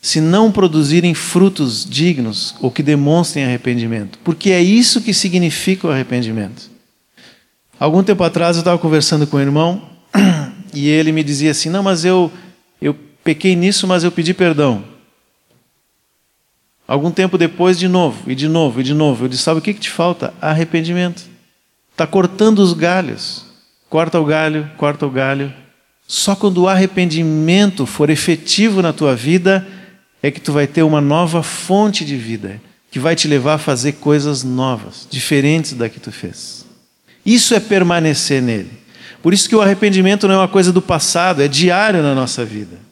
se 0.07 0.21
não 0.21 0.51
produzirem 0.51 1.13
frutos 1.13 1.85
dignos 1.85 2.55
ou 2.61 2.71
que 2.71 2.81
demonstrem 2.81 3.43
arrependimento, 3.43 4.17
porque 4.23 4.51
é 4.51 4.61
isso 4.61 5.01
que 5.01 5.13
significa 5.13 5.87
o 5.87 5.91
arrependimento. 5.91 6.69
Algum 7.77 8.01
tempo 8.01 8.23
atrás 8.23 8.55
eu 8.55 8.61
estava 8.61 8.77
conversando 8.77 9.27
com 9.27 9.35
um 9.35 9.41
irmão 9.41 9.81
e 10.73 10.87
ele 10.87 11.11
me 11.11 11.23
dizia 11.23 11.51
assim: 11.51 11.69
Não, 11.69 11.83
mas 11.83 12.05
eu, 12.05 12.31
eu 12.81 12.95
pequei 13.21 13.53
nisso, 13.53 13.85
mas 13.85 14.05
eu 14.05 14.11
pedi 14.11 14.33
perdão. 14.33 14.81
Algum 16.87 17.11
tempo 17.11 17.37
depois, 17.37 17.77
de 17.77 17.87
novo, 17.87 18.31
e 18.31 18.33
de 18.33 18.47
novo, 18.47 18.79
e 18.79 18.83
de 18.83 18.93
novo. 18.93 19.25
Eu 19.25 19.29
disse: 19.29 19.43
Sabe 19.43 19.59
o 19.59 19.61
que, 19.61 19.73
que 19.73 19.79
te 19.79 19.89
falta? 19.89 20.33
Arrependimento. 20.41 21.23
Está 21.91 22.07
cortando 22.07 22.59
os 22.59 22.73
galhos. 22.73 23.45
Corta 23.89 24.19
o 24.19 24.25
galho, 24.25 24.69
corta 24.77 25.05
o 25.05 25.09
galho. 25.09 25.53
Só 26.07 26.35
quando 26.35 26.59
o 26.59 26.67
arrependimento 26.69 27.85
for 27.85 28.09
efetivo 28.09 28.81
na 28.81 28.93
tua 28.93 29.15
vida 29.15 29.67
é 30.23 30.31
que 30.31 30.39
tu 30.39 30.53
vai 30.53 30.65
ter 30.65 30.83
uma 30.83 31.01
nova 31.01 31.43
fonte 31.43 32.05
de 32.05 32.15
vida, 32.15 32.61
que 32.89 32.99
vai 32.99 33.15
te 33.15 33.27
levar 33.27 33.55
a 33.55 33.57
fazer 33.57 33.93
coisas 33.93 34.43
novas, 34.43 35.07
diferentes 35.09 35.73
da 35.73 35.89
que 35.89 35.99
tu 35.99 36.11
fez. 36.11 36.65
Isso 37.25 37.53
é 37.53 37.59
permanecer 37.59 38.41
nele. 38.41 38.71
Por 39.21 39.33
isso 39.33 39.49
que 39.49 39.55
o 39.55 39.61
arrependimento 39.61 40.27
não 40.27 40.35
é 40.35 40.37
uma 40.37 40.47
coisa 40.47 40.71
do 40.71 40.81
passado, 40.81 41.41
é 41.41 41.47
diário 41.47 42.01
na 42.01 42.15
nossa 42.15 42.45
vida. 42.45 42.86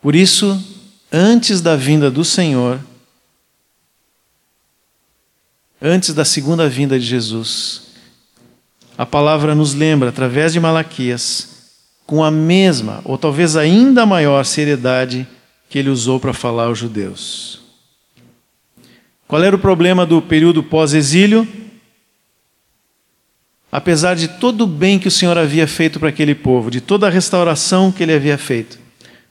Por 0.00 0.14
isso, 0.14 0.58
antes 1.12 1.60
da 1.60 1.76
vinda 1.76 2.10
do 2.10 2.24
Senhor, 2.24 2.80
antes 5.80 6.14
da 6.14 6.24
segunda 6.24 6.68
vinda 6.68 6.98
de 6.98 7.04
Jesus, 7.04 7.82
a 8.96 9.04
palavra 9.04 9.54
nos 9.54 9.74
lembra, 9.74 10.08
através 10.08 10.52
de 10.52 10.60
Malaquias, 10.60 11.48
com 12.06 12.24
a 12.24 12.30
mesma, 12.30 13.02
ou 13.04 13.18
talvez 13.18 13.56
ainda 13.56 14.06
maior 14.06 14.44
seriedade 14.44 15.28
que 15.68 15.78
ele 15.78 15.90
usou 15.90 16.18
para 16.18 16.32
falar 16.32 16.64
aos 16.64 16.78
judeus. 16.78 17.60
Qual 19.28 19.42
era 19.44 19.54
o 19.54 19.60
problema 19.60 20.04
do 20.04 20.20
período 20.20 20.62
pós-exílio? 20.62 21.46
Apesar 23.70 24.16
de 24.16 24.26
todo 24.26 24.62
o 24.62 24.66
bem 24.66 24.98
que 24.98 25.06
o 25.06 25.10
Senhor 25.10 25.38
havia 25.38 25.68
feito 25.68 26.00
para 26.00 26.08
aquele 26.08 26.34
povo, 26.34 26.68
de 26.68 26.80
toda 26.80 27.06
a 27.06 27.10
restauração 27.10 27.92
que 27.92 28.02
ele 28.02 28.12
havia 28.12 28.36
feito, 28.36 28.79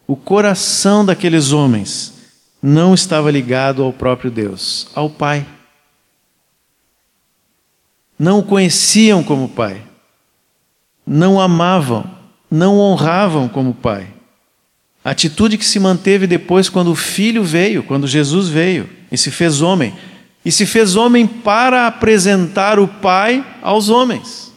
o 0.09 0.15
coração 0.15 1.05
daqueles 1.05 1.51
homens 1.51 2.15
não 2.63 2.95
estava 2.95 3.29
ligado 3.29 3.83
ao 3.83 3.93
próprio 3.93 4.31
Deus, 4.31 4.87
ao 4.95 5.07
Pai. 5.07 5.45
Não 8.17 8.39
o 8.39 8.43
conheciam 8.43 9.23
como 9.23 9.47
Pai, 9.47 9.83
não 11.05 11.39
amavam, 11.39 12.09
não 12.49 12.79
honravam 12.79 13.47
como 13.47 13.71
pai. 13.71 14.07
Atitude 15.05 15.59
que 15.59 15.65
se 15.65 15.79
manteve 15.79 16.25
depois 16.25 16.69
quando 16.69 16.89
o 16.89 16.95
filho 16.95 17.43
veio, 17.43 17.83
quando 17.83 18.07
Jesus 18.07 18.47
veio 18.47 18.89
e 19.11 19.17
se 19.17 19.29
fez 19.29 19.61
homem. 19.61 19.93
E 20.43 20.51
se 20.51 20.65
fez 20.65 20.95
homem 20.95 21.27
para 21.27 21.85
apresentar 21.85 22.79
o 22.79 22.87
Pai 22.87 23.45
aos 23.61 23.89
homens. 23.89 24.48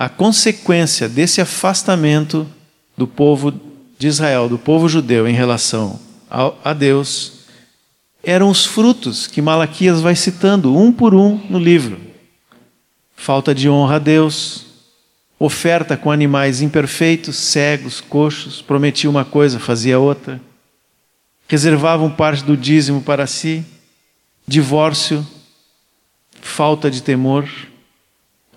A 0.00 0.08
consequência 0.08 1.10
desse 1.10 1.42
afastamento 1.42 2.46
do 2.96 3.06
povo 3.06 3.52
de 3.98 4.06
Israel, 4.08 4.48
do 4.48 4.56
povo 4.56 4.88
judeu 4.88 5.28
em 5.28 5.34
relação 5.34 6.00
a 6.64 6.72
Deus, 6.72 7.40
eram 8.24 8.48
os 8.48 8.64
frutos 8.64 9.26
que 9.26 9.42
Malaquias 9.42 10.00
vai 10.00 10.16
citando 10.16 10.74
um 10.74 10.90
por 10.90 11.14
um 11.14 11.38
no 11.50 11.58
livro: 11.58 12.00
falta 13.14 13.54
de 13.54 13.68
honra 13.68 13.96
a 13.96 13.98
Deus, 13.98 14.68
oferta 15.38 15.98
com 15.98 16.10
animais 16.10 16.62
imperfeitos, 16.62 17.36
cegos, 17.36 18.00
coxos, 18.00 18.62
prometia 18.62 19.10
uma 19.10 19.26
coisa, 19.26 19.60
fazia 19.60 19.98
outra, 19.98 20.40
reservavam 21.46 22.08
parte 22.08 22.42
do 22.42 22.56
dízimo 22.56 23.02
para 23.02 23.26
si, 23.26 23.62
divórcio, 24.48 25.26
falta 26.40 26.90
de 26.90 27.02
temor, 27.02 27.46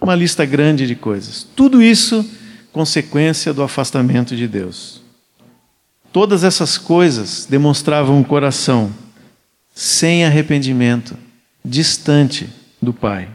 uma 0.03 0.15
lista 0.15 0.45
grande 0.45 0.85
de 0.85 0.95
coisas. 0.95 1.47
Tudo 1.55 1.81
isso 1.81 2.29
consequência 2.73 3.53
do 3.53 3.63
afastamento 3.63 4.35
de 4.35 4.47
Deus. 4.47 5.01
Todas 6.11 6.43
essas 6.43 6.77
coisas 6.77 7.45
demonstravam 7.45 8.17
um 8.17 8.23
coração 8.23 8.93
sem 9.73 10.25
arrependimento, 10.25 11.17
distante 11.63 12.49
do 12.81 12.93
Pai. 12.93 13.29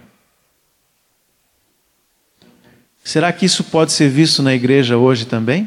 Será 3.03 3.33
que 3.33 3.47
isso 3.47 3.65
pode 3.65 3.91
ser 3.93 4.11
visto 4.11 4.43
na 4.43 4.53
igreja 4.53 4.99
hoje 4.99 5.25
também? 5.25 5.67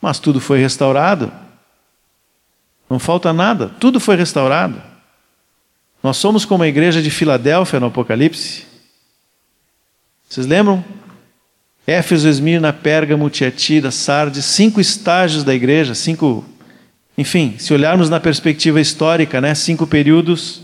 Mas 0.00 0.20
tudo 0.20 0.40
foi 0.40 0.60
restaurado. 0.60 1.32
Não 2.88 3.00
falta 3.00 3.32
nada, 3.32 3.68
tudo 3.68 3.98
foi 3.98 4.14
restaurado. 4.14 4.89
Nós 6.02 6.16
somos 6.16 6.44
como 6.44 6.62
a 6.62 6.68
igreja 6.68 7.02
de 7.02 7.10
Filadélfia 7.10 7.78
no 7.78 7.86
Apocalipse. 7.86 8.64
Vocês 10.28 10.46
lembram? 10.46 10.84
Éfeso, 11.86 12.28
Esmirna, 12.28 12.72
Pérgamo, 12.72 13.28
Tiatira, 13.28 13.90
Sardes, 13.90 14.44
cinco 14.44 14.80
estágios 14.80 15.42
da 15.44 15.54
igreja, 15.54 15.94
cinco 15.94 16.44
enfim, 17.18 17.56
se 17.58 17.74
olharmos 17.74 18.08
na 18.08 18.18
perspectiva 18.18 18.80
histórica, 18.80 19.42
né, 19.42 19.54
cinco 19.54 19.86
períodos 19.86 20.62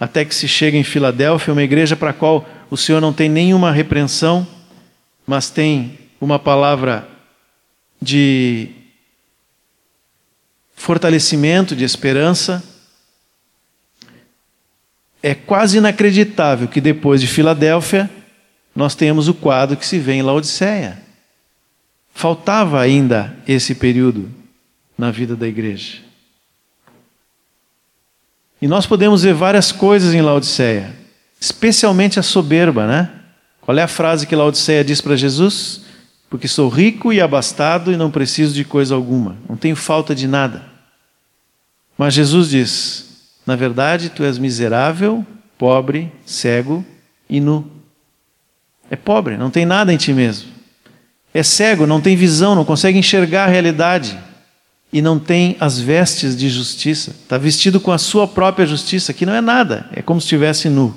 até 0.00 0.24
que 0.24 0.34
se 0.34 0.48
chega 0.48 0.78
em 0.78 0.82
Filadélfia, 0.82 1.52
uma 1.52 1.62
igreja 1.62 1.94
para 1.94 2.10
a 2.10 2.14
qual 2.14 2.48
o 2.70 2.76
Senhor 2.76 3.00
não 3.00 3.12
tem 3.12 3.28
nenhuma 3.28 3.70
repreensão, 3.70 4.46
mas 5.26 5.50
tem 5.50 5.98
uma 6.18 6.38
palavra 6.38 7.06
de 8.00 8.70
fortalecimento, 10.74 11.76
de 11.76 11.84
esperança. 11.84 12.64
É 15.22 15.34
quase 15.34 15.78
inacreditável 15.78 16.68
que 16.68 16.80
depois 16.80 17.20
de 17.20 17.26
Filadélfia 17.26 18.10
nós 18.74 18.94
tenhamos 18.94 19.28
o 19.28 19.34
quadro 19.34 19.76
que 19.76 19.86
se 19.86 19.98
vê 19.98 20.14
em 20.14 20.22
Laodiceia. 20.22 20.98
Faltava 22.14 22.80
ainda 22.80 23.36
esse 23.46 23.74
período 23.74 24.30
na 24.96 25.10
vida 25.10 25.36
da 25.36 25.46
igreja. 25.46 25.98
E 28.60 28.68
nós 28.68 28.86
podemos 28.86 29.22
ver 29.22 29.34
várias 29.34 29.72
coisas 29.72 30.14
em 30.14 30.20
Laodiceia, 30.20 30.94
especialmente 31.40 32.18
a 32.18 32.22
soberba, 32.22 32.86
né? 32.86 33.10
Qual 33.60 33.76
é 33.76 33.82
a 33.82 33.88
frase 33.88 34.26
que 34.26 34.36
Laodiceia 34.36 34.84
diz 34.84 35.00
para 35.00 35.16
Jesus? 35.16 35.82
Porque 36.28 36.46
sou 36.46 36.68
rico 36.68 37.12
e 37.12 37.20
abastado 37.20 37.92
e 37.92 37.96
não 37.96 38.10
preciso 38.10 38.54
de 38.54 38.64
coisa 38.64 38.94
alguma, 38.94 39.36
não 39.48 39.56
tenho 39.56 39.76
falta 39.76 40.14
de 40.14 40.28
nada. 40.28 40.64
Mas 41.96 42.14
Jesus 42.14 42.50
diz: 42.50 43.09
na 43.50 43.56
verdade, 43.56 44.10
tu 44.10 44.22
és 44.22 44.38
miserável, 44.38 45.26
pobre, 45.58 46.12
cego 46.24 46.84
e 47.28 47.40
nu. 47.40 47.68
É 48.88 48.94
pobre, 48.94 49.36
não 49.36 49.50
tem 49.50 49.66
nada 49.66 49.92
em 49.92 49.96
ti 49.96 50.12
mesmo. 50.12 50.48
É 51.34 51.42
cego, 51.42 51.84
não 51.84 52.00
tem 52.00 52.14
visão, 52.14 52.54
não 52.54 52.64
consegue 52.64 52.96
enxergar 52.96 53.46
a 53.46 53.48
realidade 53.48 54.16
e 54.92 55.02
não 55.02 55.18
tem 55.18 55.56
as 55.58 55.80
vestes 55.80 56.36
de 56.36 56.48
justiça, 56.48 57.10
está 57.10 57.36
vestido 57.36 57.80
com 57.80 57.90
a 57.90 57.98
sua 57.98 58.28
própria 58.28 58.64
justiça, 58.64 59.12
que 59.12 59.26
não 59.26 59.34
é 59.34 59.40
nada, 59.40 59.90
é 59.92 60.00
como 60.00 60.20
se 60.20 60.26
estivesse 60.26 60.68
nu. 60.68 60.94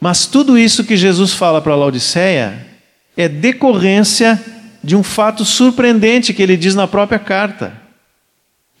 Mas 0.00 0.24
tudo 0.24 0.56
isso 0.56 0.82
que 0.82 0.96
Jesus 0.96 1.34
fala 1.34 1.60
para 1.60 1.76
Laodiceia 1.76 2.66
é 3.14 3.28
decorrência 3.28 4.42
de 4.82 4.96
um 4.96 5.02
fato 5.02 5.44
surpreendente 5.44 6.32
que 6.32 6.42
ele 6.42 6.56
diz 6.56 6.74
na 6.74 6.86
própria 6.86 7.18
carta. 7.18 7.74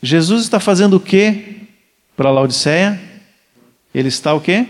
Jesus 0.02 0.44
está 0.44 0.58
fazendo 0.58 0.96
o 0.96 1.00
que 1.00 1.56
para 2.16 2.30
Laodiceia? 2.30 3.00
Ele 3.94 4.08
está 4.08 4.34
o 4.34 4.40
quê? 4.40 4.66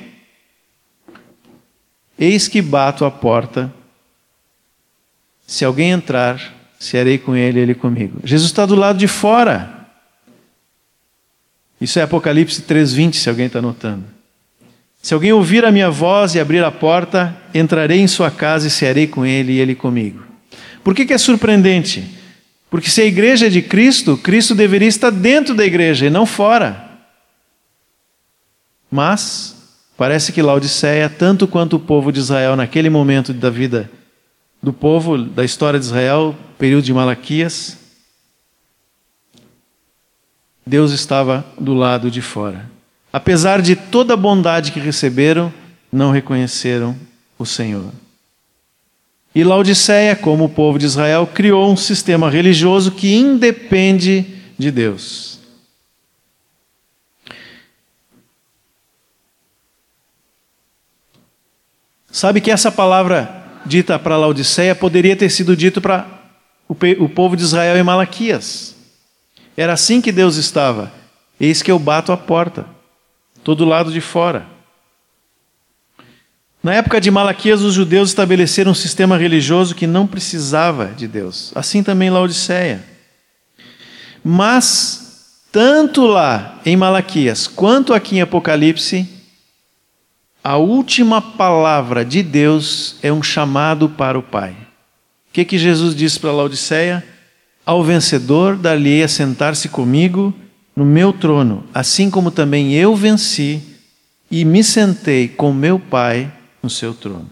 Eis 2.19 2.49
que 2.49 2.61
bato 2.61 3.05
a 3.05 3.11
porta. 3.11 3.73
Se 5.47 5.65
alguém 5.65 5.91
entrar, 5.91 6.57
Cearei 6.79 7.19
com 7.19 7.35
ele, 7.35 7.59
ele 7.59 7.75
comigo. 7.75 8.21
Jesus 8.23 8.51
está 8.51 8.67
do 8.67 8.75
lado 8.75 8.99
de 8.99 9.09
fora. 9.09 9.87
Isso 11.81 11.99
é 11.99 12.03
Apocalipse 12.03 12.63
3,20, 12.63 13.15
se 13.15 13.29
alguém 13.29 13.47
está 13.47 13.63
notando. 13.63 14.05
Se 15.03 15.15
alguém 15.15 15.33
ouvir 15.33 15.65
a 15.65 15.73
minha 15.73 15.91
voz 15.91 16.35
e 16.35 16.41
abrir 16.41 16.65
a 16.65 16.71
porta, 16.71 17.37
entrarei 17.55 18.01
em 18.01 18.07
sua 18.07 18.31
casa 18.31 18.67
e 18.67 18.71
cearei 18.71 19.07
com 19.07 19.25
ele 19.25 19.53
e 19.53 19.59
ele 19.59 19.75
comigo. 19.75 20.23
Por 20.83 20.95
que, 20.95 21.07
que 21.07 21.15
é 21.15 21.19
surpreendente? 21.19 22.05
Porque 22.71 22.91
se 22.91 23.01
a 23.01 23.05
igreja 23.05 23.47
é 23.47 23.51
de 23.51 23.63
Cristo, 23.63 24.17
Cristo 24.17 24.55
deveria 24.55 24.89
estar 24.89 25.11
dentro 25.11 25.55
da 25.55 25.65
igreja 25.65 26.07
e 26.07 26.11
não 26.11 26.27
fora. 26.27 26.86
Mas 28.97 29.55
parece 29.95 30.33
que 30.33 30.41
Laodiceia, 30.41 31.11
tanto 31.11 31.47
quanto 31.47 31.77
o 31.77 31.79
povo 31.79 32.11
de 32.11 32.19
Israel 32.19 32.57
naquele 32.57 32.89
momento 32.89 33.35
da 33.35 33.51
vida 33.51 33.91
do 34.63 34.73
povo 34.73 35.19
da 35.19 35.45
história 35.45 35.79
de 35.79 35.85
Israel, 35.85 36.35
período 36.59 36.85
de 36.85 36.95
Malaquias, 36.95 37.77
Deus 40.67 40.93
estava 40.93 41.45
do 41.61 41.75
lado 41.75 42.11
de 42.11 42.23
fora. 42.23 42.71
Apesar 43.13 43.61
de 43.61 43.77
toda 43.77 44.15
a 44.15 44.17
bondade 44.17 44.73
que 44.73 44.81
receberam, 44.81 45.53
não 45.93 46.11
reconheceram 46.11 46.97
o 47.39 47.45
Senhor. 47.45 47.93
E 49.35 49.45
Laodiceia, 49.45 50.17
como 50.17 50.45
o 50.45 50.49
povo 50.49 50.79
de 50.79 50.87
Israel, 50.87 51.27
criou 51.27 51.71
um 51.71 51.77
sistema 51.77 52.31
religioso 52.31 52.93
que 52.93 53.15
independe 53.15 54.25
de 54.59 54.71
Deus. 54.71 55.36
Sabe 62.17 62.41
que 62.41 62.51
essa 62.51 62.73
palavra 62.73 63.45
dita 63.67 63.99
para 63.99 64.17
Laodiceia 64.17 64.75
poderia 64.75 65.15
ter 65.15 65.29
sido 65.29 65.55
dito 65.55 65.83
para 65.83 66.07
o 66.67 67.11
povo 67.11 67.37
de 67.37 67.43
Israel 67.43 67.77
em 67.77 67.83
Malaquias. 67.83 68.75
Era 69.55 69.75
assim 69.75 70.01
que 70.01 70.11
Deus 70.11 70.37
estava. 70.37 70.91
Eis 71.39 71.61
que 71.61 71.71
eu 71.71 71.79
bato 71.79 72.13
a 72.13 72.17
porta, 72.17 72.65
todo 73.45 73.67
lado 73.67 73.93
de 73.93 74.01
fora. 74.01 74.47
Na 76.63 76.73
época 76.73 77.03
de 77.03 77.11
Malaquias, 77.11 77.61
os 77.61 77.75
judeus 77.75 78.09
estabeleceram 78.09 78.71
um 78.71 78.75
sistema 78.75 79.19
religioso 79.19 79.75
que 79.75 79.87
não 79.87 80.07
precisava 80.07 80.87
de 80.87 81.07
Deus. 81.07 81.53
Assim 81.55 81.83
também 81.83 82.09
Laodiceia. 82.09 82.83
Mas, 84.25 85.43
tanto 85.53 86.07
lá 86.07 86.63
em 86.65 86.79
Malaquias 86.79 87.47
quanto 87.47 87.93
aqui 87.93 88.17
em 88.17 88.23
Apocalipse, 88.23 89.16
a 90.47 90.57
última 90.59 91.21
palavra 91.21 92.05
de 92.05 92.23
Deus 92.23 92.95
é 93.03 93.13
um 93.13 93.21
chamado 93.21 93.89
para 93.89 94.17
o 94.17 94.23
Pai. 94.23 94.53
O 94.53 95.33
que, 95.33 95.45
que 95.45 95.59
Jesus 95.59 95.93
disse 95.93 96.21
para 96.21 96.31
Laodiceia? 96.31 97.05
Ao 97.65 97.83
vencedor 97.83 98.55
dar-lhe 98.55 99.03
a 99.03 99.09
sentar-se 99.09 99.69
comigo 99.69 100.33
no 100.77 100.85
meu 100.85 101.13
trono, 101.13 101.65
assim 101.75 102.09
como 102.09 102.31
também 102.31 102.73
eu 102.75 102.95
venci 102.95 103.61
e 104.31 104.45
me 104.45 104.63
sentei 104.63 105.27
com 105.27 105.53
meu 105.53 105.81
Pai 105.81 106.33
no 106.63 106.71
seu 106.71 106.95
trono. 106.95 107.29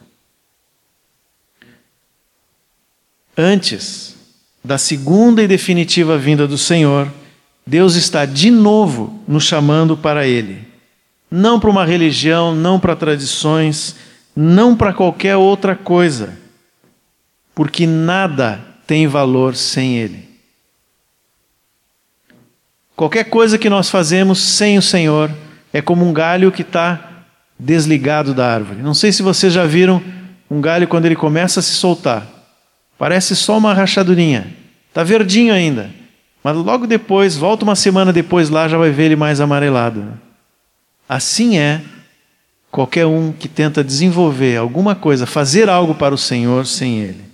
Antes 3.38 4.16
da 4.64 4.76
segunda 4.76 5.40
e 5.40 5.46
definitiva 5.46 6.18
vinda 6.18 6.48
do 6.48 6.58
Senhor, 6.58 7.08
Deus 7.64 7.94
está 7.94 8.26
de 8.26 8.50
novo 8.50 9.22
nos 9.28 9.44
chamando 9.44 9.96
para 9.96 10.26
Ele 10.26 10.73
não 11.34 11.58
para 11.58 11.68
uma 11.68 11.84
religião, 11.84 12.54
não 12.54 12.78
para 12.78 12.94
tradições, 12.94 13.96
não 14.36 14.76
para 14.76 14.92
qualquer 14.92 15.34
outra 15.34 15.74
coisa, 15.74 16.38
porque 17.52 17.88
nada 17.88 18.64
tem 18.86 19.08
valor 19.08 19.56
sem 19.56 19.98
Ele. 19.98 20.28
Qualquer 22.94 23.24
coisa 23.24 23.58
que 23.58 23.68
nós 23.68 23.90
fazemos 23.90 24.40
sem 24.40 24.78
o 24.78 24.82
Senhor 24.82 25.28
é 25.72 25.82
como 25.82 26.08
um 26.08 26.12
galho 26.12 26.52
que 26.52 26.62
está 26.62 27.24
desligado 27.58 28.32
da 28.32 28.54
árvore. 28.54 28.80
Não 28.80 28.94
sei 28.94 29.10
se 29.10 29.20
vocês 29.20 29.52
já 29.52 29.64
viram 29.64 30.00
um 30.48 30.60
galho 30.60 30.86
quando 30.86 31.06
ele 31.06 31.16
começa 31.16 31.58
a 31.58 31.62
se 31.64 31.72
soltar. 31.72 32.24
Parece 32.96 33.34
só 33.34 33.58
uma 33.58 33.74
rachadurinha. 33.74 34.46
Está 34.88 35.02
verdinho 35.02 35.52
ainda. 35.52 35.90
Mas 36.44 36.56
logo 36.56 36.86
depois, 36.86 37.36
volta 37.36 37.64
uma 37.64 37.74
semana 37.74 38.12
depois 38.12 38.50
lá, 38.50 38.68
já 38.68 38.78
vai 38.78 38.90
ver 38.90 39.06
ele 39.06 39.16
mais 39.16 39.40
amarelado. 39.40 40.22
Assim 41.08 41.58
é 41.58 41.80
qualquer 42.70 43.06
um 43.06 43.32
que 43.32 43.48
tenta 43.48 43.84
desenvolver 43.84 44.56
alguma 44.56 44.94
coisa, 44.94 45.26
fazer 45.26 45.68
algo 45.68 45.94
para 45.94 46.14
o 46.14 46.18
Senhor 46.18 46.66
sem 46.66 47.00
Ele. 47.00 47.24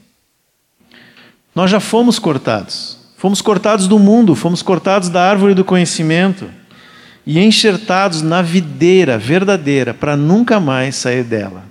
Nós 1.54 1.70
já 1.70 1.80
fomos 1.80 2.18
cortados. 2.18 2.98
Fomos 3.16 3.42
cortados 3.42 3.86
do 3.86 3.98
mundo, 3.98 4.34
fomos 4.34 4.62
cortados 4.62 5.08
da 5.10 5.22
árvore 5.22 5.52
do 5.52 5.64
conhecimento 5.64 6.50
e 7.26 7.38
enxertados 7.38 8.22
na 8.22 8.40
videira 8.40 9.18
verdadeira 9.18 9.92
para 9.92 10.16
nunca 10.16 10.58
mais 10.58 10.96
sair 10.96 11.22
dela. 11.22 11.64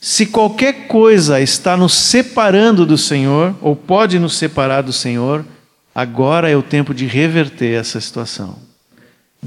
Se 0.00 0.26
qualquer 0.26 0.86
coisa 0.86 1.40
está 1.40 1.76
nos 1.76 1.94
separando 1.94 2.86
do 2.86 2.96
Senhor, 2.96 3.54
ou 3.60 3.74
pode 3.74 4.18
nos 4.18 4.36
separar 4.36 4.82
do 4.82 4.92
Senhor, 4.92 5.44
agora 5.94 6.48
é 6.48 6.56
o 6.56 6.62
tempo 6.62 6.94
de 6.94 7.06
reverter 7.06 7.78
essa 7.78 8.00
situação, 8.00 8.58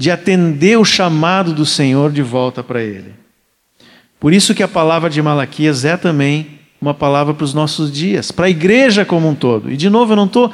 de 0.00 0.10
atender 0.10 0.78
o 0.78 0.84
chamado 0.84 1.52
do 1.52 1.66
Senhor 1.66 2.10
de 2.10 2.22
volta 2.22 2.62
para 2.62 2.82
Ele. 2.82 3.12
Por 4.18 4.32
isso 4.32 4.54
que 4.54 4.62
a 4.62 4.68
palavra 4.68 5.10
de 5.10 5.20
Malaquias 5.20 5.84
é 5.84 5.94
também 5.94 6.58
uma 6.80 6.94
palavra 6.94 7.34
para 7.34 7.44
os 7.44 7.52
nossos 7.52 7.92
dias, 7.92 8.32
para 8.32 8.46
a 8.46 8.50
igreja 8.50 9.04
como 9.04 9.28
um 9.28 9.34
todo. 9.34 9.70
E 9.70 9.76
de 9.76 9.90
novo, 9.90 10.12
eu 10.12 10.16
não 10.16 10.24
estou 10.24 10.50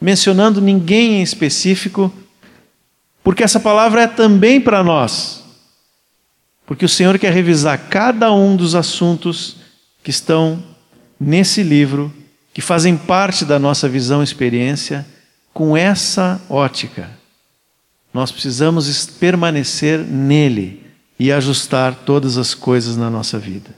mencionando 0.00 0.60
ninguém 0.60 1.14
em 1.14 1.22
específico, 1.22 2.14
porque 3.24 3.42
essa 3.42 3.58
palavra 3.58 4.02
é 4.02 4.06
também 4.06 4.60
para 4.60 4.84
nós. 4.84 5.42
Porque 6.64 6.84
o 6.84 6.88
Senhor 6.88 7.18
quer 7.18 7.32
revisar 7.32 7.88
cada 7.90 8.32
um 8.32 8.54
dos 8.54 8.76
assuntos 8.76 9.56
que 10.04 10.10
estão 10.10 10.62
nesse 11.18 11.64
livro, 11.64 12.14
que 12.52 12.60
fazem 12.60 12.96
parte 12.96 13.44
da 13.44 13.58
nossa 13.58 13.88
visão 13.88 14.20
e 14.20 14.24
experiência, 14.24 15.04
com 15.52 15.76
essa 15.76 16.40
ótica. 16.48 17.23
Nós 18.14 18.30
precisamos 18.30 19.06
permanecer 19.06 19.98
nele 19.98 20.86
e 21.18 21.32
ajustar 21.32 21.96
todas 22.06 22.38
as 22.38 22.54
coisas 22.54 22.96
na 22.96 23.10
nossa 23.10 23.40
vida. 23.40 23.70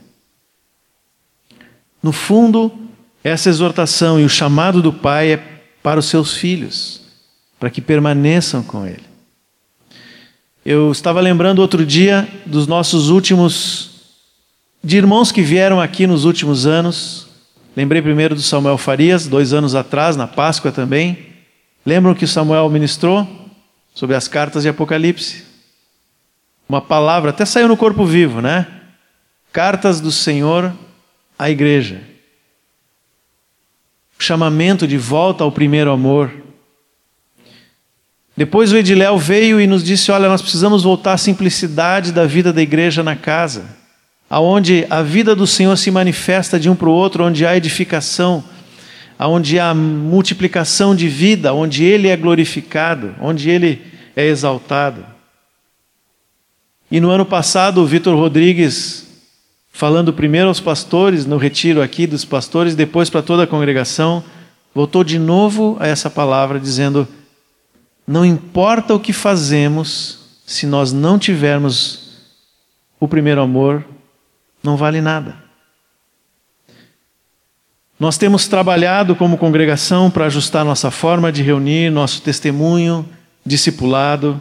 No 2.03 2.11
fundo, 2.11 2.71
essa 3.23 3.49
exortação 3.49 4.19
e 4.19 4.23
o 4.23 4.29
chamado 4.29 4.79
do 4.79 4.93
Pai 4.93 5.33
é 5.33 5.61
para 5.81 5.99
os 5.99 6.05
seus 6.05 6.37
filhos, 6.37 7.01
para 7.59 7.71
que 7.71 7.81
permaneçam 7.81 8.61
com 8.61 8.85
Ele. 8.85 9.07
Eu 10.63 10.91
estava 10.91 11.19
lembrando 11.19 11.59
outro 11.59 11.83
dia 11.83 12.27
dos 12.45 12.67
nossos 12.67 13.09
últimos, 13.09 13.89
de 14.83 14.97
irmãos 14.97 15.31
que 15.31 15.41
vieram 15.41 15.81
aqui 15.81 16.05
nos 16.05 16.25
últimos 16.25 16.67
anos. 16.67 17.27
Lembrei 17.75 18.03
primeiro 18.03 18.35
do 18.35 18.41
Samuel 18.41 18.77
Farias, 18.77 19.25
dois 19.25 19.51
anos 19.51 19.73
atrás, 19.73 20.15
na 20.15 20.27
Páscoa 20.27 20.71
também. 20.71 21.17
Lembram 21.83 22.13
que 22.13 22.27
Samuel 22.27 22.69
ministrou 22.69 23.46
sobre 23.97 24.15
as 24.15 24.27
cartas 24.27 24.61
de 24.61 24.69
Apocalipse? 24.69 25.43
Uma 26.69 26.79
palavra, 26.79 27.31
até 27.31 27.45
saiu 27.45 27.67
no 27.67 27.75
corpo 27.75 28.05
vivo, 28.05 28.41
né? 28.41 28.67
Cartas 29.51 29.99
do 29.99 30.11
Senhor 30.11 30.71
à 31.37 31.49
igreja. 31.49 31.99
Chamamento 34.19 34.87
de 34.87 34.99
volta 34.99 35.43
ao 35.43 35.51
primeiro 35.51 35.91
amor. 35.91 36.31
Depois 38.35 38.71
o 38.71 38.77
Ediléu 38.77 39.17
veio 39.17 39.59
e 39.59 39.65
nos 39.65 39.83
disse: 39.83 40.11
Olha, 40.11 40.29
nós 40.29 40.43
precisamos 40.43 40.83
voltar 40.83 41.13
à 41.13 41.17
simplicidade 41.17 42.11
da 42.11 42.27
vida 42.27 42.53
da 42.53 42.61
igreja 42.61 43.01
na 43.01 43.15
casa, 43.15 43.65
aonde 44.29 44.85
a 44.91 45.01
vida 45.01 45.35
do 45.35 45.47
Senhor 45.47 45.75
se 45.75 45.89
manifesta 45.89 46.59
de 46.59 46.69
um 46.69 46.75
para 46.75 46.87
o 46.89 46.93
outro, 46.93 47.23
onde 47.23 47.47
há 47.47 47.57
edificação, 47.57 48.43
onde 49.19 49.59
há 49.59 49.73
multiplicação 49.73 50.95
de 50.95 51.07
vida, 51.07 51.53
onde 51.53 51.83
Ele 51.83 52.07
é 52.07 52.15
glorificado, 52.17 53.15
onde 53.19 53.49
Ele 53.49 53.81
é 54.15 54.25
exaltado. 54.27 55.05
E 56.91 56.99
no 56.99 57.09
ano 57.09 57.25
passado, 57.25 57.81
o 57.81 57.85
Vitor 57.85 58.15
Rodrigues 58.15 59.07
falando 59.77 60.11
primeiro 60.11 60.47
aos 60.47 60.59
pastores, 60.59 61.27
no 61.27 61.37
retiro 61.37 61.83
aqui 61.83 62.07
dos 62.07 62.25
pastores, 62.25 62.73
depois 62.73 63.11
para 63.11 63.21
toda 63.21 63.43
a 63.43 63.47
congregação, 63.47 64.23
voltou 64.73 65.03
de 65.03 65.19
novo 65.19 65.77
a 65.79 65.85
essa 65.85 66.09
palavra, 66.09 66.59
dizendo: 66.59 67.07
Não 68.07 68.25
importa 68.25 68.95
o 68.95 68.99
que 68.99 69.13
fazemos, 69.13 70.41
se 70.47 70.65
nós 70.65 70.91
não 70.91 71.19
tivermos 71.19 72.07
o 72.99 73.07
primeiro 73.07 73.39
amor, 73.39 73.85
não 74.63 74.75
vale 74.75 74.99
nada. 74.99 75.46
Nós 77.99 78.17
temos 78.17 78.47
trabalhado 78.47 79.15
como 79.15 79.37
congregação 79.37 80.11
para 80.11 80.25
ajustar 80.25 80.63
nossa 80.63 80.91
forma 80.91 81.31
de 81.31 81.41
reunir, 81.41 81.89
nosso 81.89 82.21
testemunho, 82.21 83.07
discipulado, 83.43 84.39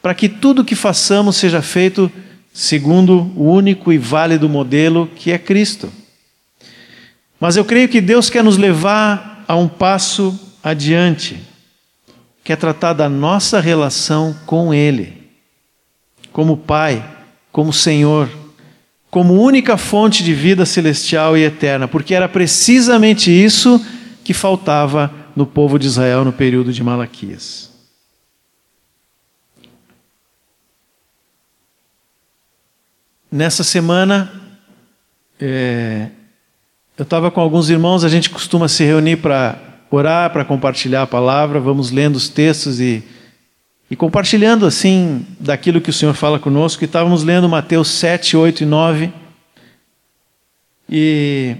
para 0.00 0.14
que 0.14 0.28
tudo 0.28 0.64
que 0.64 0.76
façamos 0.76 1.36
seja 1.36 1.60
feito 1.60 2.10
segundo 2.52 3.32
o 3.34 3.50
único 3.50 3.92
e 3.92 3.98
válido 3.98 4.48
modelo 4.48 5.10
que 5.16 5.32
é 5.32 5.38
Cristo. 5.38 5.92
Mas 7.40 7.56
eu 7.56 7.64
creio 7.64 7.88
que 7.88 8.00
Deus 8.00 8.30
quer 8.30 8.44
nos 8.44 8.56
levar 8.56 9.44
a 9.48 9.56
um 9.56 9.66
passo 9.66 10.38
adiante, 10.62 11.42
quer 12.44 12.56
tratar 12.56 12.92
da 12.92 13.08
nossa 13.08 13.58
relação 13.58 14.36
com 14.46 14.72
Ele, 14.72 15.28
como 16.32 16.56
Pai, 16.56 17.04
como 17.50 17.72
Senhor, 17.72 18.28
como 19.12 19.34
única 19.34 19.76
fonte 19.76 20.24
de 20.24 20.32
vida 20.32 20.64
celestial 20.64 21.36
e 21.36 21.42
eterna, 21.42 21.86
porque 21.86 22.14
era 22.14 22.26
precisamente 22.26 23.30
isso 23.30 23.78
que 24.24 24.32
faltava 24.32 25.12
no 25.36 25.44
povo 25.44 25.78
de 25.78 25.86
Israel 25.86 26.24
no 26.24 26.32
período 26.32 26.72
de 26.72 26.82
Malaquias. 26.82 27.70
Nessa 33.30 33.62
semana, 33.62 34.32
é, 35.38 36.08
eu 36.96 37.02
estava 37.02 37.30
com 37.30 37.42
alguns 37.42 37.68
irmãos, 37.68 38.04
a 38.04 38.08
gente 38.08 38.30
costuma 38.30 38.66
se 38.66 38.82
reunir 38.82 39.16
para 39.16 39.58
orar, 39.90 40.32
para 40.32 40.42
compartilhar 40.42 41.02
a 41.02 41.06
palavra, 41.06 41.60
vamos 41.60 41.90
lendo 41.90 42.16
os 42.16 42.30
textos 42.30 42.80
e, 42.80 43.04
e 43.92 43.96
compartilhando 43.96 44.64
assim 44.64 45.26
daquilo 45.38 45.78
que 45.78 45.90
o 45.90 45.92
Senhor 45.92 46.14
fala 46.14 46.38
conosco. 46.38 46.82
Estávamos 46.82 47.24
lendo 47.24 47.46
Mateus 47.46 47.88
7, 47.88 48.38
8 48.38 48.62
e 48.62 48.64
9. 48.64 49.12
E, 50.88 51.56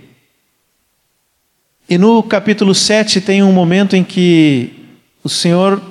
e 1.87 1.99
no 1.99 2.23
capítulo 2.23 2.75
7 2.75 3.21
tem 3.21 3.43
um 3.43 3.53
momento 3.53 3.95
em 3.95 4.03
que 4.03 4.73
o 5.23 5.29
Senhor 5.29 5.83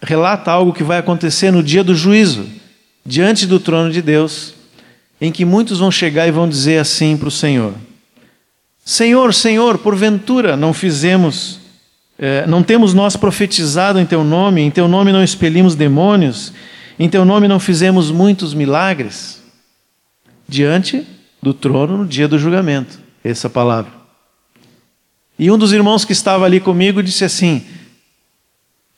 relata 0.00 0.52
algo 0.52 0.72
que 0.72 0.84
vai 0.84 0.98
acontecer 0.98 1.50
no 1.50 1.64
dia 1.64 1.82
do 1.82 1.96
juízo, 1.96 2.46
diante 3.04 3.44
do 3.44 3.58
trono 3.58 3.90
de 3.90 4.00
Deus 4.00 4.54
em 5.20 5.32
que 5.32 5.44
muitos 5.44 5.80
vão 5.80 5.90
chegar 5.90 6.28
e 6.28 6.30
vão 6.30 6.48
dizer 6.48 6.78
assim 6.78 7.16
para 7.16 7.26
o 7.26 7.32
Senhor: 7.32 7.74
Senhor, 8.84 9.34
Senhor, 9.34 9.78
porventura 9.78 10.56
não 10.56 10.72
fizemos, 10.72 11.58
é, 12.18 12.46
não 12.46 12.62
temos 12.62 12.94
nós 12.94 13.16
profetizado 13.16 13.98
em 13.98 14.06
Teu 14.06 14.22
nome, 14.22 14.60
em 14.60 14.70
Teu 14.70 14.86
nome 14.86 15.12
não 15.12 15.22
expelimos 15.22 15.74
demônios, 15.74 16.52
em 16.98 17.08
Teu 17.08 17.24
nome 17.24 17.48
não 17.48 17.58
fizemos 17.58 18.10
muitos 18.10 18.54
milagres? 18.54 19.42
Diante 20.48 21.06
do 21.42 21.52
trono 21.52 21.98
no 21.98 22.06
dia 22.06 22.28
do 22.28 22.38
julgamento, 22.38 23.00
essa 23.22 23.50
palavra. 23.50 23.90
E 25.38 25.50
um 25.50 25.58
dos 25.58 25.72
irmãos 25.72 26.04
que 26.04 26.12
estava 26.12 26.44
ali 26.44 26.60
comigo 26.60 27.02
disse 27.02 27.24
assim: 27.24 27.64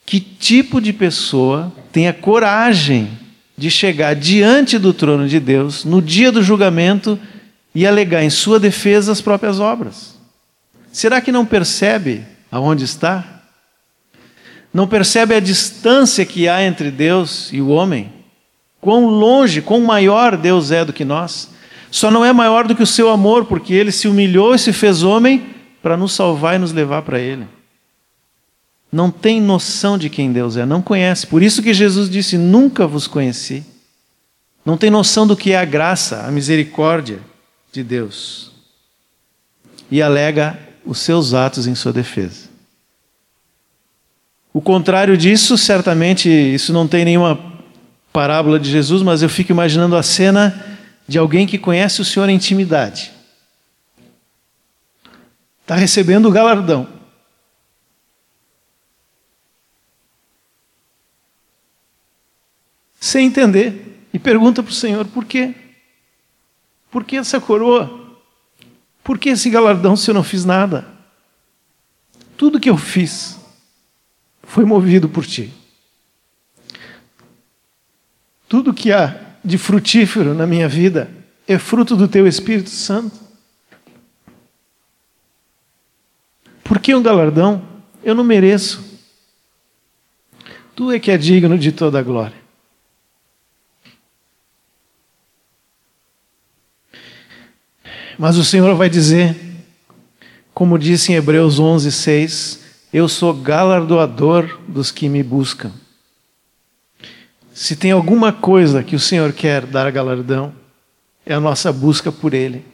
Que 0.05 0.19
tipo 0.19 0.79
de 0.79 0.93
pessoa 0.93 1.73
tem 1.91 2.07
a 2.07 2.13
coragem 2.13 3.09
de 3.57 3.71
chegar 3.71 4.13
diante 4.13 4.77
do 4.77 4.93
trono 4.93 5.27
de 5.27 5.39
Deus 5.39 5.83
no 5.83 6.01
dia 6.01 6.31
do 6.31 6.43
julgamento 6.43 7.19
e 7.73 7.87
alegar 7.87 8.23
em 8.23 8.29
sua 8.29 8.59
defesa 8.59 9.11
as 9.11 9.21
próprias 9.21 9.59
obras. 9.59 10.15
Será 10.91 11.19
que 11.19 11.31
não 11.31 11.45
percebe 11.45 12.23
aonde 12.51 12.85
está? 12.85 13.43
Não 14.73 14.87
percebe 14.87 15.35
a 15.35 15.39
distância 15.39 16.25
que 16.25 16.47
há 16.47 16.63
entre 16.63 16.91
Deus 16.91 17.51
e 17.51 17.61
o 17.61 17.69
homem? 17.69 18.11
Quão 18.79 19.07
longe, 19.07 19.61
quão 19.61 19.81
maior 19.81 20.37
Deus 20.37 20.71
é 20.71 20.85
do 20.85 20.93
que 20.93 21.03
nós? 21.05 21.49
Só 21.89 22.11
não 22.11 22.23
é 22.23 22.31
maior 22.31 22.67
do 22.67 22.75
que 22.75 22.83
o 22.83 22.87
seu 22.87 23.09
amor, 23.09 23.45
porque 23.45 23.73
ele 23.73 23.91
se 23.91 24.07
humilhou 24.07 24.53
e 24.53 24.59
se 24.59 24.73
fez 24.73 25.03
homem 25.03 25.55
para 25.81 25.97
nos 25.97 26.13
salvar 26.13 26.55
e 26.55 26.59
nos 26.59 26.71
levar 26.71 27.01
para 27.01 27.19
ele 27.19 27.47
não 28.91 29.11
tem 29.11 29.41
noção 29.41 29.97
de 29.97 30.09
quem 30.09 30.31
Deus 30.31 30.57
é, 30.57 30.65
não 30.65 30.81
conhece. 30.81 31.27
Por 31.27 31.43
isso 31.43 31.61
que 31.61 31.73
Jesus 31.73 32.09
disse: 32.09 32.37
Nunca 32.37 32.87
vos 32.87 33.07
conheci. 33.07 33.63
Não 34.65 34.77
tem 34.77 34.89
noção 34.89 35.25
do 35.25 35.35
que 35.35 35.51
é 35.51 35.57
a 35.57 35.65
graça, 35.65 36.25
a 36.25 36.31
misericórdia 36.31 37.19
de 37.71 37.83
Deus. 37.83 38.51
E 39.89 40.01
alega 40.01 40.59
os 40.87 40.99
seus 40.99 41.33
atos 41.33 41.67
em 41.67 41.75
sua 41.75 41.93
defesa. 41.93 42.47
O 44.53 44.61
contrário 44.61 45.15
disso, 45.15 45.57
certamente, 45.57 46.29
isso 46.29 46.73
não 46.73 46.87
tem 46.87 47.05
nenhuma 47.05 47.39
parábola 48.11 48.59
de 48.59 48.71
Jesus, 48.71 49.03
mas 49.03 49.21
eu 49.21 49.29
fico 49.29 49.51
imaginando 49.51 49.95
a 49.95 50.01
cena 50.01 50.79
de 51.07 51.17
alguém 51.19 51.45
que 51.45 51.57
conhece 51.57 52.01
o 52.01 52.05
Senhor 52.05 52.27
em 52.29 52.35
intimidade. 52.35 53.11
Está 55.61 55.75
recebendo 55.75 56.27
o 56.27 56.31
galardão. 56.31 56.97
sem 62.99 63.27
entender 63.27 64.07
E 64.11 64.19
pergunta 64.19 64.63
para 64.63 64.71
o 64.71 64.75
Senhor: 64.75 65.05
por 65.05 65.23
quê? 65.23 65.53
Por 66.89 67.03
que 67.03 67.17
essa 67.17 67.39
coroa? 67.39 68.06
Por 69.07 69.17
que 69.17 69.29
esse 69.29 69.49
galardão 69.49 69.95
se 69.95 70.09
eu 70.11 70.13
não 70.13 70.21
fiz 70.21 70.43
nada? 70.43 70.85
Tudo 72.35 72.59
que 72.59 72.69
eu 72.69 72.75
fiz 72.75 73.39
foi 74.43 74.65
movido 74.65 75.07
por 75.07 75.25
ti. 75.25 75.49
Tudo 78.49 78.73
que 78.73 78.91
há 78.91 79.17
de 79.41 79.57
frutífero 79.57 80.33
na 80.33 80.45
minha 80.45 80.67
vida 80.67 81.09
é 81.47 81.57
fruto 81.57 81.95
do 81.95 82.05
teu 82.05 82.27
Espírito 82.27 82.69
Santo. 82.69 83.17
Por 86.61 86.77
que 86.77 86.93
um 86.93 87.01
galardão? 87.01 87.65
Eu 88.03 88.13
não 88.13 88.25
mereço. 88.25 88.83
Tu 90.75 90.91
é 90.91 90.99
que 90.99 91.11
é 91.11 91.17
digno 91.17 91.57
de 91.57 91.71
toda 91.71 91.97
a 91.97 92.03
glória. 92.03 92.46
Mas 98.17 98.35
o 98.35 98.43
Senhor 98.43 98.73
vai 98.75 98.89
dizer, 98.89 99.35
como 100.51 100.79
disse 100.79 101.11
em 101.11 101.15
Hebreus 101.15 101.59
11, 101.59 101.91
6, 101.91 102.59
eu 102.91 103.07
sou 103.07 103.31
galardoador 103.31 104.59
dos 104.67 104.89
que 104.89 105.07
me 105.07 105.21
buscam. 105.21 105.71
Se 107.53 107.75
tem 107.75 107.91
alguma 107.91 108.33
coisa 108.33 108.83
que 108.83 108.95
o 108.95 108.99
Senhor 108.99 109.31
quer 109.33 109.67
dar 109.67 109.91
galardão, 109.91 110.51
é 111.23 111.33
a 111.35 111.39
nossa 111.39 111.71
busca 111.71 112.11
por 112.11 112.33
Ele. 112.33 112.65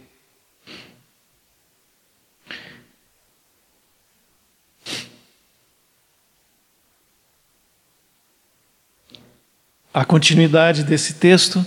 A 9.93 10.05
continuidade 10.05 10.83
desse 10.83 11.15
texto, 11.15 11.65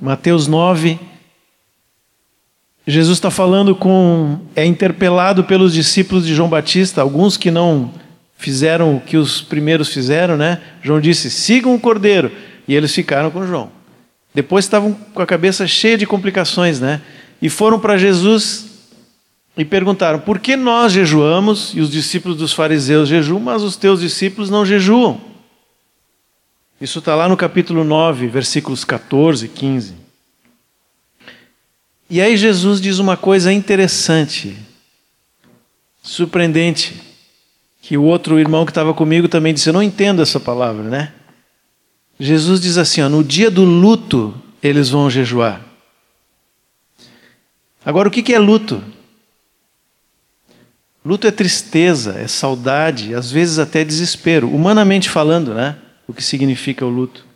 Mateus 0.00 0.46
9, 0.46 1.13
Jesus 2.86 3.16
está 3.16 3.30
falando 3.30 3.74
com. 3.74 4.38
é 4.54 4.64
interpelado 4.64 5.44
pelos 5.44 5.72
discípulos 5.72 6.26
de 6.26 6.34
João 6.34 6.48
Batista, 6.48 7.00
alguns 7.00 7.36
que 7.36 7.50
não 7.50 7.90
fizeram 8.36 8.96
o 8.96 9.00
que 9.00 9.16
os 9.16 9.40
primeiros 9.40 9.88
fizeram, 9.88 10.36
né? 10.36 10.60
João 10.82 11.00
disse: 11.00 11.30
sigam 11.30 11.74
o 11.74 11.80
cordeiro. 11.80 12.30
E 12.66 12.74
eles 12.74 12.94
ficaram 12.94 13.30
com 13.30 13.46
João. 13.46 13.70
Depois 14.34 14.64
estavam 14.64 14.92
com 14.92 15.22
a 15.22 15.26
cabeça 15.26 15.66
cheia 15.66 15.96
de 15.96 16.06
complicações, 16.06 16.80
né? 16.80 17.00
E 17.40 17.48
foram 17.48 17.78
para 17.78 17.96
Jesus 17.96 18.66
e 19.56 19.64
perguntaram: 19.64 20.18
por 20.18 20.38
que 20.38 20.56
nós 20.56 20.92
jejuamos 20.92 21.72
e 21.74 21.80
os 21.80 21.90
discípulos 21.90 22.36
dos 22.36 22.52
fariseus 22.52 23.08
jejuam, 23.08 23.40
mas 23.40 23.62
os 23.62 23.76
teus 23.76 24.00
discípulos 24.00 24.50
não 24.50 24.66
jejuam? 24.66 25.20
Isso 26.80 26.98
está 26.98 27.14
lá 27.14 27.28
no 27.28 27.36
capítulo 27.36 27.84
9, 27.84 28.26
versículos 28.26 28.84
14 28.84 29.46
e 29.46 29.48
15. 29.48 30.03
E 32.14 32.20
aí 32.20 32.36
Jesus 32.36 32.80
diz 32.80 33.00
uma 33.00 33.16
coisa 33.16 33.52
interessante, 33.52 34.56
surpreendente, 36.00 36.94
que 37.82 37.96
o 37.96 38.04
outro 38.04 38.38
irmão 38.38 38.64
que 38.64 38.70
estava 38.70 38.94
comigo 38.94 39.26
também 39.26 39.52
disse: 39.52 39.68
Eu 39.68 39.72
não 39.72 39.82
entendo 39.82 40.22
essa 40.22 40.38
palavra, 40.38 40.84
né? 40.84 41.12
Jesus 42.16 42.60
diz 42.60 42.78
assim: 42.78 43.00
ó, 43.00 43.08
no 43.08 43.24
dia 43.24 43.50
do 43.50 43.64
luto 43.64 44.32
eles 44.62 44.90
vão 44.90 45.10
jejuar. 45.10 45.60
Agora, 47.84 48.06
o 48.06 48.12
que 48.12 48.32
é 48.32 48.38
luto? 48.38 48.80
Luto 51.04 51.26
é 51.26 51.32
tristeza, 51.32 52.16
é 52.16 52.28
saudade, 52.28 53.12
às 53.12 53.28
vezes 53.28 53.58
até 53.58 53.84
desespero, 53.84 54.48
humanamente 54.54 55.10
falando, 55.10 55.52
né? 55.52 55.76
O 56.06 56.14
que 56.14 56.22
significa 56.22 56.86
o 56.86 56.90
luto. 56.90 57.26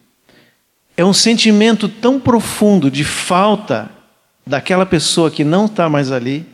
É 0.96 1.04
um 1.04 1.12
sentimento 1.12 1.88
tão 1.88 2.20
profundo 2.20 2.88
de 2.88 3.02
falta 3.02 3.97
daquela 4.48 4.86
pessoa 4.86 5.30
que 5.30 5.44
não 5.44 5.66
está 5.66 5.90
mais 5.90 6.10
ali, 6.10 6.46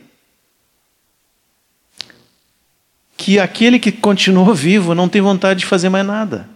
que 3.15 3.39
aquele 3.39 3.79
que 3.79 3.91
continuou 3.91 4.53
vivo 4.53 4.93
não 4.93 5.07
tem 5.07 5.21
vontade 5.21 5.61
de 5.61 5.65
fazer 5.65 5.87
mais 5.87 6.05
nada. 6.05 6.49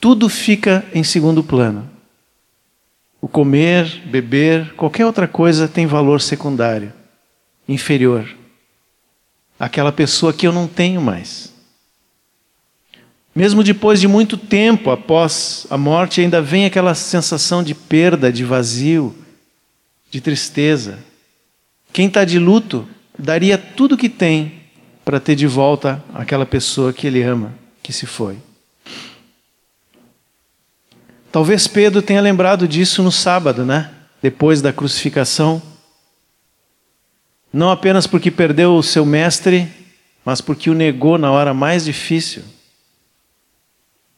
Tudo 0.00 0.30
fica 0.30 0.84
em 0.94 1.04
segundo 1.04 1.44
plano. 1.44 1.88
O 3.20 3.28
comer, 3.28 4.02
beber, 4.06 4.72
qualquer 4.74 5.04
outra 5.04 5.28
coisa 5.28 5.68
tem 5.68 5.86
valor 5.86 6.20
secundário, 6.22 6.92
inferior. 7.68 8.26
Aquela 9.60 9.92
pessoa 9.92 10.32
que 10.32 10.46
eu 10.46 10.52
não 10.52 10.66
tenho 10.66 11.00
mais. 11.02 11.52
Mesmo 13.34 13.62
depois 13.62 14.00
de 14.00 14.08
muito 14.08 14.38
tempo 14.38 14.90
após 14.90 15.66
a 15.68 15.76
morte, 15.76 16.22
ainda 16.22 16.40
vem 16.40 16.64
aquela 16.64 16.94
sensação 16.94 17.62
de 17.62 17.74
perda, 17.74 18.32
de 18.32 18.44
vazio, 18.44 19.14
de 20.14 20.20
tristeza. 20.20 21.00
Quem 21.92 22.06
está 22.06 22.24
de 22.24 22.38
luto 22.38 22.88
daria 23.18 23.58
tudo 23.58 23.96
que 23.96 24.08
tem 24.08 24.60
para 25.04 25.18
ter 25.18 25.34
de 25.34 25.44
volta 25.44 26.04
aquela 26.14 26.46
pessoa 26.46 26.92
que 26.92 27.08
ele 27.08 27.20
ama, 27.20 27.52
que 27.82 27.92
se 27.92 28.06
foi. 28.06 28.38
Talvez 31.32 31.66
Pedro 31.66 32.00
tenha 32.00 32.20
lembrado 32.20 32.68
disso 32.68 33.02
no 33.02 33.10
sábado, 33.10 33.66
né? 33.66 33.90
Depois 34.22 34.62
da 34.62 34.72
crucificação. 34.72 35.60
Não 37.52 37.72
apenas 37.72 38.06
porque 38.06 38.30
perdeu 38.30 38.76
o 38.76 38.84
seu 38.84 39.04
mestre, 39.04 39.68
mas 40.24 40.40
porque 40.40 40.70
o 40.70 40.74
negou 40.74 41.18
na 41.18 41.32
hora 41.32 41.52
mais 41.52 41.84
difícil. 41.86 42.44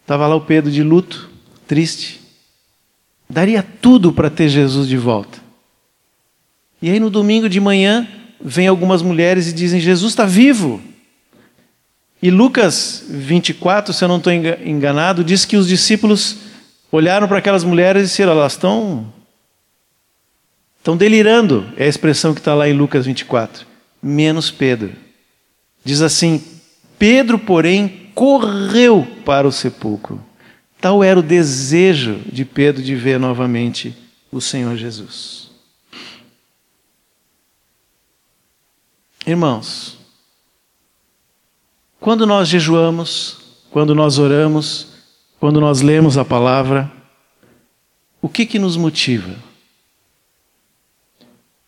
Estava 0.03 0.27
lá 0.27 0.35
o 0.35 0.43
Pedro 0.43 0.71
de 0.71 0.83
luto, 0.83 1.31
triste. 1.67 2.21
Daria 3.31 3.63
tudo 3.63 4.13
para 4.13 4.29
ter 4.29 4.51
Jesus 4.51 4.87
de 4.87 4.99
volta. 4.99 5.46
E 6.81 6.91
aí 6.91 7.01
no 7.01 7.11
domingo 7.11 7.49
de 7.49 7.61
manhã, 7.61 8.07
vem 8.41 8.67
algumas 8.67 9.03
mulheres 9.03 9.49
e 9.49 9.53
dizem: 9.53 9.81
Jesus 9.81 10.13
está 10.13 10.25
vivo. 10.25 10.81
E 12.23 12.31
Lucas 12.31 13.05
24, 13.09 13.93
se 13.93 14.03
eu 14.03 14.09
não 14.09 14.17
estou 14.19 14.33
enganado, 14.33 15.23
diz 15.23 15.45
que 15.45 15.57
os 15.57 15.69
discípulos 15.69 16.39
olharam 16.91 17.29
para 17.29 17.39
aquelas 17.39 17.65
mulheres 17.65 18.03
e 18.03 18.07
disseram: 18.07 18.33
elas 18.33 18.53
estão, 18.53 19.13
estão 20.79 20.97
delirando. 20.97 21.67
É 21.77 21.85
a 21.85 21.89
expressão 21.89 22.35
que 22.35 22.41
está 22.41 22.55
lá 22.55 22.69
em 22.69 22.73
Lucas 22.73 23.07
24. 23.07 23.67
Menos 24.03 24.51
Pedro. 24.51 24.93
Diz 25.85 26.03
assim: 26.03 26.43
Pedro, 26.99 27.39
porém, 27.39 28.11
correu 28.15 29.07
para 29.25 29.47
o 29.47 29.53
sepulcro. 29.53 30.21
Tal 30.81 31.03
era 31.03 31.19
o 31.19 31.23
desejo 31.23 32.21
de 32.31 32.45
Pedro 32.45 32.83
de 32.83 32.95
ver 32.95 33.19
novamente 33.19 33.97
o 34.31 34.41
Senhor 34.41 34.77
Jesus. 34.77 35.46
Irmãos, 39.27 39.99
quando 41.99 42.25
nós 42.25 42.47
jejuamos, 42.47 43.39
quando 43.73 43.93
nós 43.93 44.21
oramos, 44.21 44.93
quando 45.41 45.61
nós 45.61 45.81
lemos 45.81 46.17
a 46.17 46.25
palavra, 46.25 46.89
o 48.23 48.29
que 48.29 48.47
que 48.47 48.57
nos 48.57 48.77
motiva? 48.77 49.35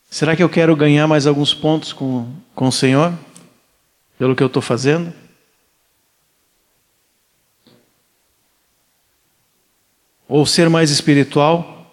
Será 0.08 0.36
que 0.36 0.42
eu 0.42 0.48
quero 0.48 0.76
ganhar 0.76 1.08
mais 1.08 1.26
alguns 1.26 1.52
pontos 1.52 1.92
com, 1.92 2.32
com 2.54 2.68
o 2.68 2.72
Senhor? 2.72 3.12
Pelo 4.16 4.36
que 4.36 4.42
eu 4.42 4.46
estou 4.46 4.62
fazendo? 4.62 5.12
Ou 10.28 10.46
ser 10.46 10.70
mais 10.70 10.90
espiritual? 10.90 11.92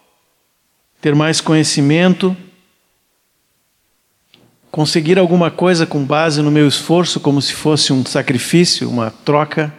Ter 1.01 1.15
mais 1.15 1.41
conhecimento? 1.41 2.37
Conseguir 4.75 5.17
alguma 5.17 5.49
coisa 5.49 5.85
com 5.85 6.03
base 6.03 6.41
no 6.41 6.51
meu 6.51 6.67
esforço, 6.67 7.17
como 7.21 7.41
se 7.41 7.53
fosse 7.53 7.93
um 7.93 8.05
sacrifício, 8.05 8.89
uma 8.89 9.09
troca, 9.09 9.73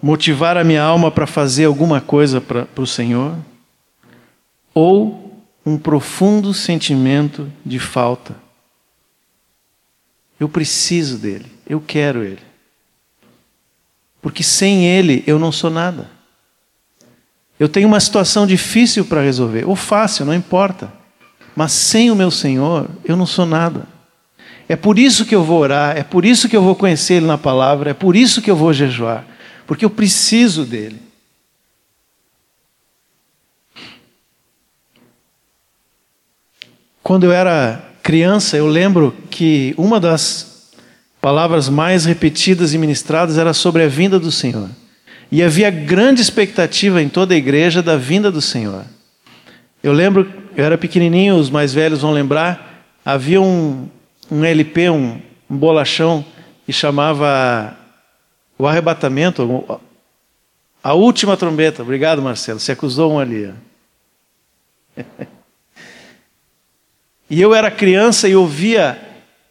motivar 0.00 0.56
a 0.56 0.62
minha 0.62 0.80
alma 0.80 1.10
para 1.10 1.26
fazer 1.26 1.64
alguma 1.64 2.00
coisa 2.00 2.40
para 2.40 2.68
o 2.76 2.86
Senhor, 2.86 3.36
ou 4.72 5.42
um 5.66 5.76
profundo 5.76 6.54
sentimento 6.54 7.50
de 7.66 7.80
falta. 7.80 8.36
Eu 10.38 10.48
preciso 10.48 11.18
dele, 11.18 11.50
eu 11.68 11.80
quero 11.80 12.22
ele. 12.22 12.42
Porque 14.20 14.44
sem 14.44 14.86
ele 14.86 15.24
eu 15.26 15.40
não 15.40 15.50
sou 15.50 15.68
nada. 15.68 16.08
Eu 17.58 17.68
tenho 17.68 17.88
uma 17.88 17.98
situação 17.98 18.46
difícil 18.46 19.04
para 19.04 19.20
resolver, 19.20 19.68
ou 19.68 19.74
fácil, 19.74 20.24
não 20.24 20.32
importa. 20.32 21.01
Mas 21.54 21.72
sem 21.72 22.10
o 22.10 22.16
meu 22.16 22.30
Senhor, 22.30 22.88
eu 23.04 23.16
não 23.16 23.26
sou 23.26 23.46
nada. 23.46 23.86
É 24.68 24.76
por 24.76 24.98
isso 24.98 25.26
que 25.26 25.34
eu 25.34 25.44
vou 25.44 25.60
orar, 25.60 25.96
é 25.96 26.02
por 26.02 26.24
isso 26.24 26.48
que 26.48 26.56
eu 26.56 26.62
vou 26.62 26.74
conhecer 26.74 27.14
Ele 27.14 27.26
na 27.26 27.36
palavra, 27.36 27.90
é 27.90 27.94
por 27.94 28.16
isso 28.16 28.40
que 28.40 28.50
eu 28.50 28.56
vou 28.56 28.72
jejuar, 28.72 29.24
porque 29.66 29.84
eu 29.84 29.90
preciso 29.90 30.64
dele. 30.64 31.00
Quando 37.02 37.24
eu 37.24 37.32
era 37.32 37.84
criança, 38.02 38.56
eu 38.56 38.66
lembro 38.66 39.14
que 39.28 39.74
uma 39.76 39.98
das 39.98 40.70
palavras 41.20 41.68
mais 41.68 42.04
repetidas 42.04 42.72
e 42.72 42.78
ministradas 42.78 43.38
era 43.38 43.52
sobre 43.52 43.82
a 43.82 43.88
vinda 43.88 44.18
do 44.18 44.32
Senhor. 44.32 44.68
E 45.30 45.42
havia 45.42 45.70
grande 45.70 46.20
expectativa 46.20 47.02
em 47.02 47.08
toda 47.08 47.34
a 47.34 47.36
igreja 47.36 47.82
da 47.82 47.96
vinda 47.96 48.30
do 48.30 48.40
Senhor. 48.40 48.84
Eu 49.82 49.92
lembro, 49.92 50.30
eu 50.56 50.64
era 50.64 50.76
pequenininho, 50.76 51.36
os 51.36 51.50
mais 51.50 51.72
velhos 51.72 52.02
vão 52.02 52.12
lembrar, 52.12 52.84
havia 53.04 53.40
um, 53.40 53.88
um 54.30 54.44
LP, 54.44 54.90
um, 54.90 55.20
um 55.48 55.56
bolachão, 55.56 56.24
que 56.64 56.72
chamava 56.72 57.76
O 58.58 58.66
Arrebatamento, 58.66 59.80
a 60.82 60.94
última 60.94 61.36
trombeta. 61.36 61.82
Obrigado, 61.82 62.22
Marcelo, 62.22 62.60
se 62.60 62.72
acusou 62.72 63.12
um 63.12 63.18
ali. 63.18 63.52
e 67.28 67.40
eu 67.40 67.54
era 67.54 67.70
criança 67.70 68.28
e 68.28 68.36
ouvia 68.36 69.00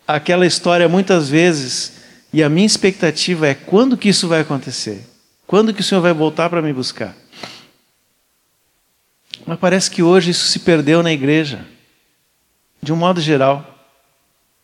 aquela 0.08 0.46
história 0.46 0.90
muitas 0.90 1.30
vezes, 1.30 2.02
e 2.34 2.44
a 2.44 2.50
minha 2.50 2.66
expectativa 2.66 3.48
é 3.48 3.54
quando 3.54 3.98
que 3.98 4.10
isso 4.10 4.28
vai 4.28 4.42
acontecer? 4.42 5.06
Quando 5.48 5.74
que 5.74 5.82
o 5.82 5.84
Senhor 5.84 6.02
vai 6.02 6.14
voltar 6.14 6.50
para 6.50 6.62
me 6.62 6.72
buscar? 6.72 7.16
Mas 9.52 9.60
parece 9.60 9.92
que 9.92 10.02
hoje 10.02 10.32
isso 10.32 10.48
se 10.48 10.60
perdeu 10.60 11.04
na 11.04 11.12
igreja, 11.12 11.66
de 12.82 12.94
um 12.94 12.96
modo 12.96 13.20
geral. 13.20 13.86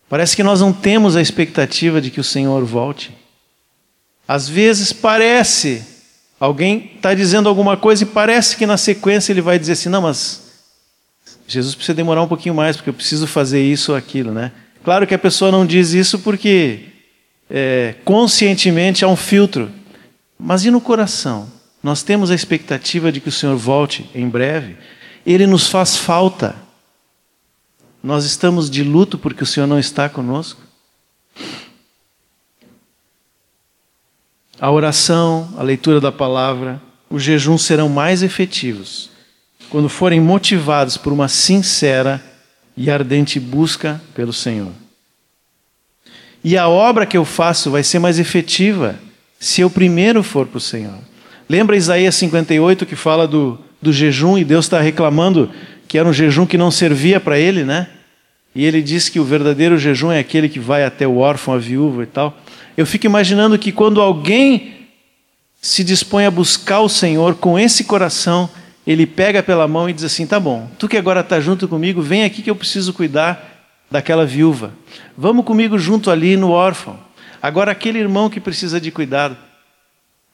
Parece 0.07 0.33
que 0.33 0.41
nós 0.41 0.61
não 0.61 0.71
temos 0.71 1.17
a 1.17 1.21
expectativa 1.21 1.99
de 1.99 2.09
que 2.09 2.21
o 2.21 2.23
Senhor 2.23 2.63
volte. 2.63 3.11
Às 4.25 4.47
vezes 4.47 4.93
parece, 4.93 5.83
alguém 6.39 6.93
está 6.95 7.13
dizendo 7.13 7.49
alguma 7.49 7.75
coisa 7.75 8.03
e 8.03 8.05
parece 8.05 8.55
que 8.55 8.65
na 8.65 8.77
sequência 8.77 9.33
ele 9.33 9.41
vai 9.41 9.59
dizer 9.59 9.73
assim: 9.73 9.89
não, 9.89 10.03
mas 10.03 10.53
Jesus 11.45 11.75
precisa 11.75 11.93
demorar 11.93 12.21
um 12.23 12.27
pouquinho 12.29 12.55
mais, 12.55 12.77
porque 12.77 12.89
eu 12.89 12.93
preciso 12.93 13.27
fazer 13.27 13.61
isso 13.61 13.91
ou 13.91 13.97
aquilo, 13.97 14.31
né? 14.31 14.53
Claro 14.85 15.05
que 15.05 15.13
a 15.13 15.19
pessoa 15.19 15.51
não 15.51 15.65
diz 15.65 15.91
isso 15.91 16.19
porque 16.19 16.85
é, 17.49 17.93
conscientemente 18.05 19.03
há 19.03 19.09
um 19.09 19.17
filtro. 19.17 19.69
Mas 20.39 20.63
e 20.63 20.71
no 20.71 20.79
coração? 20.79 21.56
Nós 21.87 22.03
temos 22.03 22.29
a 22.29 22.35
expectativa 22.35 23.13
de 23.13 23.21
que 23.21 23.29
o 23.29 23.31
Senhor 23.31 23.55
volte 23.55 24.09
em 24.13 24.27
breve. 24.27 24.75
Ele 25.25 25.47
nos 25.47 25.69
faz 25.69 25.95
falta. 25.95 26.53
Nós 28.03 28.25
estamos 28.25 28.69
de 28.69 28.83
luto 28.83 29.17
porque 29.17 29.41
o 29.41 29.45
Senhor 29.45 29.67
não 29.67 29.79
está 29.79 30.09
conosco. 30.09 30.59
A 34.59 34.69
oração, 34.69 35.53
a 35.57 35.63
leitura 35.63 36.01
da 36.01 36.11
palavra, 36.11 36.81
o 37.09 37.17
jejum 37.17 37.57
serão 37.57 37.87
mais 37.87 38.21
efetivos 38.21 39.09
quando 39.69 39.87
forem 39.87 40.19
motivados 40.19 40.97
por 40.97 41.13
uma 41.13 41.29
sincera 41.29 42.21
e 42.75 42.91
ardente 42.91 43.39
busca 43.39 44.01
pelo 44.13 44.33
Senhor. 44.33 44.73
E 46.43 46.57
a 46.57 46.67
obra 46.67 47.05
que 47.05 47.15
eu 47.15 47.23
faço 47.23 47.71
vai 47.71 47.81
ser 47.81 47.99
mais 47.99 48.19
efetiva 48.19 48.99
se 49.39 49.61
eu 49.61 49.69
primeiro 49.69 50.21
for 50.21 50.47
para 50.47 50.57
o 50.57 50.59
Senhor. 50.59 51.07
Lembra 51.49 51.77
Isaías 51.77 52.15
58 52.15 52.85
que 52.85 52.95
fala 52.95 53.27
do, 53.27 53.57
do 53.81 53.93
jejum 53.93 54.37
e 54.37 54.43
Deus 54.43 54.65
está 54.65 54.81
reclamando 54.81 55.49
que 55.87 55.97
era 55.97 56.07
um 56.07 56.13
jejum 56.13 56.45
que 56.45 56.57
não 56.57 56.69
servia 56.69 57.19
para 57.19 57.39
ele, 57.39 57.63
né? 57.63 57.87
E 58.53 58.65
ele 58.65 58.81
diz 58.81 59.07
que 59.07 59.19
o 59.19 59.23
verdadeiro 59.23 59.77
jejum 59.77 60.11
é 60.11 60.19
aquele 60.19 60.49
que 60.49 60.59
vai 60.59 60.83
até 60.83 61.07
o 61.07 61.17
órfão, 61.17 61.53
a 61.53 61.57
viúva 61.57 62.03
e 62.03 62.07
tal. 62.07 62.37
Eu 62.75 62.85
fico 62.85 63.05
imaginando 63.05 63.57
que 63.57 63.71
quando 63.71 64.01
alguém 64.01 64.87
se 65.61 65.83
dispõe 65.83 66.25
a 66.25 66.31
buscar 66.31 66.81
o 66.81 66.89
Senhor 66.89 67.35
com 67.35 67.57
esse 67.57 67.83
coração, 67.83 68.49
ele 68.85 69.05
pega 69.05 69.41
pela 69.41 69.67
mão 69.67 69.89
e 69.89 69.93
diz 69.93 70.03
assim: 70.03 70.25
tá 70.25 70.39
bom, 70.39 70.69
tu 70.77 70.87
que 70.87 70.97
agora 70.97 71.21
está 71.21 71.39
junto 71.39 71.67
comigo, 71.67 72.01
vem 72.01 72.23
aqui 72.23 72.41
que 72.41 72.49
eu 72.49 72.55
preciso 72.55 72.93
cuidar 72.93 73.65
daquela 73.89 74.25
viúva. 74.25 74.73
Vamos 75.17 75.45
comigo 75.45 75.77
junto 75.77 76.11
ali 76.11 76.35
no 76.35 76.49
órfão. 76.49 76.99
Agora, 77.41 77.71
aquele 77.71 77.99
irmão 77.99 78.29
que 78.29 78.39
precisa 78.39 78.81
de 78.81 78.91
cuidado. 78.91 79.37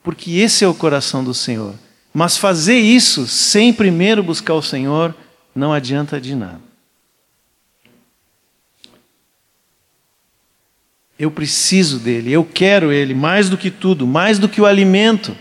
Porque 0.04 0.32
esse 0.32 0.66
é 0.66 0.68
o 0.68 0.74
coração 0.74 1.24
do 1.24 1.34
Senhor. 1.34 1.74
Mas 2.14 2.38
fazer 2.38 2.78
isso 2.78 3.26
sem 3.26 3.74
primeiro 3.74 4.22
buscar 4.22 4.54
o 4.54 4.62
Senhor 4.62 5.16
não 5.56 5.74
adianta 5.74 6.20
de 6.20 6.36
nada. 6.36 6.62
Eu 11.18 11.32
preciso 11.32 12.00
dele, 12.00 12.32
eu 12.32 12.44
quero 12.44 12.92
ele 12.92 13.14
mais 13.14 13.50
do 13.50 13.58
que 13.58 13.72
tudo, 13.72 14.06
mais 14.06 14.38
do 14.38 14.50
que 14.50 14.60
o 14.60 14.66
alimento. 14.66 15.36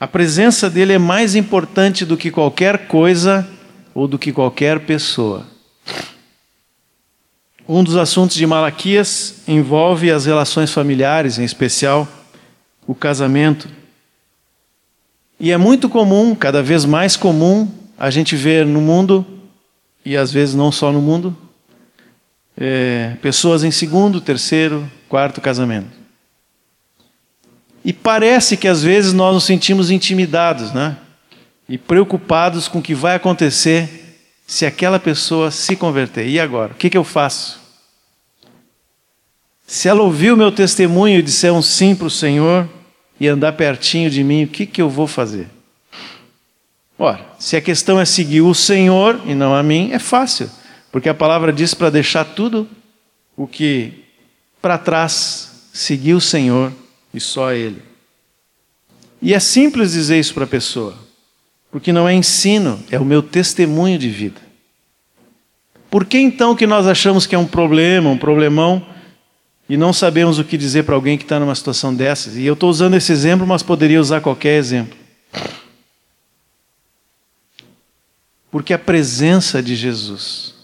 A 0.00 0.06
presença 0.06 0.68
dele 0.68 0.94
é 0.94 0.98
mais 0.98 1.34
importante 1.34 2.04
do 2.04 2.16
que 2.16 2.30
qualquer 2.30 2.86
coisa 2.86 3.48
ou 3.94 4.08
do 4.08 4.18
que 4.18 4.32
qualquer 4.32 4.80
pessoa. 4.80 5.46
Um 7.68 7.82
dos 7.82 7.96
assuntos 7.96 8.36
de 8.36 8.46
Malaquias 8.46 9.42
envolve 9.46 10.10
as 10.10 10.26
relações 10.26 10.70
familiares, 10.72 11.38
em 11.38 11.44
especial 11.44 12.06
o 12.86 12.94
casamento. 12.94 13.68
E 15.38 15.50
é 15.50 15.56
muito 15.56 15.88
comum, 15.88 16.34
cada 16.34 16.62
vez 16.62 16.84
mais 16.84 17.16
comum, 17.16 17.68
a 17.98 18.10
gente 18.10 18.36
ver 18.36 18.64
no 18.64 18.80
mundo, 18.80 19.26
e 20.04 20.16
às 20.16 20.32
vezes 20.32 20.54
não 20.54 20.70
só 20.70 20.92
no 20.92 21.02
mundo, 21.02 21.36
é, 22.56 23.16
pessoas 23.20 23.64
em 23.64 23.70
segundo, 23.70 24.20
terceiro, 24.20 24.90
quarto 25.08 25.40
casamento. 25.40 25.90
E 27.84 27.92
parece 27.92 28.56
que 28.56 28.66
às 28.66 28.82
vezes 28.82 29.12
nós 29.12 29.34
nos 29.34 29.44
sentimos 29.44 29.90
intimidados, 29.90 30.72
né? 30.72 30.96
E 31.68 31.76
preocupados 31.76 32.66
com 32.66 32.78
o 32.78 32.82
que 32.82 32.94
vai 32.94 33.14
acontecer 33.14 34.18
se 34.46 34.64
aquela 34.64 34.98
pessoa 34.98 35.50
se 35.50 35.76
converter. 35.76 36.26
E 36.28 36.40
agora? 36.40 36.72
O 36.72 36.76
que, 36.76 36.88
que 36.88 36.96
eu 36.96 37.04
faço? 37.04 37.60
Se 39.66 39.88
ela 39.88 40.02
ouvir 40.02 40.32
o 40.32 40.36
meu 40.36 40.50
testemunho 40.52 41.18
e 41.18 41.22
disser 41.22 41.52
um 41.52 41.62
sim 41.62 41.94
para 41.94 42.06
o 42.06 42.10
Senhor 42.10 42.68
e 43.18 43.28
andar 43.28 43.52
pertinho 43.52 44.10
de 44.10 44.22
mim, 44.22 44.44
o 44.44 44.48
que, 44.48 44.66
que 44.66 44.80
eu 44.80 44.88
vou 44.88 45.06
fazer? 45.06 45.48
Ora, 46.98 47.24
se 47.38 47.56
a 47.56 47.60
questão 47.60 48.00
é 48.00 48.04
seguir 48.04 48.40
o 48.40 48.54
Senhor 48.54 49.20
e 49.26 49.34
não 49.34 49.54
a 49.54 49.62
mim, 49.62 49.90
é 49.92 49.98
fácil, 49.98 50.50
porque 50.90 51.08
a 51.08 51.14
palavra 51.14 51.52
diz 51.52 51.74
para 51.74 51.90
deixar 51.90 52.24
tudo 52.24 52.68
o 53.36 53.46
que 53.46 54.04
para 54.62 54.78
trás, 54.78 55.68
seguir 55.72 56.14
o 56.14 56.20
Senhor 56.20 56.72
e 57.12 57.20
só 57.20 57.52
Ele. 57.52 57.82
E 59.20 59.34
é 59.34 59.40
simples 59.40 59.92
dizer 59.92 60.18
isso 60.18 60.34
para 60.34 60.44
a 60.44 60.48
pessoa. 60.48 60.94
Porque 61.70 61.92
não 61.92 62.08
é 62.08 62.14
ensino, 62.14 62.82
é 62.90 62.98
o 62.98 63.04
meu 63.04 63.22
testemunho 63.22 63.98
de 63.98 64.08
vida. 64.08 64.40
Por 65.90 66.04
que 66.04 66.18
então 66.18 66.54
que 66.54 66.66
nós 66.66 66.86
achamos 66.86 67.26
que 67.26 67.34
é 67.34 67.38
um 67.38 67.46
problema, 67.46 68.10
um 68.10 68.18
problemão, 68.18 68.84
e 69.68 69.76
não 69.76 69.92
sabemos 69.92 70.38
o 70.38 70.44
que 70.44 70.56
dizer 70.56 70.84
para 70.84 70.94
alguém 70.94 71.18
que 71.18 71.24
está 71.24 71.40
numa 71.40 71.54
situação 71.54 71.94
dessas? 71.94 72.36
E 72.36 72.44
eu 72.44 72.54
estou 72.54 72.70
usando 72.70 72.94
esse 72.94 73.10
exemplo, 73.10 73.46
mas 73.46 73.62
poderia 73.62 74.00
usar 74.00 74.20
qualquer 74.20 74.58
exemplo. 74.58 74.96
Porque 78.50 78.72
a 78.72 78.78
presença 78.78 79.62
de 79.62 79.74
Jesus 79.74 80.54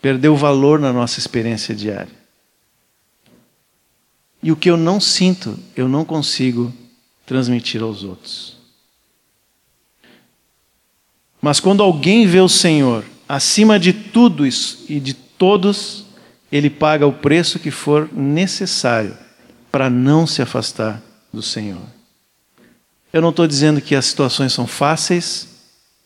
perdeu 0.00 0.34
valor 0.34 0.80
na 0.80 0.92
nossa 0.92 1.18
experiência 1.18 1.74
diária. 1.74 2.22
E 4.42 4.50
o 4.50 4.56
que 4.56 4.68
eu 4.68 4.76
não 4.76 4.98
sinto, 4.98 5.56
eu 5.76 5.86
não 5.86 6.04
consigo 6.04 6.72
transmitir 7.24 7.82
aos 7.82 8.02
outros. 8.02 8.56
Mas 11.40 11.60
quando 11.60 11.82
alguém 11.82 12.26
vê 12.26 12.40
o 12.40 12.48
Senhor 12.48 13.04
acima 13.28 13.78
de 13.78 13.92
tudo 13.92 14.46
isso 14.46 14.84
e 14.88 14.98
de 14.98 15.14
todos, 15.14 16.04
ele 16.52 16.68
paga 16.68 17.06
o 17.06 17.12
preço 17.12 17.58
que 17.58 17.70
for 17.70 18.10
necessário 18.12 19.16
para 19.70 19.88
não 19.88 20.26
se 20.26 20.42
afastar 20.42 21.00
do 21.32 21.42
Senhor. 21.42 21.80
Eu 23.10 23.22
não 23.22 23.30
estou 23.30 23.46
dizendo 23.46 23.80
que 23.80 23.94
as 23.94 24.04
situações 24.04 24.52
são 24.52 24.66
fáceis, 24.66 25.48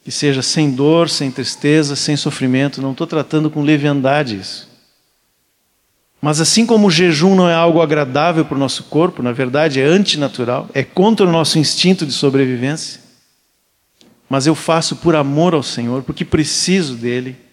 que 0.04 0.12
seja 0.12 0.40
sem 0.40 0.70
dor, 0.70 1.10
sem 1.10 1.32
tristeza, 1.32 1.96
sem 1.96 2.16
sofrimento, 2.16 2.80
não 2.80 2.92
estou 2.92 3.08
tratando 3.08 3.50
com 3.50 3.60
leviandade 3.60 4.36
isso. 4.36 4.68
Mas 6.22 6.40
assim 6.40 6.64
como 6.64 6.86
o 6.86 6.90
jejum 6.90 7.34
não 7.34 7.48
é 7.48 7.54
algo 7.54 7.82
agradável 7.82 8.44
para 8.44 8.56
o 8.56 8.58
nosso 8.58 8.84
corpo, 8.84 9.22
na 9.22 9.32
verdade 9.32 9.80
é 9.80 9.84
antinatural, 9.84 10.68
é 10.72 10.84
contra 10.84 11.26
o 11.26 11.30
nosso 11.30 11.58
instinto 11.58 12.06
de 12.06 12.12
sobrevivência, 12.12 13.00
mas 14.28 14.46
eu 14.46 14.54
faço 14.54 14.96
por 14.96 15.14
amor 15.14 15.54
ao 15.54 15.62
Senhor, 15.62 16.02
porque 16.02 16.24
preciso 16.24 16.94
dele. 16.94 17.45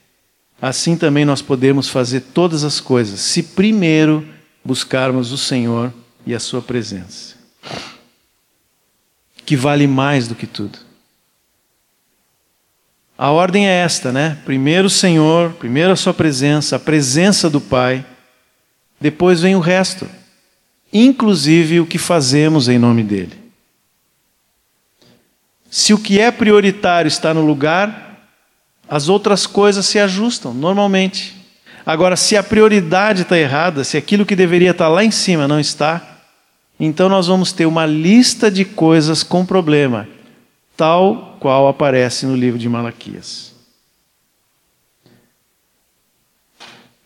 Assim 0.63 0.95
também 0.95 1.25
nós 1.25 1.41
podemos 1.41 1.89
fazer 1.89 2.21
todas 2.21 2.63
as 2.63 2.79
coisas, 2.79 3.19
se 3.19 3.43
primeiro 3.43 4.25
buscarmos 4.63 5.33
o 5.33 5.37
Senhor 5.37 5.93
e 6.25 6.33
a 6.33 6.39
Sua 6.39 6.61
presença, 6.61 7.35
que 9.45 9.57
vale 9.57 9.87
mais 9.87 10.25
do 10.25 10.35
que 10.35 10.47
tudo. 10.47 10.79
A 13.17 13.29
ordem 13.29 13.67
é 13.67 13.73
esta, 13.73 14.13
né? 14.13 14.37
Primeiro 14.45 14.87
o 14.87 14.89
Senhor, 14.89 15.51
primeiro 15.55 15.91
a 15.91 15.97
Sua 15.97 16.13
presença, 16.13 16.77
a 16.77 16.79
presença 16.79 17.49
do 17.49 17.59
Pai, 17.59 18.05
depois 19.01 19.41
vem 19.41 19.57
o 19.57 19.59
resto, 19.59 20.07
inclusive 20.93 21.81
o 21.81 21.85
que 21.85 21.97
fazemos 21.97 22.69
em 22.69 22.79
nome 22.79 23.03
dEle. 23.03 23.37
Se 25.69 25.93
o 25.93 25.97
que 25.97 26.21
é 26.21 26.31
prioritário 26.31 27.09
está 27.09 27.33
no 27.33 27.45
lugar, 27.45 28.12
as 28.93 29.09
outras 29.09 29.47
coisas 29.47 29.87
se 29.87 29.97
ajustam 29.97 30.53
normalmente. 30.53 31.33
Agora, 31.83 32.15
se 32.15 32.37
a 32.37 32.43
prioridade 32.43 33.23
está 33.23 33.35
errada, 33.35 33.83
se 33.83 33.97
aquilo 33.97 34.23
que 34.23 34.35
deveria 34.35 34.69
estar 34.69 34.87
lá 34.87 35.03
em 35.03 35.09
cima 35.09 35.47
não 35.47 35.59
está, 35.59 36.19
então 36.79 37.09
nós 37.09 37.25
vamos 37.25 37.51
ter 37.51 37.65
uma 37.65 37.87
lista 37.87 38.51
de 38.51 38.63
coisas 38.63 39.23
com 39.23 39.43
problema, 39.43 40.07
tal 40.77 41.37
qual 41.39 41.67
aparece 41.67 42.27
no 42.27 42.35
livro 42.35 42.59
de 42.59 42.69
Malaquias. 42.69 43.55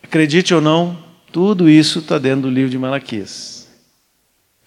Acredite 0.03 0.53
ou 0.53 0.59
não, 0.59 1.01
tudo 1.31 1.69
isso 1.69 1.99
está 1.99 2.17
dentro 2.17 2.41
do 2.41 2.49
livro 2.49 2.69
de 2.69 2.77
Malaquias. 2.77 3.65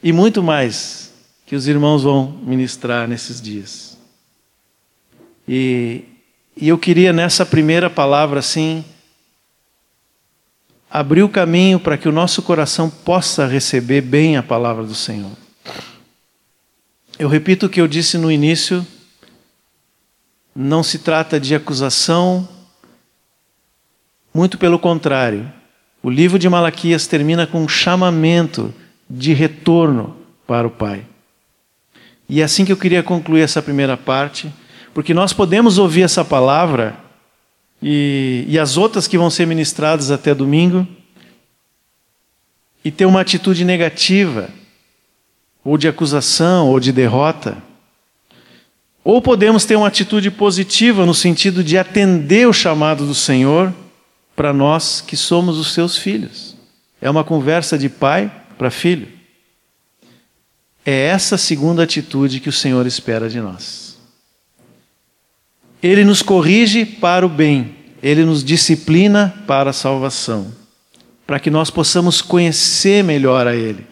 E 0.03 0.11
muito 0.11 0.43
mais 0.43 1.13
que 1.45 1.55
os 1.55 1.69
irmãos 1.69 2.03
vão 2.03 2.41
ministrar 2.43 3.07
nesses 3.07 3.43
dias. 3.43 3.99
E, 5.47 6.05
e 6.61 6.69
eu 6.69 6.77
queria 6.77 7.13
nessa 7.13 7.47
primeira 7.47 7.89
palavra, 7.89 8.41
assim, 8.41 8.85
abrir 10.91 11.23
o 11.23 11.29
caminho 11.29 11.81
para 11.81 11.97
que 11.97 12.09
o 12.09 12.13
nosso 12.13 12.43
coração 12.43 12.91
possa 12.91 13.47
receber 13.47 14.03
bem 14.03 14.37
a 14.37 14.43
palavra 14.43 14.85
do 14.85 14.95
Senhor. 14.95 15.31
Eu 17.19 17.29
repito 17.29 17.67
o 17.67 17.69
que 17.69 17.81
eu 17.81 17.89
disse 17.89 18.19
no 18.19 18.31
início, 18.31 18.87
não 20.55 20.83
se 20.83 20.99
trata 20.99 21.41
de 21.41 21.55
acusação, 21.55 22.47
muito 24.35 24.59
pelo 24.59 24.79
contrário. 24.79 25.51
O 26.03 26.11
livro 26.11 26.39
de 26.39 26.49
Malaquias 26.49 27.07
termina 27.07 27.47
com 27.47 27.63
um 27.63 27.69
chamamento 27.69 28.75
de 29.09 29.33
retorno 29.33 30.17
para 30.47 30.67
o 30.67 30.71
Pai. 30.71 31.07
E 32.29 32.41
é 32.41 32.45
assim 32.45 32.65
que 32.65 32.73
eu 32.73 32.77
queria 32.77 33.03
concluir 33.03 33.41
essa 33.41 33.63
primeira 33.63 33.97
parte, 33.97 34.53
porque 34.93 35.15
nós 35.15 35.33
podemos 35.33 35.79
ouvir 35.79 36.03
essa 36.03 36.25
palavra 36.25 36.97
e, 37.83 38.45
e 38.49 38.59
as 38.59 38.77
outras 38.77 39.07
que 39.07 39.17
vão 39.17 39.31
ser 39.31 39.47
ministradas 39.47 40.11
até 40.11 40.35
domingo 40.35 40.87
e 42.85 42.91
ter 42.91 43.05
uma 43.05 43.21
atitude 43.21 43.65
negativa, 43.65 44.49
ou 45.63 45.77
de 45.77 45.87
acusação, 45.87 46.69
ou 46.69 46.81
de 46.81 46.93
derrota. 46.93 47.57
Ou 49.05 49.21
podemos 49.21 49.65
ter 49.65 49.77
uma 49.77 49.89
atitude 49.89 50.31
positiva 50.31 51.05
no 51.05 51.15
sentido 51.15 51.63
de 51.63 51.77
atender 51.77 52.49
o 52.49 52.53
chamado 52.53 53.07
do 53.07 53.15
Senhor 53.15 53.73
para 54.35 54.53
nós 54.53 55.03
que 55.07 55.17
somos 55.17 55.59
os 55.59 55.73
seus 55.73 55.97
filhos. 55.97 56.57
É 57.01 57.11
uma 57.11 57.25
conversa 57.25 57.79
de 57.79 57.89
pai 57.89 58.31
para 58.57 58.71
filho. 58.71 59.09
É 60.85 61.07
essa 61.07 61.37
segunda 61.37 61.83
atitude 61.83 62.41
que 62.41 62.49
o 62.49 62.53
Senhor 62.53 62.87
espera 62.87 63.29
de 63.29 63.41
nós. 63.41 63.90
Ele 65.83 66.05
nos 66.05 66.21
corrige 66.23 66.85
para 66.85 67.25
o 67.25 67.29
bem, 67.29 67.75
ele 68.03 68.25
nos 68.25 68.45
disciplina 68.45 69.35
para 69.47 69.71
a 69.71 69.73
salvação, 69.73 70.53
para 71.27 71.41
que 71.41 71.51
nós 71.51 71.71
possamos 71.71 72.21
conhecer 72.21 73.03
melhor 73.03 73.47
a 73.47 73.55
Ele, 73.55 73.87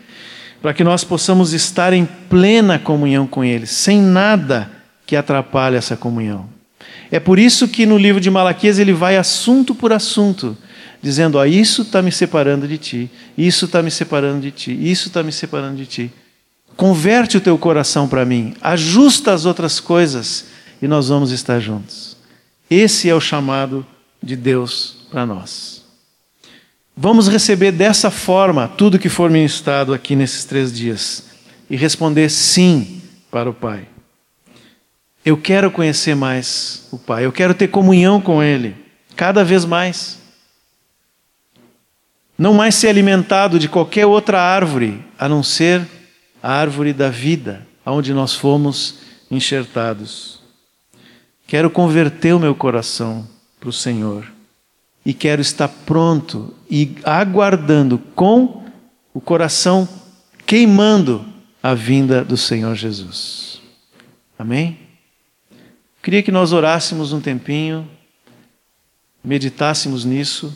para 0.60 0.74
que 0.74 0.84
nós 0.84 1.04
possamos 1.04 1.52
estar 1.52 1.92
em 1.92 2.06
plena 2.28 2.78
comunhão 2.78 3.26
com 3.26 3.42
Ele, 3.42 3.66
sem 3.66 4.00
nada 4.00 4.70
que 5.06 5.16
atrapalhe 5.16 5.76
essa 5.76 5.96
comunhão. 5.96 6.48
É 7.10 7.18
por 7.18 7.38
isso 7.38 7.66
que 7.66 7.86
no 7.86 7.96
livro 7.96 8.20
de 8.20 8.30
Malaquias 8.30 8.78
ele 8.78 8.92
vai 8.92 9.16
assunto 9.16 9.74
por 9.74 9.92
assunto, 9.92 10.56
dizendo: 11.00 11.38
ó, 11.38 11.44
isso 11.46 11.82
está 11.82 12.02
me 12.02 12.12
separando 12.12 12.68
de 12.68 12.76
ti, 12.76 13.10
isso 13.36 13.64
está 13.64 13.82
me 13.82 13.90
separando 13.90 14.40
de 14.40 14.50
ti, 14.50 14.78
isso 14.90 15.08
está 15.08 15.22
me 15.22 15.32
separando 15.32 15.76
de 15.76 15.86
ti. 15.86 16.12
Converte 16.76 17.38
o 17.38 17.40
teu 17.40 17.56
coração 17.56 18.06
para 18.06 18.24
mim, 18.24 18.54
ajusta 18.60 19.32
as 19.32 19.46
outras 19.46 19.80
coisas 19.80 20.57
e 20.80 20.88
nós 20.88 21.08
vamos 21.08 21.30
estar 21.30 21.60
juntos. 21.60 22.16
Esse 22.70 23.08
é 23.08 23.14
o 23.14 23.20
chamado 23.20 23.86
de 24.22 24.36
Deus 24.36 25.06
para 25.10 25.24
nós. 25.24 25.84
Vamos 26.96 27.28
receber 27.28 27.72
dessa 27.72 28.10
forma 28.10 28.66
tudo 28.66 28.98
que 28.98 29.08
for 29.08 29.30
ministrado 29.30 29.94
aqui 29.94 30.16
nesses 30.16 30.44
três 30.44 30.72
dias 30.72 31.24
e 31.70 31.76
responder 31.76 32.28
sim 32.28 33.00
para 33.30 33.48
o 33.48 33.54
Pai. 33.54 33.86
Eu 35.24 35.36
quero 35.36 35.70
conhecer 35.70 36.16
mais 36.16 36.88
o 36.90 36.98
Pai, 36.98 37.24
eu 37.24 37.32
quero 37.32 37.54
ter 37.54 37.68
comunhão 37.68 38.20
com 38.20 38.42
Ele, 38.42 38.74
cada 39.14 39.44
vez 39.44 39.64
mais. 39.64 40.18
Não 42.36 42.54
mais 42.54 42.74
ser 42.74 42.88
alimentado 42.88 43.58
de 43.58 43.68
qualquer 43.68 44.06
outra 44.06 44.40
árvore, 44.40 45.04
a 45.18 45.28
não 45.28 45.42
ser 45.42 45.86
a 46.42 46.52
árvore 46.52 46.92
da 46.92 47.10
vida, 47.10 47.66
aonde 47.84 48.14
nós 48.14 48.34
fomos 48.34 48.96
enxertados. 49.30 50.37
Quero 51.48 51.70
converter 51.70 52.34
o 52.34 52.38
meu 52.38 52.54
coração 52.54 53.26
para 53.58 53.70
o 53.70 53.72
Senhor 53.72 54.30
e 55.02 55.14
quero 55.14 55.40
estar 55.40 55.66
pronto 55.66 56.54
e 56.70 56.94
aguardando 57.02 57.98
com 58.14 58.66
o 59.14 59.20
coração 59.20 59.88
queimando 60.46 61.24
a 61.62 61.72
vinda 61.72 62.22
do 62.22 62.36
Senhor 62.36 62.74
Jesus. 62.74 63.62
Amém? 64.38 64.78
Queria 66.02 66.22
que 66.22 66.30
nós 66.30 66.52
orássemos 66.52 67.14
um 67.14 67.20
tempinho, 67.20 67.88
meditássemos 69.24 70.04
nisso, 70.04 70.54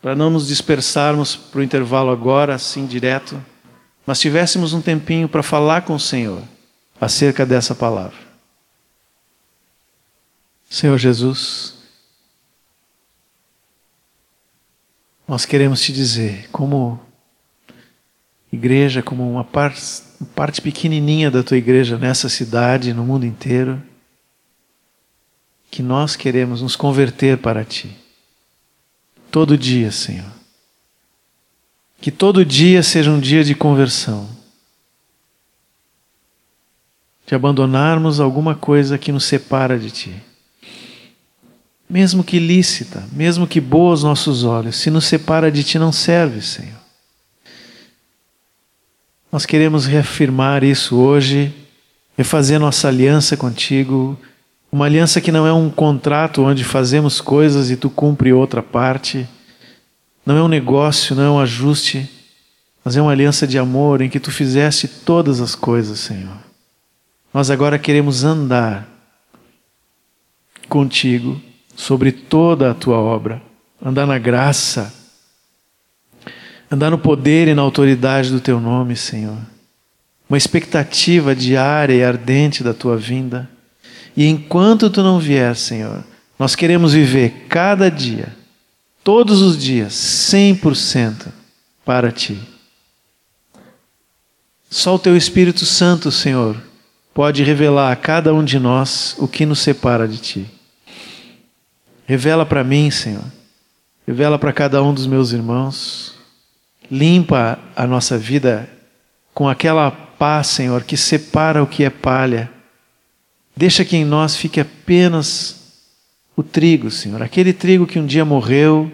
para 0.00 0.14
não 0.14 0.30
nos 0.30 0.46
dispersarmos 0.46 1.34
para 1.34 1.58
o 1.58 1.64
intervalo 1.64 2.12
agora, 2.12 2.54
assim 2.54 2.86
direto, 2.86 3.44
mas 4.06 4.20
tivéssemos 4.20 4.72
um 4.72 4.80
tempinho 4.80 5.28
para 5.28 5.42
falar 5.42 5.82
com 5.82 5.96
o 5.96 6.00
Senhor 6.00 6.40
acerca 7.00 7.44
dessa 7.44 7.74
palavra. 7.74 8.25
Senhor 10.68 10.98
Jesus, 10.98 11.74
nós 15.26 15.44
queremos 15.44 15.80
te 15.80 15.92
dizer, 15.92 16.48
como 16.50 17.00
igreja, 18.52 19.02
como 19.02 19.30
uma 19.30 19.44
parte, 19.44 20.02
parte 20.34 20.60
pequenininha 20.60 21.30
da 21.30 21.42
tua 21.42 21.56
igreja 21.56 21.98
nessa 21.98 22.28
cidade, 22.28 22.92
no 22.92 23.04
mundo 23.04 23.26
inteiro, 23.26 23.82
que 25.70 25.82
nós 25.82 26.16
queremos 26.16 26.62
nos 26.62 26.76
converter 26.76 27.38
para 27.38 27.64
Ti. 27.64 27.96
Todo 29.30 29.58
dia, 29.58 29.90
Senhor. 29.92 30.32
Que 32.00 32.10
todo 32.10 32.44
dia 32.44 32.82
seja 32.82 33.10
um 33.10 33.20
dia 33.20 33.42
de 33.42 33.54
conversão. 33.54 34.28
De 37.26 37.34
abandonarmos 37.34 38.20
alguma 38.20 38.54
coisa 38.54 38.96
que 38.96 39.12
nos 39.12 39.24
separa 39.24 39.78
de 39.78 39.90
Ti. 39.90 40.25
Mesmo 41.88 42.24
que 42.24 42.38
lícita, 42.38 43.04
mesmo 43.12 43.46
que 43.46 43.60
boa 43.60 43.90
aos 43.90 44.02
nossos 44.02 44.42
olhos, 44.44 44.76
se 44.76 44.90
nos 44.90 45.04
separa 45.04 45.50
de 45.50 45.62
Ti, 45.62 45.78
não 45.78 45.92
serve, 45.92 46.42
Senhor. 46.42 46.80
Nós 49.30 49.46
queremos 49.46 49.86
reafirmar 49.86 50.64
isso 50.64 50.96
hoje, 50.96 51.54
refazer 52.16 52.58
nossa 52.58 52.88
aliança 52.88 53.36
contigo 53.36 54.18
uma 54.70 54.84
aliança 54.84 55.20
que 55.20 55.32
não 55.32 55.46
é 55.46 55.52
um 55.52 55.70
contrato 55.70 56.42
onde 56.42 56.64
fazemos 56.64 57.20
coisas 57.20 57.70
e 57.70 57.76
tu 57.76 57.88
cumpre 57.88 58.32
outra 58.32 58.62
parte. 58.62 59.26
Não 60.24 60.36
é 60.36 60.42
um 60.42 60.48
negócio, 60.48 61.14
não 61.14 61.22
é 61.22 61.30
um 61.30 61.38
ajuste, 61.38 62.10
mas 62.84 62.96
é 62.96 63.00
uma 63.00 63.12
aliança 63.12 63.46
de 63.46 63.58
amor 63.58 64.02
em 64.02 64.10
que 64.10 64.20
tu 64.20 64.30
fizeste 64.30 64.86
todas 64.88 65.40
as 65.40 65.54
coisas, 65.54 66.00
Senhor. 66.00 66.36
Nós 67.32 67.50
agora 67.50 67.78
queremos 67.78 68.24
andar 68.24 68.86
contigo 70.68 71.40
sobre 71.76 72.10
toda 72.10 72.70
a 72.70 72.74
tua 72.74 72.96
obra, 72.96 73.42
andar 73.84 74.06
na 74.06 74.18
graça, 74.18 74.92
andar 76.70 76.90
no 76.90 76.98
poder 76.98 77.46
e 77.46 77.54
na 77.54 77.62
autoridade 77.62 78.30
do 78.30 78.40
teu 78.40 78.58
nome, 78.58 78.96
Senhor. 78.96 79.38
Uma 80.28 80.38
expectativa 80.38 81.36
diária 81.36 81.94
e 81.94 82.02
ardente 82.02 82.64
da 82.64 82.74
tua 82.74 82.96
vinda. 82.96 83.48
E 84.16 84.26
enquanto 84.26 84.90
tu 84.90 85.02
não 85.02 85.20
vier, 85.20 85.54
Senhor, 85.54 86.02
nós 86.38 86.56
queremos 86.56 86.94
viver 86.94 87.46
cada 87.48 87.90
dia, 87.90 88.34
todos 89.04 89.42
os 89.42 89.56
dias, 89.56 89.92
100% 89.92 91.28
para 91.84 92.10
ti. 92.10 92.38
Só 94.68 94.96
o 94.96 94.98
teu 94.98 95.16
Espírito 95.16 95.64
Santo, 95.64 96.10
Senhor, 96.10 96.56
pode 97.14 97.44
revelar 97.44 97.92
a 97.92 97.96
cada 97.96 98.34
um 98.34 98.42
de 98.42 98.58
nós 98.58 99.14
o 99.18 99.28
que 99.28 99.46
nos 99.46 99.60
separa 99.60 100.08
de 100.08 100.18
ti. 100.18 100.55
Revela 102.06 102.46
para 102.46 102.64
mim, 102.64 102.90
Senhor. 102.90 103.24
Revela 104.06 104.38
para 104.38 104.52
cada 104.52 104.82
um 104.82 104.94
dos 104.94 105.06
meus 105.06 105.32
irmãos. 105.32 106.14
Limpa 106.90 107.58
a 107.74 107.86
nossa 107.86 108.16
vida 108.16 108.68
com 109.34 109.48
aquela 109.48 109.90
paz, 109.90 110.46
Senhor, 110.46 110.84
que 110.84 110.96
separa 110.96 111.62
o 111.62 111.66
que 111.66 111.84
é 111.84 111.90
palha 111.90 112.50
Deixa 113.56 113.86
que 113.86 113.96
em 113.96 114.04
nós 114.04 114.36
fique 114.36 114.60
apenas 114.60 115.56
o 116.36 116.42
trigo, 116.42 116.90
Senhor, 116.90 117.22
aquele 117.22 117.54
trigo 117.54 117.86
que 117.86 117.98
um 117.98 118.04
dia 118.04 118.24
morreu 118.24 118.92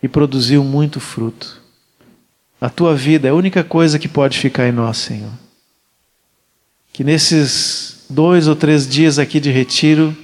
e 0.00 0.06
produziu 0.06 0.62
muito 0.62 1.00
fruto. 1.00 1.60
A 2.60 2.70
tua 2.70 2.94
vida 2.94 3.26
é 3.26 3.32
a 3.32 3.34
única 3.34 3.64
coisa 3.64 3.98
que 3.98 4.06
pode 4.06 4.38
ficar 4.38 4.68
em 4.68 4.72
nós, 4.72 4.98
Senhor. 4.98 5.32
Que 6.92 7.02
nesses 7.02 8.04
dois 8.08 8.46
ou 8.46 8.54
três 8.54 8.88
dias 8.88 9.18
aqui 9.18 9.40
de 9.40 9.50
retiro, 9.50 10.16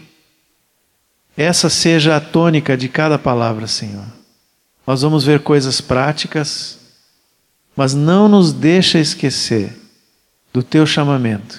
essa 1.41 1.71
seja 1.71 2.17
a 2.17 2.21
tônica 2.21 2.77
de 2.77 2.89
cada 2.89 3.19
palavra, 3.19 3.67
Senhor. 3.67 4.05
Nós 4.87 5.01
vamos 5.01 5.25
ver 5.25 5.41
coisas 5.41 5.81
práticas, 5.81 6.79
mas 7.75 7.95
não 7.95 8.29
nos 8.29 8.53
deixa 8.53 8.99
esquecer 8.99 9.75
do 10.53 10.63
teu 10.63 10.85
chamamento. 10.85 11.59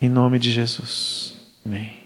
Em 0.00 0.08
nome 0.08 0.38
de 0.38 0.50
Jesus. 0.50 1.34
Amém. 1.66 2.01